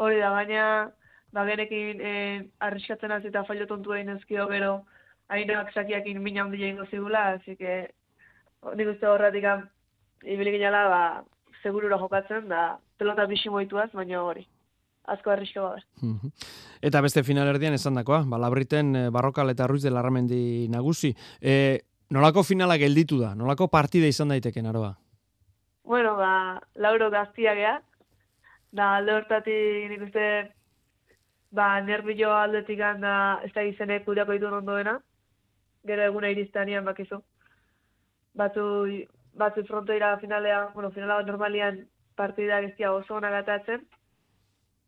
Hori 0.00 0.18
da, 0.22 0.30
baina 0.34 0.64
ba, 1.32 1.44
genekin 1.46 2.00
e, 2.00 2.14
arriskatzen 2.58 3.12
hasi 3.12 3.30
eta 3.30 3.44
fallo 3.48 3.66
tontu 3.66 3.94
egin 3.94 4.16
ezkio 4.16 4.46
gero 4.50 4.84
hainoak 5.30 5.72
sakiakin 5.72 6.22
mina 6.22 6.44
handia 6.44 6.68
ingo 6.68 6.86
zigula, 6.90 7.28
así 7.36 7.56
que 7.56 7.94
nik 8.76 8.88
uste 8.94 9.06
horretik 9.06 9.44
ibili 10.24 10.56
ginala, 10.58 10.88
ba, 10.88 11.02
segurura 11.62 11.98
jokatzen, 11.98 12.48
da 12.48 12.78
pelota 12.98 13.26
bixi 13.26 13.50
moituaz, 13.50 13.90
baina 13.94 14.22
hori. 14.22 14.46
Azko 15.10 15.30
arrisko 15.32 15.62
baber. 15.62 15.84
Eta 16.84 17.00
beste 17.00 17.22
finalerdian 17.24 17.74
esan 17.74 17.96
dakoa, 17.96 18.22
ba, 18.28 18.38
labriten 18.38 18.92
barrokal 19.12 19.50
eta 19.50 19.66
ruiz 19.66 19.82
de 19.82 19.90
larramendi 19.90 20.68
nagusi. 20.68 21.14
E, 21.40 21.80
nolako 22.10 22.44
finala 22.44 22.76
gelditu 22.78 23.20
da? 23.22 23.34
Nolako 23.34 23.70
partida 23.72 24.10
izan 24.10 24.34
daiteke, 24.34 24.62
naroa? 24.62 24.92
Bueno, 25.84 26.16
ba, 26.18 26.60
lauro 26.74 27.10
gaztia 27.10 27.54
gea. 27.54 27.78
Da, 28.70 28.96
alde 28.98 29.16
hortatik 29.16 29.88
nik 29.90 30.04
uste 30.10 30.26
ba, 31.50 31.80
nervio 31.80 32.32
aldetik 32.32 32.78
da 32.78 33.40
ez 33.44 33.52
da 33.52 33.62
izenek 33.62 34.04
kudeako 34.04 34.32
ditu 34.32 34.46
ondoena, 34.46 35.00
gero 35.86 36.02
eguna 36.02 36.30
iriztanian 36.30 36.84
bakizu. 36.84 37.20
Batzu, 38.34 38.64
batzu 39.34 39.64
frontoira 39.66 40.16
finalea, 40.18 40.70
bueno, 40.74 40.90
finala 40.90 41.22
normalian 41.22 41.86
partida 42.16 42.60
gestia 42.60 42.92
oso 42.92 43.16
ona 43.16 43.30
gatatzen, 43.30 43.86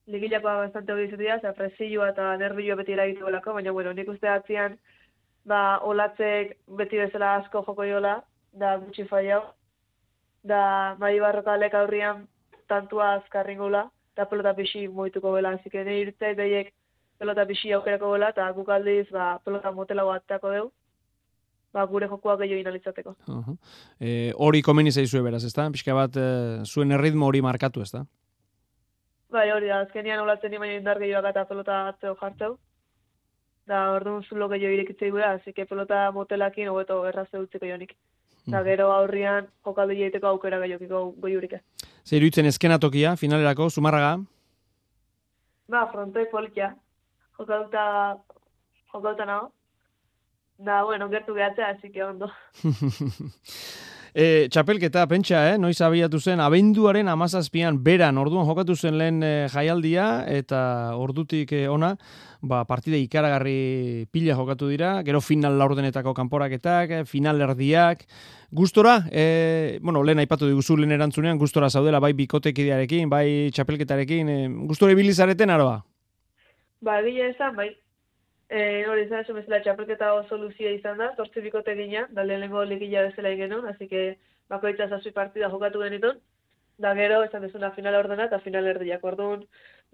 ligilakoa 0.06 0.56
bastante 0.66 0.92
hori 0.92 1.06
izatea, 1.08 1.38
eta 1.40 1.52
presioa 1.58 2.10
eta 2.12 2.36
nervioa 2.36 2.76
beti 2.76 2.92
eragitu 2.92 3.26
belako, 3.26 3.54
baina, 3.58 3.72
bueno, 3.72 3.92
nik 3.92 4.08
uste 4.08 4.28
atzian, 4.28 4.76
ba, 5.44 5.78
olatzek 5.82 6.56
beti 6.78 6.98
bezala 6.98 7.36
asko 7.40 7.64
joko 7.66 7.86
jola, 7.86 8.20
da 8.52 8.76
gutxi 8.82 9.06
faiau, 9.08 9.42
da 10.44 10.62
mai 10.98 11.18
barrokalek 11.20 11.74
aurrian 11.74 12.26
tantua 12.68 13.14
azkarringula, 13.18 13.86
eta 14.12 14.28
pelota 14.28 14.54
pixi 14.54 14.86
moituko 14.88 15.32
bela, 15.32 15.56
que 15.58 15.84
nahi 15.84 16.06
irtzait 16.06 16.36
behiek 16.36 16.72
pelota 17.18 17.46
pixi 17.46 17.72
aukerako 17.72 18.12
bela, 18.12 18.30
eta 18.34 18.50
guk 18.52 18.68
aldiz 18.68 19.06
ba, 19.10 19.38
pelota 19.44 19.72
motela 19.72 20.04
batako 20.04 20.50
deu, 20.50 20.66
ba, 21.72 21.84
gure 21.86 22.08
jokoak 22.08 22.42
gehiago 22.42 22.60
inalitzateko. 22.60 23.14
Uh 23.28 23.44
-huh. 23.46 23.56
e, 24.00 24.32
hori 24.36 24.62
komeni 24.62 24.92
zaizue 24.92 25.22
beraz, 25.22 25.44
ezta? 25.44 25.70
Pixka 25.70 25.94
bat 25.94 26.16
e, 26.16 26.26
zuen 26.64 26.92
erritmo 26.92 27.26
hori 27.26 27.42
markatu, 27.42 27.82
ezta? 27.82 28.04
Bai, 29.30 29.50
hori 29.50 29.66
da, 29.66 29.80
azkenian 29.80 30.20
olatzen 30.20 30.50
nima 30.50 30.66
indar 30.66 30.98
gehiago 30.98 31.28
eta 31.28 31.44
pelota 31.44 31.88
atzeo 31.88 32.14
jartzeu. 32.20 32.58
Da, 33.66 33.92
orduan 33.92 34.22
zulo 34.22 34.48
gehiago 34.48 34.74
irekitzei 34.74 35.10
gura, 35.10 35.38
que 35.38 35.64
pelota 35.66 36.10
motelakin 36.12 36.68
hobeto 36.68 37.06
errazte 37.06 37.38
utziko 37.38 37.66
jonik. 37.66 37.96
Eta 38.48 38.62
gero 38.66 38.90
aurrian 38.92 39.46
jokaldu 39.66 39.94
jaiteko 39.94 40.32
aukera 40.32 40.58
gehiokiko 40.64 41.02
goiurik 41.22 41.58
ez. 41.58 41.62
Zer 42.02 42.18
iruditzen 42.18 42.48
eskenatokia, 42.50 43.14
finalerako, 43.16 43.68
Zumarraga? 43.70 44.16
Ba, 45.70 45.86
frontoi 45.92 46.26
politia. 46.32 46.72
Jokalduta, 47.38 47.84
jokalduta 48.92 49.28
nago. 49.28 49.52
Da, 50.58 50.82
bueno, 50.84 51.08
gertu 51.10 51.34
gehatzea, 51.34 51.70
así 51.76 51.90
que 51.90 52.04
ondo. 52.04 52.30
E, 54.12 54.48
txapelketa, 54.52 55.06
pentsa, 55.08 55.38
eh? 55.48 55.56
noiz 55.56 55.78
abiatu 55.80 56.18
zen, 56.20 56.40
abenduaren 56.44 57.08
amazazpian 57.08 57.78
beran, 57.80 58.18
orduan 58.20 58.44
jokatu 58.44 58.74
zen 58.76 58.98
lehen 59.00 59.22
eh, 59.24 59.46
jaialdia, 59.48 60.26
eta 60.28 60.58
ordutik 61.00 61.54
eh, 61.56 61.64
ona, 61.72 61.94
ba, 62.44 62.66
partide 62.68 63.00
ikaragarri 63.00 64.04
pila 64.12 64.36
jokatu 64.36 64.68
dira, 64.68 64.98
gero 65.06 65.22
final 65.24 65.56
laurdenetako 65.56 66.12
kanporaketak, 66.18 66.92
eh, 66.92 67.06
final 67.08 67.40
erdiak, 67.40 68.04
gustora, 68.52 68.98
e, 69.08 69.78
bueno, 69.80 70.04
lehen 70.04 70.20
aipatu 70.20 70.50
diguzu 70.50 70.76
lehen 70.76 70.92
erantzunean, 70.92 71.40
gustora 71.40 71.70
zaudela, 71.70 72.00
bai 72.04 72.12
bikotekidearekin, 72.12 73.08
bai 73.08 73.48
txapelketarekin, 73.56 74.28
e, 74.28 74.38
gustora 74.68 74.92
ibilizareten 74.92 75.56
aroa? 75.56 75.78
Ba, 76.84 77.00
egia 77.00 77.32
esan, 77.32 77.56
bai. 77.56 77.70
E, 78.52 78.84
hori 78.84 79.06
izan 79.06 79.22
esan 79.22 79.38
bezala 79.38 79.62
txapelketa 79.64 80.10
oso 80.12 80.36
luzia 80.36 80.70
izan 80.76 80.98
da, 81.00 81.06
zortzi 81.16 81.40
bikote 81.40 81.72
gina, 81.78 82.02
da 82.16 82.24
lehenengo 82.26 82.64
ligila 82.68 83.06
bezala 83.06 83.30
ingenun, 83.32 83.64
así 83.70 83.88
que 83.88 84.02
bakoitza 84.52 84.88
zazpi 84.92 85.12
partida 85.18 85.48
jokatu 85.54 85.80
genitun, 85.80 86.18
da 86.84 86.92
gero, 86.98 87.22
esan 87.24 87.46
bezala 87.46 87.70
final 87.78 87.96
ordena 87.96 88.26
eta 88.28 88.42
final 88.44 88.68
erdiak. 88.74 89.04
Orduan, 89.08 89.46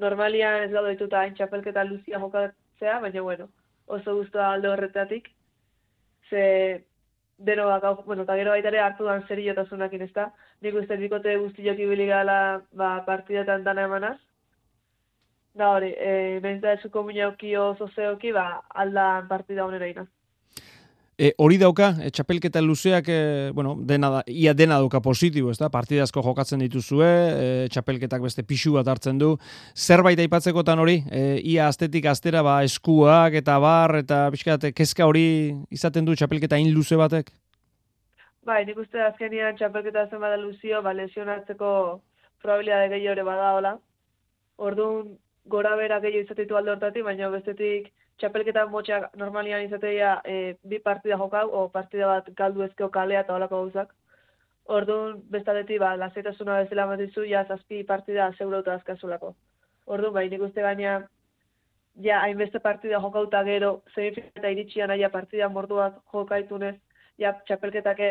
normalian 0.04 0.64
ez 0.64 0.72
gaude 0.72 0.96
dituta 0.96 1.20
hain 1.20 1.38
txapelketa 1.38 1.84
luzia 1.86 2.18
jokatzea, 2.24 2.98
baina 3.04 3.22
bueno, 3.28 3.48
oso 3.86 4.16
guztua 4.18 4.50
alde 4.52 4.72
horretatik, 4.72 5.30
ze 6.30 6.44
deno 7.38 7.68
bakau, 7.70 7.94
bueno, 8.10 8.26
eta 8.26 8.36
gero 8.40 8.56
baita 8.56 8.72
ere 8.74 8.80
hartu 8.80 9.04
dan 9.04 9.22
ez 10.02 10.12
da, 10.14 10.32
nik 10.62 10.74
uste 10.74 10.96
bikote 10.96 11.36
guztiok 11.36 11.78
ibili 11.78 12.06
gala 12.06 12.62
ba, 12.72 13.04
partidetan 13.06 13.62
dana 13.62 13.84
emanaz, 13.84 14.18
Da 15.58 15.72
hori, 15.74 15.88
e, 15.90 16.38
behin 16.42 16.60
da 16.62 16.76
esuko 16.76 17.02
minauki 17.02 17.56
oso 17.58 17.88
zeoki, 17.96 18.30
ba, 18.30 18.60
aldan 18.82 19.26
partida 19.26 19.64
honera 19.66 19.88
ina. 19.90 20.04
E, 21.18 21.32
hori 21.42 21.56
dauka, 21.58 21.88
e, 21.98 22.12
txapelketa 22.14 22.60
luzeak, 22.62 23.08
e, 23.10 23.50
bueno, 23.56 23.72
dena 23.90 24.12
da, 24.12 24.20
ia 24.30 24.52
dena 24.54 24.76
dauka 24.78 25.00
positibo, 25.02 25.50
ez 25.50 25.58
da? 25.58 25.66
Partidazko 25.74 26.22
jokatzen 26.22 26.62
dituzue, 26.62 27.08
e, 27.08 27.48
txapelketak 27.74 28.22
beste 28.22 28.46
pixu 28.46 28.76
bat 28.76 28.86
hartzen 28.86 29.18
du. 29.18 29.32
Zerbait 29.74 30.22
aipatzekotan 30.22 30.78
hori, 30.78 31.00
e, 31.10 31.24
ia 31.42 31.66
astetik 31.66 32.06
astera, 32.06 32.46
ba, 32.46 32.60
eskuak 32.62 33.34
eta 33.42 33.58
bar, 33.58 33.98
eta 34.04 34.22
pixkat, 34.30 34.70
kezka 34.78 35.10
hori 35.10 35.26
izaten 35.74 36.06
du 36.06 36.14
txapelketa 36.14 36.62
in 36.62 36.70
luze 36.70 36.94
batek? 37.02 37.34
Bai, 38.46 38.62
nik 38.64 38.78
uste 38.78 39.02
azkenian 39.10 39.58
txapelketa 39.58 40.06
zen 40.06 40.22
bada 40.22 40.38
luzio, 40.38 40.86
ba, 40.86 40.94
lesionatzeko 40.94 41.70
probabilidade 42.46 42.94
gehiago 42.94 43.18
ere 43.18 43.26
bada 43.26 43.56
hola. 43.58 43.78
Orduan, 44.62 45.16
gora 45.54 45.74
bera 45.76 46.00
gehiago 46.04 46.26
izatetu 46.26 46.56
alde 46.56 46.74
hortatik, 46.74 47.04
baina 47.04 47.30
bestetik 47.32 47.90
txapelketa 48.18 48.66
motxak 48.72 49.12
normalian 49.16 49.64
izatea 49.66 50.14
e, 50.24 50.36
bi 50.70 50.80
partida 50.82 51.18
jokau, 51.20 51.46
o 51.54 51.68
partida 51.74 52.08
bat 52.10 52.30
galdu 52.40 52.64
ezkeo 52.66 52.90
kalea 52.94 53.22
eta 53.24 53.34
holako 53.34 53.62
gauzak. 53.62 53.94
Orduan, 54.78 55.20
bestatetik, 55.32 55.78
ba, 55.80 55.94
lasaitasuna 55.96 56.58
bezala 56.62 56.86
matizu, 56.90 57.24
ja, 57.24 57.44
zazpi 57.48 57.84
partida 57.88 58.28
zeurauta 58.36 58.74
azkazulako. 58.74 59.32
Orduan, 59.86 60.12
bai, 60.18 60.26
nik 60.28 60.42
uste 60.44 60.64
gaina, 60.66 60.98
ja, 62.04 62.20
hainbeste 62.24 62.60
partida 62.64 63.00
jokauta 63.04 63.42
gero, 63.46 63.70
semifineta 63.94 64.50
iritsian 64.52 64.92
aia 64.92 65.08
partida 65.14 65.48
morduak 65.48 66.02
jokaitunez, 66.12 66.74
ja, 67.22 67.32
txapelketake 67.46 68.10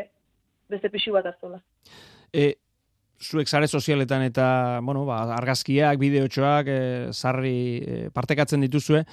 beste 0.71 0.89
pixu 0.93 1.13
bat 1.13 1.29
hartzola. 1.29 1.61
E, 2.33 2.55
zuek 3.19 3.47
sare 3.47 3.67
sozialetan 3.67 4.21
eta, 4.27 4.79
bueno, 4.83 5.05
ba, 5.05 5.23
argazkiak, 5.35 5.97
bideotxoak, 5.99 6.67
e, 6.69 6.79
sarri 7.11 7.57
e, 7.81 7.97
partekatzen 8.13 8.61
dituzue. 8.61 9.03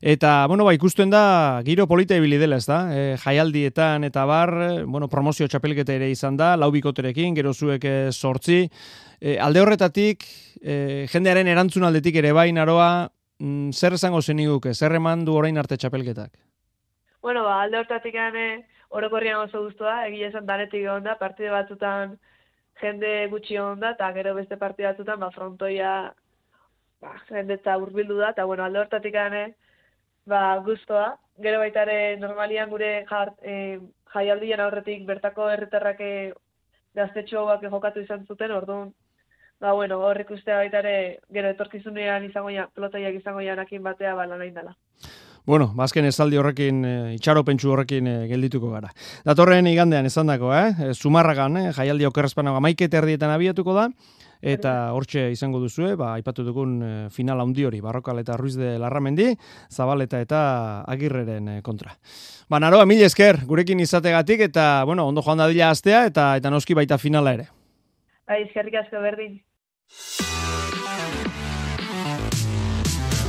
Eta, 0.00 0.46
bueno, 0.46 0.64
ba, 0.64 0.74
ikusten 0.76 1.10
da, 1.10 1.60
giro 1.66 1.88
polita 1.90 2.16
ibili 2.16 2.38
dela, 2.38 2.56
ez 2.56 2.66
da? 2.68 2.78
E, 2.94 3.16
jaialdietan 3.18 4.06
eta 4.06 4.24
bar, 4.30 4.54
bueno, 4.86 5.08
promozio 5.10 5.48
txapelketa 5.50 5.96
ere 5.96 6.10
izan 6.10 6.38
da, 6.38 6.54
laubikoterekin, 6.56 7.34
gero 7.34 7.52
zuek 7.52 7.84
e, 7.84 7.96
sortzi. 8.12 8.68
E, 9.18 9.38
alde 9.42 9.64
horretatik, 9.64 10.24
e, 10.62 11.06
jendearen 11.10 11.50
erantzun 11.50 11.88
aldetik 11.88 12.20
ere 12.22 12.32
bai, 12.32 12.52
naroa, 12.54 13.08
mm, 13.42 13.74
zer 13.74 13.98
esango 13.98 14.22
zeniguke, 14.22 14.74
zer 14.74 14.94
eman 14.94 15.26
du 15.26 15.34
orain 15.34 15.58
arte 15.58 15.76
txapelketak? 15.76 16.30
Bueno, 17.20 17.42
ba, 17.42 17.64
alde 17.64 17.82
horretatik 17.82 18.14
gane, 18.14 18.48
orokorrian 18.94 19.42
oso 19.42 19.66
guztua, 19.66 20.04
egia 20.06 20.30
esan 20.30 20.46
danetik 20.46 20.84
egon 20.84 21.02
da, 21.02 21.18
partide 21.18 21.50
batzutan 21.50 22.14
jende 22.80 23.12
gutxi 23.32 23.56
egon 23.56 23.80
da, 23.80 23.92
eta 23.96 24.10
gero 24.16 24.34
beste 24.36 24.56
partide 24.60 24.88
batzutan, 24.90 25.20
ba, 25.20 25.30
frontoia, 25.34 25.92
ba, 27.02 27.14
jende 27.28 27.58
eta 27.58 27.76
urbildu 27.78 28.18
da, 28.20 28.32
eta 28.34 28.44
bueno, 28.44 28.64
alde 28.64 28.82
horretatik 28.82 29.14
gane, 29.14 29.44
ba, 30.26 30.42
guztua. 30.66 31.16
Gero 31.42 31.60
baita 31.62 31.84
ere 31.86 32.16
normalian 32.18 32.70
gure 32.70 32.92
jart, 33.10 33.36
e, 33.42 33.78
jaialdian 34.14 34.60
aurretik 34.64 35.04
bertako 35.06 35.50
herritarrak 35.50 36.00
e, 36.00 36.14
gaztetxo 36.98 37.42
hauak 37.42 37.62
jokatu 37.70 38.02
izan 38.02 38.26
zuten, 38.26 38.52
orduan, 38.52 38.92
ba, 39.60 39.72
bueno, 39.72 40.00
horrik 40.08 40.30
uste 40.34 40.54
baita 40.54 40.82
ere, 40.84 40.96
gero 41.34 41.54
etorkizunean 41.54 42.26
izango 42.30 42.50
ja, 42.54 42.68
pelotaiak 42.74 43.20
izango 43.20 43.44
janakin 43.46 43.82
batea, 43.82 44.14
ba, 44.14 44.26
lan 44.26 44.46
da. 44.54 44.74
Bueno, 45.48 45.70
bazken 45.72 46.04
esaldi 46.04 46.36
horrekin, 46.36 46.82
e, 46.84 46.94
itxaropentsu 47.14 47.70
horrekin 47.72 48.04
e, 48.04 48.14
geldituko 48.28 48.68
gara. 48.68 48.90
Datorren 49.24 49.64
igandean 49.70 50.04
esan 50.04 50.28
dako, 50.28 50.50
eh? 50.52 50.74
E, 50.76 50.88
Zumarragan, 50.92 51.54
eh? 51.56 51.70
jaialdi 51.72 52.04
okerrezpanago 52.04 52.60
maiket 52.60 52.92
erdietan 53.00 53.32
abiatuko 53.32 53.72
da, 53.72 53.86
eta 54.44 54.74
hortxe 54.92 55.30
izango 55.32 55.62
duzue, 55.62 55.94
ba, 55.96 56.10
aipatu 56.18 56.44
dugun 56.44 56.74
e, 56.84 56.90
final 57.14 57.40
handi 57.40 57.64
hori, 57.64 57.80
Barrokal 57.80 58.20
eta 58.20 58.36
Ruiz 58.36 58.58
de 58.60 58.74
Larramendi, 58.82 59.30
Zabaleta 59.72 60.20
eta 60.20 60.42
Agirreren 60.84 61.48
kontra. 61.64 61.96
Ba, 62.52 62.60
naroa, 62.60 62.84
mil 62.84 63.00
esker, 63.08 63.40
gurekin 63.48 63.80
izategatik, 63.80 64.44
eta, 64.50 64.84
bueno, 64.84 65.08
ondo 65.08 65.24
joan 65.24 65.40
dadila 65.40 65.72
astea, 65.72 66.04
eta 66.12 66.34
eta 66.36 66.52
noski 66.52 66.76
baita 66.76 67.00
finala 67.00 67.32
ere. 67.38 67.48
Bai, 68.28 68.42
eskerrik 68.44 68.76
asko 68.84 69.00
berdin. 69.00 69.40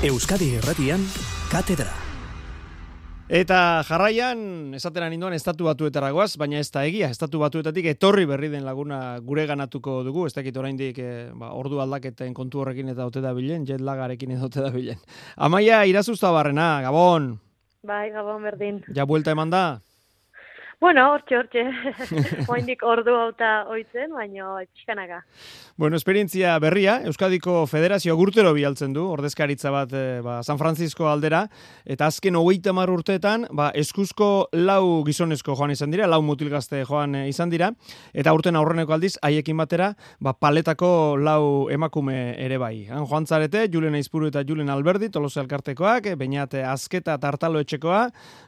Euskadi 0.03 0.53
Erratian, 0.59 1.07
Katedra. 1.47 2.08
Eta 3.29 3.83
jarraian, 3.85 4.39
esatera 4.73 5.05
ninduan, 5.05 5.35
estatu 5.37 5.67
batuetaragoaz, 5.67 6.31
baina 6.41 6.57
ez 6.57 6.71
da 6.73 6.81
egia, 6.89 7.11
estatu 7.13 7.37
batuetatik 7.43 7.85
etorri 7.91 8.23
berri 8.25 8.47
den 8.49 8.63
laguna 8.65 9.19
gure 9.21 9.43
ganatuko 9.45 9.99
dugu, 10.07 10.23
ez 10.25 10.33
dakit 10.33 10.57
oraindik 10.57 10.97
e, 10.97 11.09
ba, 11.37 11.51
ordu 11.53 11.77
aldaketen 11.83 12.33
kontu 12.33 12.63
horrekin 12.63 12.89
eta 12.89 13.05
ote 13.05 13.21
da 13.21 13.35
bilen, 13.37 13.67
jet 13.69 13.83
lagarekin 13.85 14.33
edo 14.33 14.49
ote 14.49 14.65
da 14.65 14.71
bilen. 14.73 14.97
Amaia, 15.37 15.83
irazuzta 15.85 16.31
barrena, 16.33 16.81
Gabon! 16.81 17.35
Bai, 17.85 18.07
Gabon 18.17 18.41
berdin. 18.49 18.81
Ja 18.97 19.05
buelta 19.05 19.37
eman 19.37 19.53
da? 19.53 19.63
Bueno, 20.79 21.09
hortxe, 21.11 21.35
hortxe. 21.35 21.61
Oindik 22.53 22.85
ordu 22.87 23.11
hauta 23.11 23.65
oitzen, 23.67 24.13
baina 24.15 24.61
txikanaka. 24.63 25.17
Bueno, 25.75 25.97
esperientzia 25.99 26.53
berria, 26.63 27.01
Euskadiko 27.09 27.65
Federazio 27.67 28.15
gurtero 28.15 28.53
bialtzen 28.55 28.93
du, 28.95 29.03
ordezkaritza 29.11 29.73
bat 29.75 29.91
e, 29.91 30.03
ba, 30.23 30.37
San 30.39 30.55
Francisco 30.59 31.09
aldera, 31.11 31.41
eta 31.83 32.07
azken 32.07 32.37
hogeita 32.39 32.71
mar 32.71 32.91
urteetan, 32.93 33.43
ba, 33.51 33.73
eskuzko 33.75 34.47
lau 34.55 35.03
gizonezko 35.07 35.57
joan 35.59 35.75
izan 35.75 35.91
dira, 35.91 36.07
lau 36.07 36.21
mutilgazte 36.23 36.85
joan 36.87 37.19
e, 37.19 37.25
izan 37.27 37.51
dira, 37.51 37.73
eta 38.15 38.31
urten 38.35 38.55
aurreneko 38.55 38.95
aldiz, 38.95 39.17
haiekin 39.19 39.59
batera, 39.59 39.91
ba, 40.23 40.31
paletako 40.31 40.93
lau 41.19 41.67
emakume 41.75 42.37
ere 42.39 42.55
bai. 42.59 42.85
Han 42.87 43.03
joan 43.03 43.27
zarete, 43.27 43.65
Julen 43.67 43.99
Aizpuru 43.99 44.31
eta 44.31 44.45
Julen 44.47 44.71
Alberdi, 44.71 45.11
toloze 45.11 45.43
alkartekoak, 45.43 46.07
e, 46.13 46.15
bainate 46.15 46.63
azketa 46.63 47.19
tartalo 47.19 47.59
etxekoa, 47.67 48.05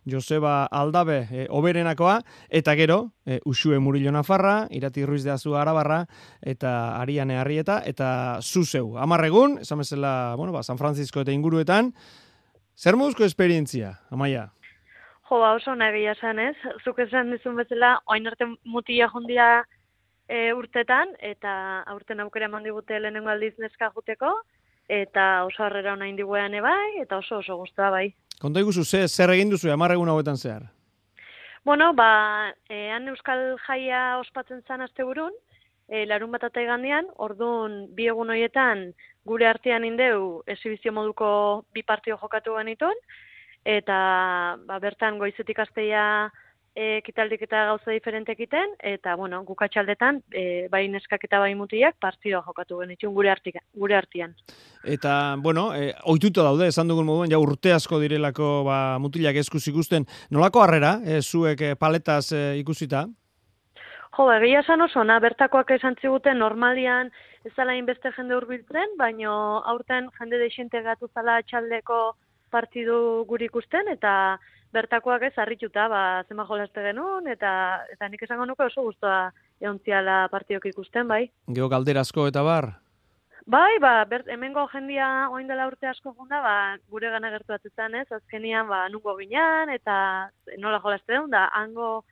Joseba 0.08 0.62
Aldabe 0.72 1.26
e, 1.28 1.48
oberenakoa, 1.52 2.21
eta 2.50 2.76
gero, 2.76 3.12
e, 3.26 3.40
Usue 3.46 3.80
Murillo 3.80 4.12
Nafarra, 4.12 4.68
Irati 4.70 5.06
Ruiz 5.06 5.24
de 5.24 5.32
Azua 5.32 5.62
Arabarra, 5.62 6.06
eta 6.42 7.00
Ariane 7.02 7.38
Arrieta, 7.38 7.82
eta 7.86 8.40
Zuzeu. 8.42 8.98
Amarregun, 8.98 9.60
esan 9.62 9.80
bezala, 9.80 10.36
bueno, 10.38 10.54
ba, 10.54 10.64
San 10.64 10.78
Francisco 10.78 11.22
eta 11.22 11.32
inguruetan, 11.32 11.94
zer 12.78 12.96
muzko 12.96 13.24
esperientzia, 13.26 14.00
Amaia? 14.10 14.52
Jo, 15.30 15.40
ba, 15.40 15.54
oso 15.56 15.76
nahi 15.76 16.08
esan 16.12 16.40
ez. 16.40 16.58
Zuk 16.84 17.00
esan 17.00 17.32
dizun 17.32 17.56
bezala, 17.56 18.02
oain 18.06 18.28
arte 18.28 18.50
mutia 18.66 19.08
jondia 19.08 19.64
e, 20.28 20.52
urtetan, 20.54 21.14
eta 21.20 21.84
aurten 21.88 22.20
aukera 22.20 22.50
eman 22.50 22.68
digute 22.68 23.00
lehenengo 23.00 23.32
aldiz 23.32 23.54
neska 23.60 23.92
juteko, 23.96 24.34
eta 24.92 25.46
oso 25.48 25.64
harrera 25.64 25.94
hona 25.94 26.10
indiguean 26.12 26.58
bai, 26.62 27.00
eta 27.00 27.18
oso 27.24 27.40
oso 27.40 27.56
guztua 27.56 27.90
bai. 27.90 28.10
Konta 28.42 28.60
iguzu, 28.60 28.84
zer 28.84 29.32
egin 29.32 29.52
duzu, 29.54 29.72
amarregun 29.72 30.10
hauetan 30.10 30.38
zehar? 30.38 30.68
Bueno, 31.64 31.94
ba, 31.94 32.56
ean 32.70 33.08
Euskal 33.08 33.56
Jaia 33.68 34.18
ospatzen 34.18 34.64
zan 34.66 34.82
azte 34.82 35.04
burun, 35.06 35.34
e, 35.88 36.08
larun 36.10 36.32
bat 36.34 36.44
eta 36.48 36.62
orduan 37.22 37.86
bi 37.94 38.08
egun 38.08 38.32
horietan 38.32 38.94
gure 39.26 39.46
artean 39.46 39.86
indeu 39.86 40.42
esibizio 40.48 40.92
moduko 40.92 41.66
bi 41.72 41.84
partio 41.84 42.18
jokatu 42.18 42.56
genitun, 42.58 42.96
eta 43.64 44.58
ba, 44.66 44.80
bertan 44.80 45.20
goizetik 45.20 45.60
asteia 45.60 46.32
e, 46.76 47.02
kitaldik 47.06 47.42
eta 47.46 47.66
gauza 47.70 47.92
diferente 47.92 48.32
egiten, 48.34 48.76
eta, 48.80 49.16
bueno, 49.20 49.42
gukatxaldetan, 49.48 50.22
e, 50.32 50.68
bai 50.72 50.86
neskak 50.92 51.26
eta 51.28 51.40
bai 51.44 51.54
mutiak, 51.56 51.98
partidua 52.00 52.42
jokatu 52.46 52.80
genitxun 52.82 53.14
gure, 53.16 53.32
artika, 53.32 53.60
gure 53.76 53.98
artian. 53.98 54.36
Eta, 54.84 55.36
bueno, 55.40 55.72
e, 55.76 55.92
oituta 56.12 56.46
daude, 56.48 56.70
esan 56.72 56.88
dugun 56.92 57.08
moduan, 57.08 57.32
ja 57.32 57.40
urte 57.42 57.74
asko 57.76 58.00
direlako 58.00 58.62
ba, 58.68 58.78
mutilak 59.00 59.36
eskuz 59.44 59.66
ikusten. 59.68 60.08
Nolako 60.32 60.64
harrera, 60.64 61.00
e, 61.06 61.22
zuek 61.22 61.62
e, 61.62 61.74
paletaz 61.76 62.32
e, 62.32 62.46
ikusita? 62.62 63.08
Jo, 64.12 64.26
egia 64.34 64.60
esan 64.60 64.82
oso, 64.84 65.04
na, 65.08 65.20
bertakoak 65.24 65.70
esan 65.78 65.96
ziguten 66.02 66.40
normalian 66.40 67.12
ez 67.48 67.54
zala 67.56 67.74
inbeste 67.80 68.12
jende 68.16 68.36
hurbiltzen, 68.36 68.98
baino 69.00 69.34
aurten 69.66 70.10
jende 70.18 70.38
deixente 70.38 70.82
gatu 70.84 71.08
zala 71.16 71.40
txaldeko 71.48 72.02
partidu 72.52 73.24
guri 73.30 73.48
ikusten, 73.48 73.88
eta 73.88 74.38
bertakoak 74.74 75.26
ez 75.28 75.34
harrituta, 75.38 75.88
ba, 75.92 76.04
zema 76.28 76.46
jolaste 76.48 76.84
genuen, 76.86 77.28
eta, 77.32 77.52
eta 77.92 78.08
nik 78.10 78.24
esango 78.24 78.46
nuke 78.46 78.66
oso 78.68 78.86
guztua 78.88 79.32
eontziala 79.62 80.28
partidok 80.32 80.70
ikusten, 80.72 81.08
bai. 81.08 81.26
Geo 81.52 81.68
galderazko 81.70 82.28
eta 82.32 82.44
bar? 82.48 82.72
Bai, 83.52 83.80
ba, 83.82 84.06
bert, 84.06 84.28
hemengo 84.30 84.68
jendia 84.70 85.28
oin 85.34 85.48
dela 85.50 85.66
urte 85.68 85.90
asko 85.90 86.14
junda, 86.14 86.42
ba, 86.46 86.56
gure 86.94 87.10
gana 87.10 87.32
gertu 87.34 87.56
batetan 87.56 87.96
ez, 87.98 88.08
azkenian, 88.14 88.68
ba, 88.70 88.86
nungo 88.94 89.18
ginean, 89.18 89.72
eta 89.74 90.30
nola 90.62 90.80
jolaste 90.84 91.16
duen, 91.16 91.32
da, 91.34 91.48
hango 91.58 92.04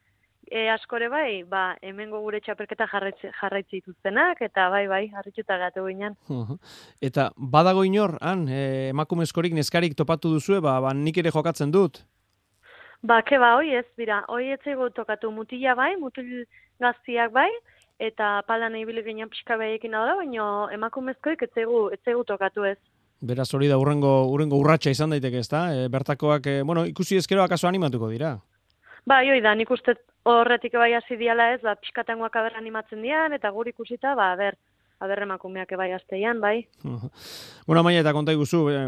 e, 0.49 0.65
askore 0.73 1.07
bai, 1.09 1.43
ba, 1.47 1.75
hemengo 1.85 2.19
gure 2.23 2.41
txapelketa 2.41 2.87
jarraitzi, 2.89 3.77
dituztenak, 3.77 4.41
eta 4.41 4.67
bai, 4.73 4.85
bai, 4.89 5.03
harritxuta 5.13 5.59
gatu 5.61 5.85
ginen. 5.87 6.17
Eta 7.01 7.29
badago 7.37 7.85
inor, 7.85 8.17
han, 8.25 8.47
e, 8.49 8.89
emakumezkorik 8.89 9.53
neskarik 9.53 9.95
topatu 9.95 10.33
duzue, 10.33 10.59
ba, 10.65 10.79
ba, 10.81 10.95
nik 10.97 11.21
ere 11.21 11.33
jokatzen 11.35 11.71
dut. 11.71 12.01
Ba, 13.01 13.21
ke 13.23 13.37
ba, 13.39 13.53
hoi 13.55 13.71
ez, 13.79 13.85
bira, 13.97 14.23
hoi 14.27 14.51
ez 14.51 14.59
zego 14.63 14.89
tokatu 14.91 15.31
mutila 15.31 15.75
bai, 15.75 15.93
mutil 15.95 16.43
gaztiak 16.83 17.31
bai, 17.31 17.47
eta 17.99 18.41
palan 18.47 18.75
ibili 18.75 19.03
ginen 19.05 19.29
pixka 19.31 19.55
behiekin 19.59 19.95
da, 19.95 20.15
baina 20.19 20.67
emakumezkoik 20.75 21.45
ez 21.47 21.51
zego, 21.55 21.87
ez 21.95 21.99
zego 22.03 22.25
tokatu 22.27 22.67
ez. 22.67 22.77
Beraz 23.21 23.47
hori 23.55 23.67
da 23.71 23.77
urrengo, 23.79 24.11
urrengo 24.31 24.59
urratsa 24.59 24.91
izan 24.91 25.15
daiteke 25.15 25.39
ez 25.39 25.47
da? 25.51 25.63
E, 25.75 25.87
bertakoak, 25.91 26.45
e, 26.47 26.61
bueno, 26.63 26.85
ikusi 26.87 27.19
ezkero 27.19 27.43
akaso 27.43 27.67
animatuko 27.67 28.11
dira. 28.11 28.35
Ba, 29.07 29.21
joi 29.23 29.39
da, 29.43 29.55
nik 29.55 29.71
uste 29.71 29.95
horretik 30.27 30.75
bai 30.75 30.91
hasi 30.95 31.15
diala 31.19 31.53
ez, 31.55 31.61
ba, 31.63 31.77
pixkatengoak 31.79 32.35
aber 32.35 32.59
animatzen 32.59 33.01
dian, 33.03 33.35
eta 33.35 33.51
guri 33.55 33.71
ikusita, 33.75 34.11
ba, 34.15 34.33
ber, 34.39 34.59
aber 34.99 35.23
emakumeak 35.23 35.71
bai 35.77 35.91
azteian, 35.93 36.39
bai. 36.45 36.67
Bueno, 37.65 37.83
maia 37.83 38.03
eta 38.03 38.13
konta 38.13 38.35
iguzu, 38.35 38.61
eh, 38.69 38.87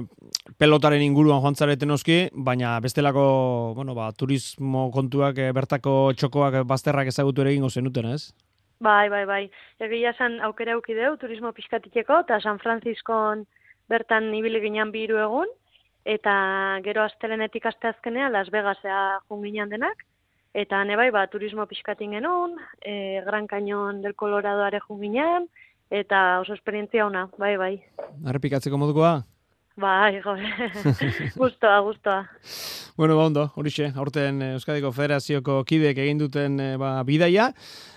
pelotaren 0.60 1.02
inguruan 1.02 1.42
joan 1.42 1.56
zareten 1.56 1.92
oski, 1.92 2.30
baina 2.34 2.78
bestelako, 2.80 3.74
bueno, 3.76 3.96
ba, 3.96 4.12
turismo 4.12 4.90
kontuak, 4.92 5.38
eh, 5.38 5.52
bertako 5.56 6.14
txokoak, 6.16 6.62
eh, 6.62 6.64
bazterrak 6.68 7.08
ezagutu 7.08 7.42
ere 7.42 7.56
egingo 7.56 7.70
zenuten, 7.70 8.12
ez? 8.14 8.34
Bai, 8.82 9.10
bai, 9.14 9.26
bai. 9.30 9.42
Egia 9.80 10.10
esan 10.16 10.40
aukera 10.42 10.74
eukideu 10.74 11.16
turismo 11.22 11.52
pixkatikeko, 11.54 12.24
eta 12.26 12.40
San 12.42 12.58
Franciscon 12.60 13.46
bertan 13.90 14.32
ibili 14.34 14.62
ginen 14.64 14.92
biru 14.92 15.20
egun, 15.22 15.52
eta 16.06 16.34
gero 16.86 17.04
astelenetik 17.06 17.68
aste 17.70 17.92
azkenea 17.92 18.32
Las 18.34 18.50
Vegasea 18.50 19.20
junginan 19.30 19.70
denak, 19.70 20.02
eta 20.54 20.84
ne 20.84 20.98
bai, 20.98 21.12
ba, 21.14 21.28
turismo 21.30 21.68
pixkatin 21.70 22.18
genuen, 22.18 22.58
e, 22.82 23.22
Gran 23.26 23.48
Cañon 23.48 24.02
del 24.02 24.16
Colorado 24.16 24.64
are 24.64 24.80
junginan, 24.80 25.48
eta 25.92 26.40
oso 26.42 26.56
esperientzia 26.56 27.06
ona, 27.06 27.28
bai, 27.38 27.54
bai. 27.60 27.76
Arrepikatzeko 28.26 28.80
modukoa? 28.80 29.20
Bai, 29.82 30.20
jo, 30.24 30.36
gustoa, 31.42 31.80
gustoa. 31.86 32.26
Bueno, 32.98 33.16
ba, 33.18 33.28
ondo, 33.30 33.48
horixe, 33.56 33.92
aurten 33.96 34.42
eh, 34.42 34.52
Euskadiko 34.58 34.92
Federazioko 34.96 35.62
kideek 35.68 36.02
egin 36.04 36.20
duten 36.22 36.60
eh, 36.60 36.76
ba, 36.80 36.98
bidaia, 37.08 37.52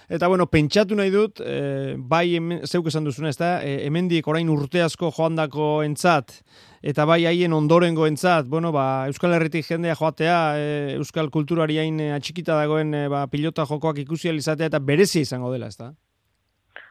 Eta 0.09 0.29
bueno, 0.29 0.45
pentsatu 0.51 0.97
nahi 0.99 1.09
dut, 1.09 1.41
e, 1.41 1.95
bai 1.97 2.37
hemen, 2.37 2.61
zeuk 2.69 2.91
esan 2.91 3.07
duzuna, 3.07 3.31
ez 3.33 3.39
da, 3.41 3.57
e, 3.65 3.87
hemendik 3.87 4.27
orain 4.29 4.51
urte 4.53 4.83
asko 4.85 5.09
joandako 5.17 5.81
entzat, 5.87 6.37
eta 6.85 7.07
bai 7.09 7.23
haien 7.25 7.57
ondorengo 7.57 8.05
entzat, 8.07 8.47
bueno, 8.53 8.73
ba, 8.73 9.07
Euskal 9.09 9.33
Herritik 9.39 9.65
jendea 9.65 9.97
joatea, 9.97 10.39
e, 10.61 10.67
Euskal 10.99 11.33
kulturari 11.33 11.81
hain 11.81 12.03
atxikita 12.19 12.59
dagoen 12.61 12.93
e, 12.93 13.07
ba, 13.09 13.25
pilota 13.33 13.65
jokoak 13.71 14.03
ikusi 14.05 14.29
izatea 14.29 14.69
eta 14.69 14.79
berezia 14.79 15.25
izango 15.25 15.53
dela, 15.55 15.73
ez 15.73 15.81
da? 15.81 15.95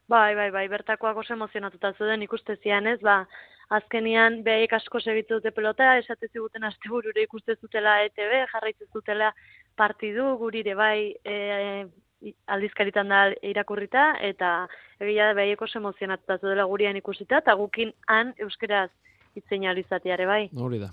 Bai, 0.10 0.36
bai, 0.36 0.50
bai, 0.52 0.68
bertakoak 0.68 1.18
oso 1.18 1.34
emozionatuta 1.34 1.94
zuden 1.98 2.24
ikuste 2.26 2.58
zian 2.62 2.88
ez, 2.92 3.00
ba, 3.02 3.24
azkenian 3.78 4.42
behik 4.44 4.74
asko 4.76 5.00
segitu 5.00 5.40
dute 5.40 5.52
pelota, 5.56 5.94
esate 5.98 6.28
ziguten 6.28 6.64
asteburure 6.68 7.24
ikuste 7.24 7.56
zutela 7.62 8.02
ETV, 8.08 8.34
jarraitu 8.52 8.86
zutela 8.94 9.32
partidu, 9.80 10.26
gurire 10.42 10.76
bai 10.76 11.16
e, 11.24 11.38
aldizkaritan 12.56 13.10
da 13.10 13.22
irakurrita, 13.54 14.04
eta 14.32 14.52
egia 15.00 15.32
da 15.32 15.38
behieko 15.40 15.68
emozionatuta 15.80 16.38
dela 16.44 16.68
gurian 16.74 17.00
ikusita, 17.00 17.40
eta 17.40 17.56
gukin 17.64 17.94
han 18.08 18.36
euskeraz 18.38 18.90
itzen 19.36 19.66
alizatiare 19.66 20.26
bai. 20.30 20.42
Hori 20.56 20.80
da. 20.82 20.92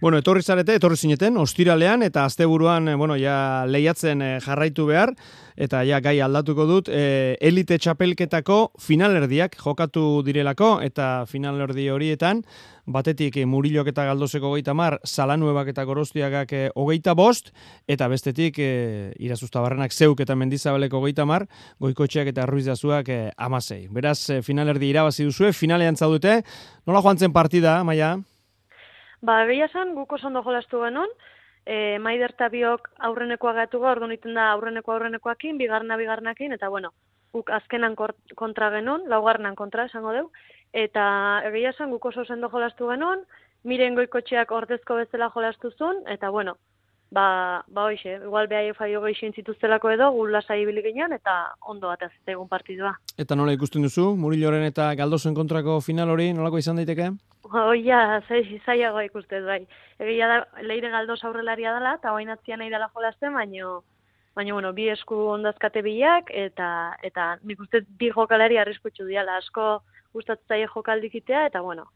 Bueno, 0.00 0.18
etorri 0.18 0.42
zarete, 0.42 0.76
etorri 0.76 0.96
zineten, 0.96 1.36
ostiralean, 1.40 2.02
eta 2.02 2.24
asteburuan, 2.26 2.90
bueno, 2.98 3.16
ja 3.20 3.64
lehiatzen 3.68 4.22
eh, 4.22 4.32
jarraitu 4.44 4.86
behar, 4.90 5.14
eta 5.56 5.82
ja 5.88 6.00
gai 6.04 6.18
aldatuko 6.20 6.66
dut, 6.68 6.90
e, 6.92 7.36
elite 7.40 7.78
txapelketako 7.80 8.58
finalerdiak 8.82 9.56
jokatu 9.62 10.22
direlako, 10.26 10.76
eta 10.84 11.24
finalerdi 11.30 11.88
horietan, 11.88 12.42
batetik 12.86 13.36
e, 13.36 13.44
Murilok 13.46 13.90
eta 13.90 14.06
Galdoseko 14.06 14.52
hogeita 14.52 14.74
mar, 14.74 14.98
Salanuebak 15.04 15.72
eta 15.72 15.84
Gorostiagak 15.84 16.52
e, 16.52 16.62
hogeita 16.74 17.14
bost, 17.18 17.52
eta 17.88 18.08
bestetik 18.08 18.58
e, 18.62 18.70
irazuztabarrenak 19.18 19.92
zeuk 19.92 20.22
eta 20.22 20.36
mendizabaleko 20.38 21.02
hogeita 21.02 21.26
mar, 21.26 21.46
goikotxeak 21.82 22.30
eta 22.32 22.46
ruizazuak 22.46 23.10
e, 23.10 23.20
amasei. 23.36 23.86
Beraz, 23.92 24.18
finalerdi 24.46 24.90
irabazi 24.90 25.26
duzue, 25.26 25.52
finalean 25.52 25.96
zaudute, 25.96 26.40
nola 26.86 27.02
joan 27.02 27.18
zen 27.18 27.34
partida, 27.34 27.82
maia? 27.84 28.16
Ba, 29.22 29.42
egia 29.44 29.68
zen, 29.72 29.94
guk 29.96 30.12
oso 30.12 30.30
ondo 30.30 30.44
jolastu 30.46 30.84
genuen, 30.84 31.10
e, 31.66 31.98
maider 31.98 32.36
eta 32.36 32.48
biok 32.52 32.92
aurrenekoa 33.08 33.52
gatu 33.64 33.82
gaur, 33.82 34.00
da 34.00 34.50
aurreneko 34.52 34.92
aurrenekoakin, 34.92 35.58
bigarna 35.58 35.96
bigarnakin, 35.96 36.52
eta 36.52 36.68
bueno, 36.68 36.92
guk 37.32 37.50
azkenan 37.50 37.96
kontra 37.96 38.70
genuen, 38.70 39.08
laugarnan 39.10 39.56
kontra 39.58 39.86
esango 39.90 40.12
deu, 40.12 40.30
eta 40.76 41.42
egia 41.48 41.72
esan 41.72 41.90
guk 41.94 42.04
oso 42.12 42.24
sendo 42.24 42.50
jolastu 42.52 42.90
genuen, 42.92 43.24
miren 43.64 43.96
goikotxeak 43.96 44.52
ordezko 44.52 45.00
bezala 45.00 45.30
jolastu 45.34 45.70
zuen, 45.78 46.02
eta 46.12 46.28
bueno, 46.30 46.56
ba, 47.10 47.64
ba 47.68 47.86
hoxe, 47.88 48.18
igual 48.18 48.48
behai 48.50 48.74
faio 48.76 49.00
geixin 49.04 49.32
zituztelako 49.32 49.90
edo, 49.94 50.10
gula 50.12 50.42
sai 50.42 50.64
ginen, 50.66 51.12
eta 51.12 51.54
ondo 51.62 51.88
bat 51.88 52.02
egun 52.26 52.48
partidua. 52.48 52.92
Eta 53.16 53.34
nola 53.34 53.52
ikusten 53.52 53.82
duzu, 53.82 54.14
Muriloren 54.16 54.64
eta 54.64 54.94
Galdosen 54.94 55.34
kontrako 55.34 55.80
final 55.80 56.10
hori, 56.10 56.32
nolako 56.32 56.58
izan 56.58 56.76
daiteke? 56.76 57.10
Oia, 57.46 58.20
zai, 58.28 58.60
zaiago 58.66 59.00
ikustez, 59.00 59.44
bai. 59.44 59.66
Egia 59.98 60.28
da, 60.28 60.38
leire 60.62 60.90
galdos 60.90 61.22
aurrelaria 61.24 61.72
dela, 61.72 61.94
eta 61.94 62.12
hoain 62.12 62.30
atzian 62.30 62.58
nahi 62.58 62.70
dela 62.70 62.90
jolazten, 62.92 63.32
baino, 63.32 63.82
baina, 64.36 64.52
bueno, 64.52 64.72
bi 64.76 64.90
esku 64.92 65.16
ondazkate 65.32 65.82
bilak, 65.82 66.30
eta, 66.30 66.68
eta 67.02 67.36
nik 67.42 67.60
uste 67.64 67.82
bi 67.98 68.10
jokalari 68.12 68.60
arriskutsu 68.60 69.08
diala, 69.08 69.38
asko 69.40 69.80
gustatzen 70.12 70.56
zaie 70.56 70.68
jokaldikitea, 70.72 71.46
eta, 71.50 71.62
bueno, 71.64 71.88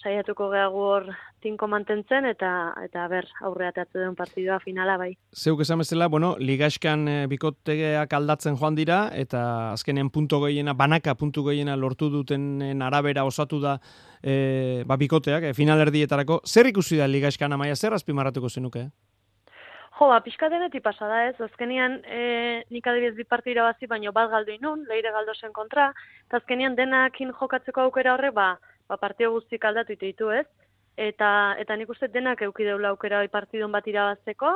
saiatuko 0.00 0.48
gehago 0.52 0.84
hor 0.88 1.08
tinko 1.44 1.66
mantentzen 1.68 2.24
eta 2.28 2.50
eta 2.84 3.06
ber 3.08 3.26
aurrea 3.44 3.72
den 3.74 4.14
partidua 4.16 4.58
finala 4.60 4.96
bai. 4.96 5.10
Zeuk 5.36 5.60
esan 5.60 5.78
bezala, 5.78 6.08
bueno, 6.08 6.34
ligaskan 6.38 7.06
e, 7.08 7.16
bikoteak 7.28 8.12
aldatzen 8.12 8.56
joan 8.56 8.74
dira 8.74 9.10
eta 9.14 9.72
azkenen 9.72 10.10
punto 10.10 10.40
gehiena, 10.44 10.74
banaka 10.74 11.14
puntu 11.14 11.44
gehiena 11.44 11.76
lortu 11.76 12.10
duten 12.10 12.82
arabera 12.82 13.24
osatu 13.24 13.60
da 13.60 13.78
e, 14.22 14.84
ba, 14.86 14.96
bikoteak, 14.96 15.50
e, 15.50 15.54
finalerdietarako. 15.54 16.42
Zer 16.46 16.72
ikusi 16.72 16.96
da 16.96 17.08
ligaskan 17.08 17.52
amaia, 17.52 17.76
zer 17.76 17.94
azpimarratuko 17.94 18.48
zenuke? 18.48 18.88
Jo, 20.00 20.06
ba, 20.08 20.22
pixka 20.24 20.48
denetik 20.48 20.80
pasada 20.80 21.26
ez, 21.28 21.34
azkenian 21.44 21.98
e, 22.08 22.20
nik 22.72 22.86
adibidez 22.88 23.18
bi 23.18 23.26
partira 23.28 23.66
bazi, 23.66 23.84
baino 23.84 24.14
bat 24.16 24.30
galdu 24.32 24.54
inun, 24.54 24.86
leire 24.88 25.10
galdo 25.12 25.34
zen 25.36 25.52
kontra, 25.52 25.90
eta 26.24 26.38
azkenian 26.40 26.72
denakin 26.78 27.34
jokatzeko 27.36 27.82
aukera 27.82 28.14
horre, 28.14 28.30
ba, 28.38 28.46
ba, 28.88 28.96
partio 28.96 29.28
guztik 29.34 29.66
aldatu 29.68 29.98
ditu 30.00 30.30
ez, 30.32 30.46
eta, 30.96 31.28
eta 31.60 31.76
nik 31.76 31.92
uste 31.92 32.08
denak 32.08 32.40
eukideula 32.48 32.94
aukera 32.94 33.18
hori 33.20 33.28
partidon 33.28 33.76
bat 33.76 33.92
irabazteko, 33.92 34.54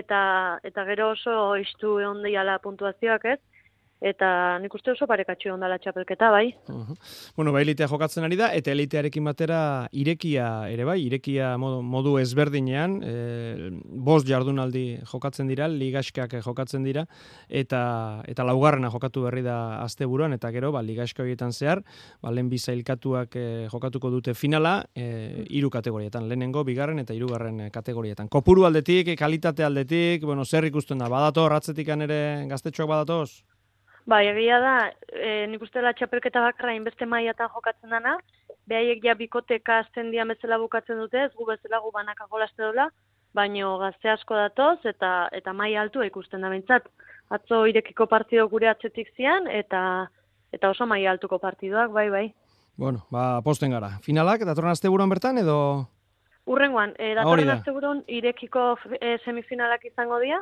eta, 0.00 0.22
eta 0.64 0.86
gero 0.88 1.10
oso 1.18 1.36
istu 1.60 1.98
egon 2.00 2.24
deiala 2.24 2.56
puntuazioak 2.64 3.28
ez, 3.34 3.38
eta 4.00 4.58
nik 4.62 4.74
uste 4.74 4.92
oso 4.92 5.06
parekatxo 5.10 5.50
ondala 5.54 5.78
txapelketa, 5.82 6.30
bai. 6.30 6.52
Bueno, 7.36 7.52
ba, 7.52 7.62
elitea 7.62 7.88
jokatzen 7.90 8.24
ari 8.26 8.38
da, 8.38 8.52
eta 8.54 8.70
elitearekin 8.70 9.26
batera 9.26 9.60
irekia 9.90 10.68
ere 10.70 10.86
bai, 10.86 11.00
irekia 11.02 11.56
modu, 11.58 11.80
modu 11.82 12.14
ezberdinean, 12.22 12.98
e, 13.02 13.70
bost 14.06 14.28
jardunaldi 14.28 15.00
jokatzen 15.10 15.50
dira, 15.50 15.66
ligaskak 15.68 16.38
jokatzen 16.44 16.86
dira, 16.86 17.06
eta 17.48 17.82
eta 18.30 18.46
laugarrena 18.46 18.92
jokatu 18.94 19.24
berri 19.26 19.42
da 19.42 19.82
asteburuan 19.82 20.36
eta 20.36 20.52
gero, 20.54 20.70
ba, 20.74 20.82
ligaska 20.82 21.24
horietan 21.26 21.52
zehar, 21.52 21.82
ba, 22.22 22.30
lehen 22.30 22.52
bizailkatuak 22.52 23.34
e, 23.34 23.46
jokatuko 23.72 24.14
dute 24.14 24.34
finala, 24.38 24.78
e, 24.94 25.44
hiru 25.50 25.72
kategorietan, 25.74 26.30
lehenengo, 26.30 26.62
bigarren 26.64 27.02
eta 27.02 27.16
hirugarren 27.18 27.66
kategorietan. 27.74 28.30
Kopuru 28.30 28.68
aldetik, 28.68 29.16
kalitate 29.18 29.66
aldetik, 29.66 30.22
bueno, 30.22 30.46
zer 30.46 30.70
ikusten 30.70 31.02
da, 31.02 31.10
badato, 31.10 31.48
ratzetikan 31.50 32.06
ere 32.06 32.20
gaztetxoak 32.46 32.88
badatoz? 32.94 33.57
Bai, 34.08 34.22
egia 34.30 34.56
da, 34.64 34.74
e, 35.12 35.46
nik 35.52 35.60
uste 35.66 35.82
dela 35.82 35.92
txapelketa 35.92 36.40
bakarra 36.40 36.72
inbeste 36.72 37.04
maiatan 37.04 37.50
jokatzen 37.52 37.92
dana, 37.92 38.14
behaiek 38.70 39.02
ja 39.04 39.14
bikoteka 39.18 39.82
azten 39.82 40.08
dian 40.14 40.30
bezala 40.32 40.56
bukatzen 40.62 40.96
dute, 40.96 41.26
ez 41.26 41.34
gu 41.36 41.44
bezala 41.50 41.82
gu 41.84 41.92
banaka 41.92 42.24
jolaste 42.30 42.62
dola, 42.62 42.88
baino 43.36 43.76
gazte 43.82 44.08
asko 44.08 44.38
datoz 44.38 44.78
eta 44.88 45.28
eta 45.36 45.52
maila 45.52 45.84
altua 45.84 46.08
ikusten 46.08 46.40
da 46.40 46.48
behintzat. 46.48 46.88
Atzo 47.36 47.66
irekiko 47.68 48.06
partido 48.08 48.48
gure 48.48 48.70
atzetik 48.72 49.12
zian 49.16 49.50
eta 49.52 49.82
eta 50.56 50.70
oso 50.72 50.86
maila 50.88 51.12
altuko 51.12 51.36
partidoak, 51.38 51.92
bai, 51.92 52.08
bai. 52.08 52.26
Bueno, 52.78 53.04
ba, 53.12 53.42
posten 53.44 53.74
gara. 53.76 53.98
Finalak, 54.00 54.46
datorren 54.48 54.72
asteburuan 54.72 55.10
bertan 55.12 55.42
edo... 55.42 55.58
Urrengoan, 56.48 56.94
e, 56.96 57.10
Hori 57.10 57.18
datorren 57.18 57.50
da. 57.50 57.56
asteburuan 57.58 58.04
irekiko 58.08 58.70
e, 59.02 59.18
semifinalak 59.26 59.84
izango 59.84 60.16
dira, 60.22 60.38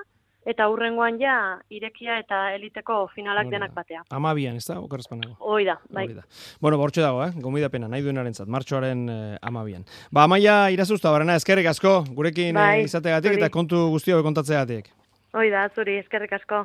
eta 0.46 0.68
urrengoan 0.70 1.18
ja 1.20 1.36
irekia 1.74 2.20
eta 2.22 2.52
eliteko 2.54 3.00
finalak 3.14 3.50
denak 3.50 3.74
batea. 3.74 4.04
Amabian, 4.14 4.56
ez 4.56 4.66
da? 4.68 4.78
Okerrezpanago. 4.80 5.34
Hoi 5.40 5.64
da, 5.66 5.76
bai. 5.90 6.06
Hori 6.06 6.18
da. 6.20 6.24
Bueno, 6.62 6.78
bortxe 6.78 7.02
dago, 7.02 7.24
eh? 7.26 7.32
Gomidapena, 7.42 7.90
nahi 7.90 8.04
duenaren 8.06 8.34
zat, 8.34 8.48
martxoaren 8.48 9.06
eh, 9.10 9.36
amabian. 9.42 9.84
Ba, 10.14 10.24
amaia 10.24 10.58
irazuzta, 10.74 11.10
barrena, 11.10 11.36
eskerrik 11.40 11.66
asko, 11.72 11.98
gurekin 12.14 12.54
Bai, 12.54 12.80
eh, 12.80 12.88
izategatik 12.88 13.34
zuri. 13.34 13.42
eta 13.42 13.50
kontu 13.50 13.88
guztio 13.90 14.22
kontatzegatik. 14.22 14.92
Hoi 15.36 15.50
da, 15.50 15.66
zuri, 15.74 15.98
eskerrik 16.04 16.32
asko. 16.38 16.64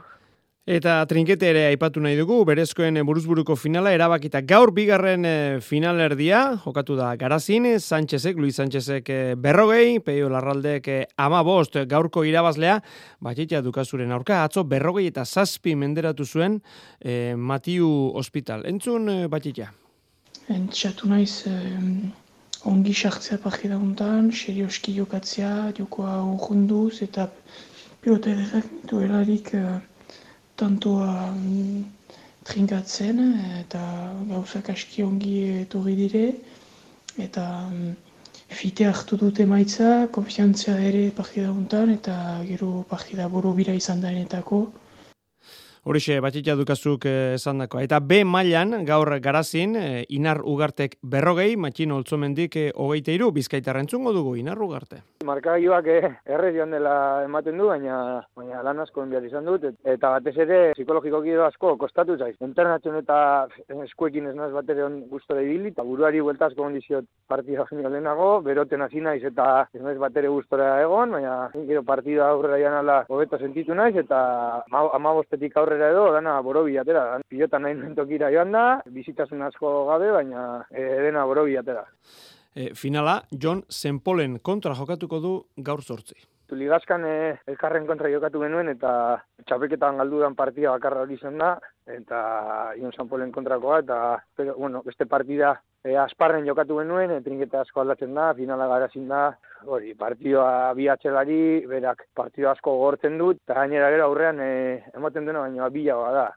Eta 0.70 0.99
trinkete 1.09 1.47
ere 1.49 1.62
aipatu 1.72 2.03
nahi 2.05 2.14
dugu, 2.20 2.36
berezkoen 2.45 2.99
buruzburuko 3.01 3.55
finala 3.57 3.95
erabakita 3.95 4.43
gaur 4.45 4.70
bigarren 4.72 5.26
eh, 5.26 5.57
finalerdia, 5.66 6.59
jokatu 6.62 6.93
da 6.99 7.16
Garazin, 7.18 7.66
Sánchezek, 7.82 8.38
Luis 8.38 8.59
Sánchezek 8.62 9.09
eh, 9.09 9.34
berrogei, 9.36 9.97
Peio 10.05 10.30
Larraldek 10.30 10.88
eh, 10.88 11.07
ama 11.18 11.41
bost 11.41 11.80
gaurko 11.89 12.22
irabazlea, 12.30 12.78
batxitea 13.26 13.64
dukazuren 13.66 14.14
aurka, 14.14 14.43
atzo 14.43 14.62
berrogei 14.64 15.07
eta 15.09 15.26
zazpi 15.26 15.74
menderatu 15.74 16.30
zuen 16.30 16.62
eh, 16.99 17.34
Matiu 17.36 17.89
Hospital. 18.14 18.62
Entzun 18.70 19.09
batxitea. 19.34 19.74
Entxatu 20.53 21.09
naiz 21.09 21.47
eh, 21.49 21.76
ongi 22.70 22.93
sartzea 22.93 23.41
partida 23.41 23.82
hontan, 23.82 24.30
serioski 24.30 24.93
jokatzea, 24.93 25.72
jokoa 25.78 26.20
urrunduz 26.22 27.01
eta 27.01 27.32
pilota 28.01 28.30
ederrak 28.30 28.70
duelarik 28.89 29.55
eh, 29.57 29.80
tantoa 30.62 31.09
mm, 31.34 31.82
trinkatzen 32.49 33.20
eta 33.64 33.82
gauzak 34.32 34.72
aski 34.76 35.03
ongi 35.07 35.36
etorri 35.66 35.97
dire 35.99 36.26
eta 37.26 37.45
mm, 37.68 37.91
fite 38.51 38.86
hartu 38.86 39.18
dute 39.18 39.45
maitza, 39.47 40.07
konfiantzia 40.12 40.76
ere 40.89 41.03
partida 41.16 41.51
hontan 41.51 41.93
eta 41.95 42.16
gero 42.47 42.72
partida 42.89 43.28
boro 43.36 43.53
bira 43.59 43.74
izan 43.74 44.01
daenetako. 44.03 44.59
Horixe, 45.84 46.20
batxitea 46.22 46.54
dukazuk 46.60 47.08
eh, 47.10 47.34
esan 47.40 47.58
dako. 47.64 47.80
Eta 47.82 47.98
B 48.06 48.20
mailan 48.24 48.84
gaur 48.86 49.10
garazin, 49.20 49.72
eh, 49.76 50.04
Inar 50.14 50.44
Ugartek 50.46 51.00
berrogei, 51.02 51.56
Matxino 51.58 51.96
Oltzomendik 51.98 52.56
eh, 52.62 52.68
hogeite 52.76 53.16
iru, 53.18 53.32
bizkaitarra 53.34 53.82
entzungo 53.82 54.14
dugu, 54.14 54.36
Inar 54.38 54.62
Ugarte. 54.62 55.00
Markagailuak 55.26 55.88
eh, 55.90 56.12
erre 56.30 56.52
joan 56.54 56.76
dela 56.76 57.24
ematen 57.26 57.58
du, 57.58 57.66
baina 57.72 57.96
baina 58.38 58.62
lan 58.62 58.84
asko 58.84 59.02
enbiat 59.08 59.26
izan 59.26 59.50
dut, 59.50 59.64
et- 59.72 59.80
eta 59.96 60.12
batez 60.20 60.36
ere 60.46 60.60
psikologikoki 60.78 61.34
edo 61.34 61.48
asko 61.48 61.74
kostatu 61.82 62.16
zaiz. 62.22 62.36
Internatzen 62.46 63.00
eta 63.02 63.48
eskuekin 63.88 64.30
ez 64.30 64.36
naz 64.38 64.52
bat 64.54 64.70
ere 64.70 64.86
on 64.86 65.02
gustora 65.10 65.42
ibili, 65.42 65.74
eta 65.74 65.82
buruari 65.82 66.22
buelta 66.22 66.52
asko 66.52 66.62
ondiziot 66.70 67.10
partida 67.28 67.66
baino 67.72 67.90
lehenago, 67.90 68.30
beroten 68.46 68.86
hasi 68.86 69.02
naiz 69.02 69.24
eta 69.26 69.66
ez 69.74 69.82
naiz 69.82 69.98
bat 69.98 70.14
ere 70.16 70.30
gustora 70.30 70.76
egon, 70.86 71.18
baina 71.18 71.50
gero 71.66 71.82
partida 71.82 72.30
aurrera 72.30 72.62
joan 72.62 72.78
ala 72.84 73.02
hobeto 73.10 73.42
sentitu 73.42 73.74
naiz, 73.74 73.96
eta 73.98 74.22
ama- 74.70 74.90
amabostetik 74.94 75.58
aurrera 75.58 75.70
edo, 75.80 76.11
dana 76.13 76.41
borobi 76.41 76.78
atera. 76.78 77.19
Pilota 77.30 77.59
nahi 77.59 77.78
nuen 77.78 77.95
tokira 77.95 78.32
joan 78.34 78.51
da, 78.51 78.82
bizitasun 78.86 79.41
asko 79.47 79.72
gabe, 79.88 80.11
baina 80.11 80.65
e, 80.72 80.84
dena 81.05 81.26
borobi 81.26 81.57
atera. 81.57 81.86
E, 82.55 82.74
finala, 82.76 83.22
John 83.32 83.63
Senpolen 83.69 84.39
kontra 84.39 84.76
jokatuko 84.76 85.19
du 85.24 85.34
gaur 85.57 85.82
sortzi. 85.82 86.17
Ligazkan 86.52 87.06
eh, 87.08 87.38
elkarren 87.47 87.86
kontra 87.88 88.10
jokatu 88.12 88.41
genuen 88.43 88.68
eta 88.74 88.91
txapelketan 89.47 90.02
galdudan 90.02 90.36
partida 90.36 90.74
bakarra 90.74 91.06
hori 91.06 91.16
izan 91.16 91.38
da, 91.39 91.54
eta 91.88 92.20
Ion 92.80 92.91
Sanpolen 92.91 93.32
kontrakoa, 93.32 93.80
eta 93.80 93.99
pero, 94.36 94.56
bueno, 94.58 94.82
beste 94.84 95.08
partida 95.08 95.54
eh, 95.84 95.95
asparren 95.97 96.45
jokatu 96.45 96.78
genuen, 96.82 97.16
e, 97.16 97.22
trinketa 97.24 97.64
asko 97.64 97.82
aldatzen 97.82 98.14
da, 98.18 98.34
finala 98.38 98.68
garazin 98.68 99.08
da, 99.08 99.24
hori, 99.66 99.93
partioa 99.95 100.74
bi 100.78 100.89
atzelari, 100.91 101.41
berak 101.72 102.06
partio 102.18 102.52
asko 102.52 102.76
gortzen 102.84 103.18
dut, 103.22 103.39
eta 103.45 103.62
gainera 103.62 103.89
gero 103.95 104.10
aurrean 104.10 104.43
eh, 104.43 104.84
ematen 104.93 105.26
duena 105.26 105.47
baina 105.47 105.72
bilagoa 105.74 106.12
da. 106.20 106.30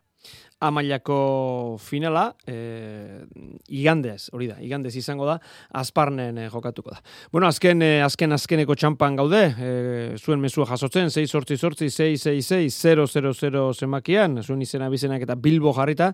Amailako 0.65 1.77
finala, 1.83 2.37
e, 2.47 3.25
igandez, 3.69 4.31
hori 4.33 4.47
da, 4.49 4.55
igandez 4.65 4.95
izango 4.97 5.27
da, 5.29 5.35
azparnen 5.77 6.39
e, 6.39 6.47
jokatuko 6.49 6.95
da. 6.95 7.03
Bueno, 7.35 7.49
azken, 7.51 7.83
e, 7.85 7.99
azken, 8.05 8.33
azkeneko 8.33 8.77
txampan 8.79 9.19
gaude, 9.19 9.43
e, 9.51 9.73
zuen 10.17 10.41
mesua 10.41 10.65
jasotzen, 10.71 11.11
6 11.13 11.27
sortzi 11.29 11.59
sortzi, 11.59 11.91
6 11.93 12.23
6 12.31 12.47
6 12.55 12.79
0 12.79 13.05
0 13.13 13.35
0 13.37 13.65
zemakian, 13.75 14.39
zuen 14.45 14.63
izena 14.65 14.89
bizenak 14.89 15.27
eta 15.27 15.37
bilbo 15.37 15.75
jarrita, 15.77 16.13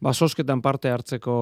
basosketan 0.00 0.62
parte 0.64 0.94
hartzeko 0.94 1.34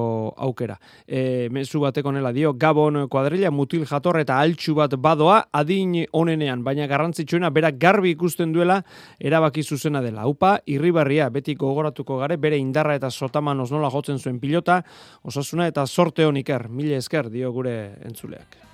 aukera. 0.49 0.75
E, 1.07 1.47
mezu 1.55 1.79
bateko 1.85 2.11
nela 2.11 2.33
dio, 2.35 2.51
Gabon 2.59 3.05
kuadrilla, 3.07 3.53
mutil 3.55 3.85
jator 3.87 4.19
eta 4.19 4.41
altxu 4.41 4.75
bat 4.75 4.97
badoa, 4.99 5.45
adin 5.53 5.95
onenean, 6.11 6.65
baina 6.65 6.89
garrantzitsuena, 6.91 7.53
berak 7.55 7.79
garbi 7.79 8.17
ikusten 8.17 8.51
duela, 8.51 8.81
erabaki 9.21 9.63
zuzena 9.63 10.03
dela. 10.03 10.27
Upa, 10.27 10.57
irribarria, 10.67 11.29
beti 11.31 11.55
gogoratuko 11.55 12.08
gare, 12.17 12.37
bere 12.37 12.57
indarra 12.57 12.95
eta 12.95 13.09
sotaman 13.09 13.57
nola 13.69 13.89
jotzen 13.89 14.19
zuen 14.19 14.39
pilota, 14.39 14.81
osasuna 15.23 15.67
eta 15.67 15.85
sorte 15.85 16.25
honiker, 16.25 16.69
mila 16.69 16.97
esker 16.97 17.29
dio 17.29 17.51
gure 17.51 17.95
entzuleak. 18.05 18.69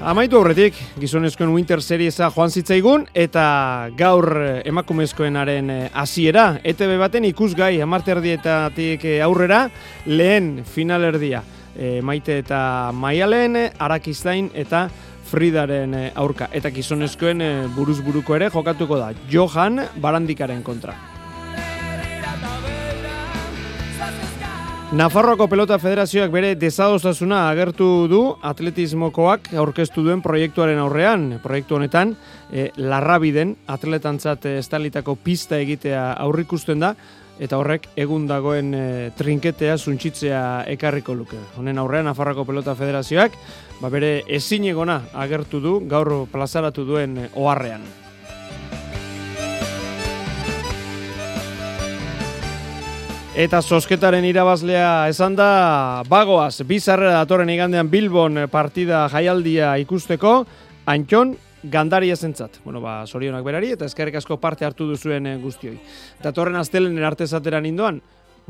Amaitu 0.00 0.38
aurretik, 0.38 0.78
gizonezkoen 0.96 1.50
Winter 1.52 1.82
Seriesa 1.84 2.30
joan 2.32 2.48
zitzaigun, 2.48 3.02
eta 3.12 3.42
gaur 3.98 4.24
eh, 4.40 4.52
emakumezkoenaren 4.70 5.68
eh, 5.74 5.90
hasiera 5.92 6.54
ETB 6.64 6.94
baten 7.02 7.26
ikusgai 7.28 7.82
amarterdietatik 7.84 9.04
eh, 9.04 9.18
aurrera, 9.20 9.66
lehen 10.08 10.62
finalerdia. 10.64 11.42
E, 11.76 12.00
maite 12.02 12.38
eta 12.40 12.90
Maialen, 12.96 13.54
Arakiztain 13.78 14.48
eta 14.58 14.86
Fridaren 15.30 15.94
eh, 15.94 16.10
aurka. 16.18 16.50
Eta 16.52 16.72
gizonezkoen 16.74 17.40
eh, 17.44 17.54
buruz 17.76 18.00
buruko 18.02 18.34
ere 18.36 18.50
jokatuko 18.50 18.98
da. 18.98 19.12
Johan 19.30 19.78
Barandikaren 20.02 20.64
kontra. 20.66 20.96
Nafarroako 24.90 25.46
Pelota 25.46 25.76
Federazioak 25.78 26.32
bere 26.34 26.56
desadostasuna 26.58 27.44
agertu 27.46 28.08
du 28.10 28.18
atletismokoak 28.42 29.52
aurkeztu 29.62 30.02
duen 30.02 30.18
proiektuaren 30.18 30.80
aurrean. 30.82 31.28
Proiektu 31.44 31.76
honetan, 31.78 32.16
e, 32.50 32.72
larrabiden 32.74 33.52
atletantzat 33.70 34.48
estalitako 34.50 35.14
pista 35.14 35.60
egitea 35.62 36.08
aurrikusten 36.26 36.82
da, 36.82 36.96
eta 37.40 37.56
horrek 37.56 37.88
egun 37.96 38.26
dagoen 38.28 38.74
e, 38.76 38.84
trinketea 39.16 39.78
suntxitzea 39.80 40.42
ekarriko 40.74 41.16
luke. 41.16 41.40
Honen 41.56 41.80
aurrean 41.80 42.04
Nafarroako 42.10 42.44
Pelota 42.44 42.76
Federazioak 42.76 43.38
ba 43.80 43.88
bere 43.88 44.20
ezinegona 44.28 45.00
agertu 45.16 45.60
du 45.64 45.78
gaur 45.88 46.26
plazaratu 46.30 46.84
duen 46.84 47.16
eh, 47.16 47.28
oharrean. 47.34 47.82
Eta 53.40 53.62
sosketaren 53.62 54.26
irabazlea 54.26 55.08
esan 55.08 55.36
da, 55.38 56.02
bagoaz, 56.10 56.60
bizarrera 56.66 57.22
datorren 57.22 57.48
igandean 57.48 57.88
Bilbon 57.88 58.42
partida 58.52 59.06
jaialdia 59.08 59.76
ikusteko, 59.80 60.42
Antxon 60.90 61.36
gandaria 61.62 62.16
zentzat. 62.16 62.60
Bueno, 62.64 62.80
ba, 62.80 63.06
sorionak 63.06 63.44
berari 63.44 63.72
eta 63.76 63.88
eskerrik 63.88 64.16
asko 64.20 64.38
parte 64.40 64.64
hartu 64.64 64.88
duzuen 64.88 65.26
eh, 65.26 65.36
guztioi. 65.42 65.76
Datorren 66.22 66.56
astelenen 66.56 67.04
artezateran 67.04 67.66
indoan, 67.66 68.00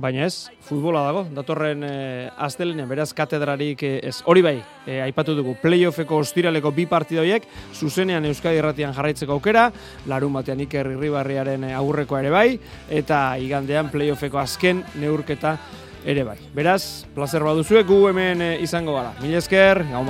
Baina 0.00 0.24
ez, 0.24 0.48
futbola 0.64 1.02
dago, 1.04 1.24
datorren 1.34 1.82
e, 1.84 1.94
astelenean, 2.40 2.88
beraz 2.88 3.10
katedrarik 3.16 3.82
e, 3.84 3.90
ez. 4.08 4.14
Hori 4.24 4.40
bai, 4.44 4.54
e, 4.86 4.96
aipatu 5.04 5.34
dugu, 5.36 5.56
playoffeko 5.60 6.22
ostiraleko 6.22 6.72
bi 6.72 6.86
partidoiek, 6.88 7.44
zuzenean 7.76 8.24
Euskadi 8.30 8.62
Erratian 8.62 8.94
jarraitzeko 8.96 9.36
aukera, 9.36 9.66
larun 10.08 10.38
batean 10.38 10.64
Iker 10.64 10.92
Irribarriaren 10.94 11.68
aurrekoa 11.74 12.22
ere 12.24 12.32
bai, 12.32 12.48
eta 12.88 13.20
igandean 13.42 13.92
playoffeko 13.92 14.40
azken 14.40 14.84
neurketa 15.02 15.58
ere 16.08 16.24
bai. 16.24 16.38
Beraz, 16.56 17.04
placer 17.12 17.44
baduzuek 17.44 17.84
gu 17.90 18.06
hemen 18.08 18.46
izango 18.62 18.96
gara. 18.96 19.12
Mil 19.20 19.36
esker, 19.42 19.84
gau 19.92 20.06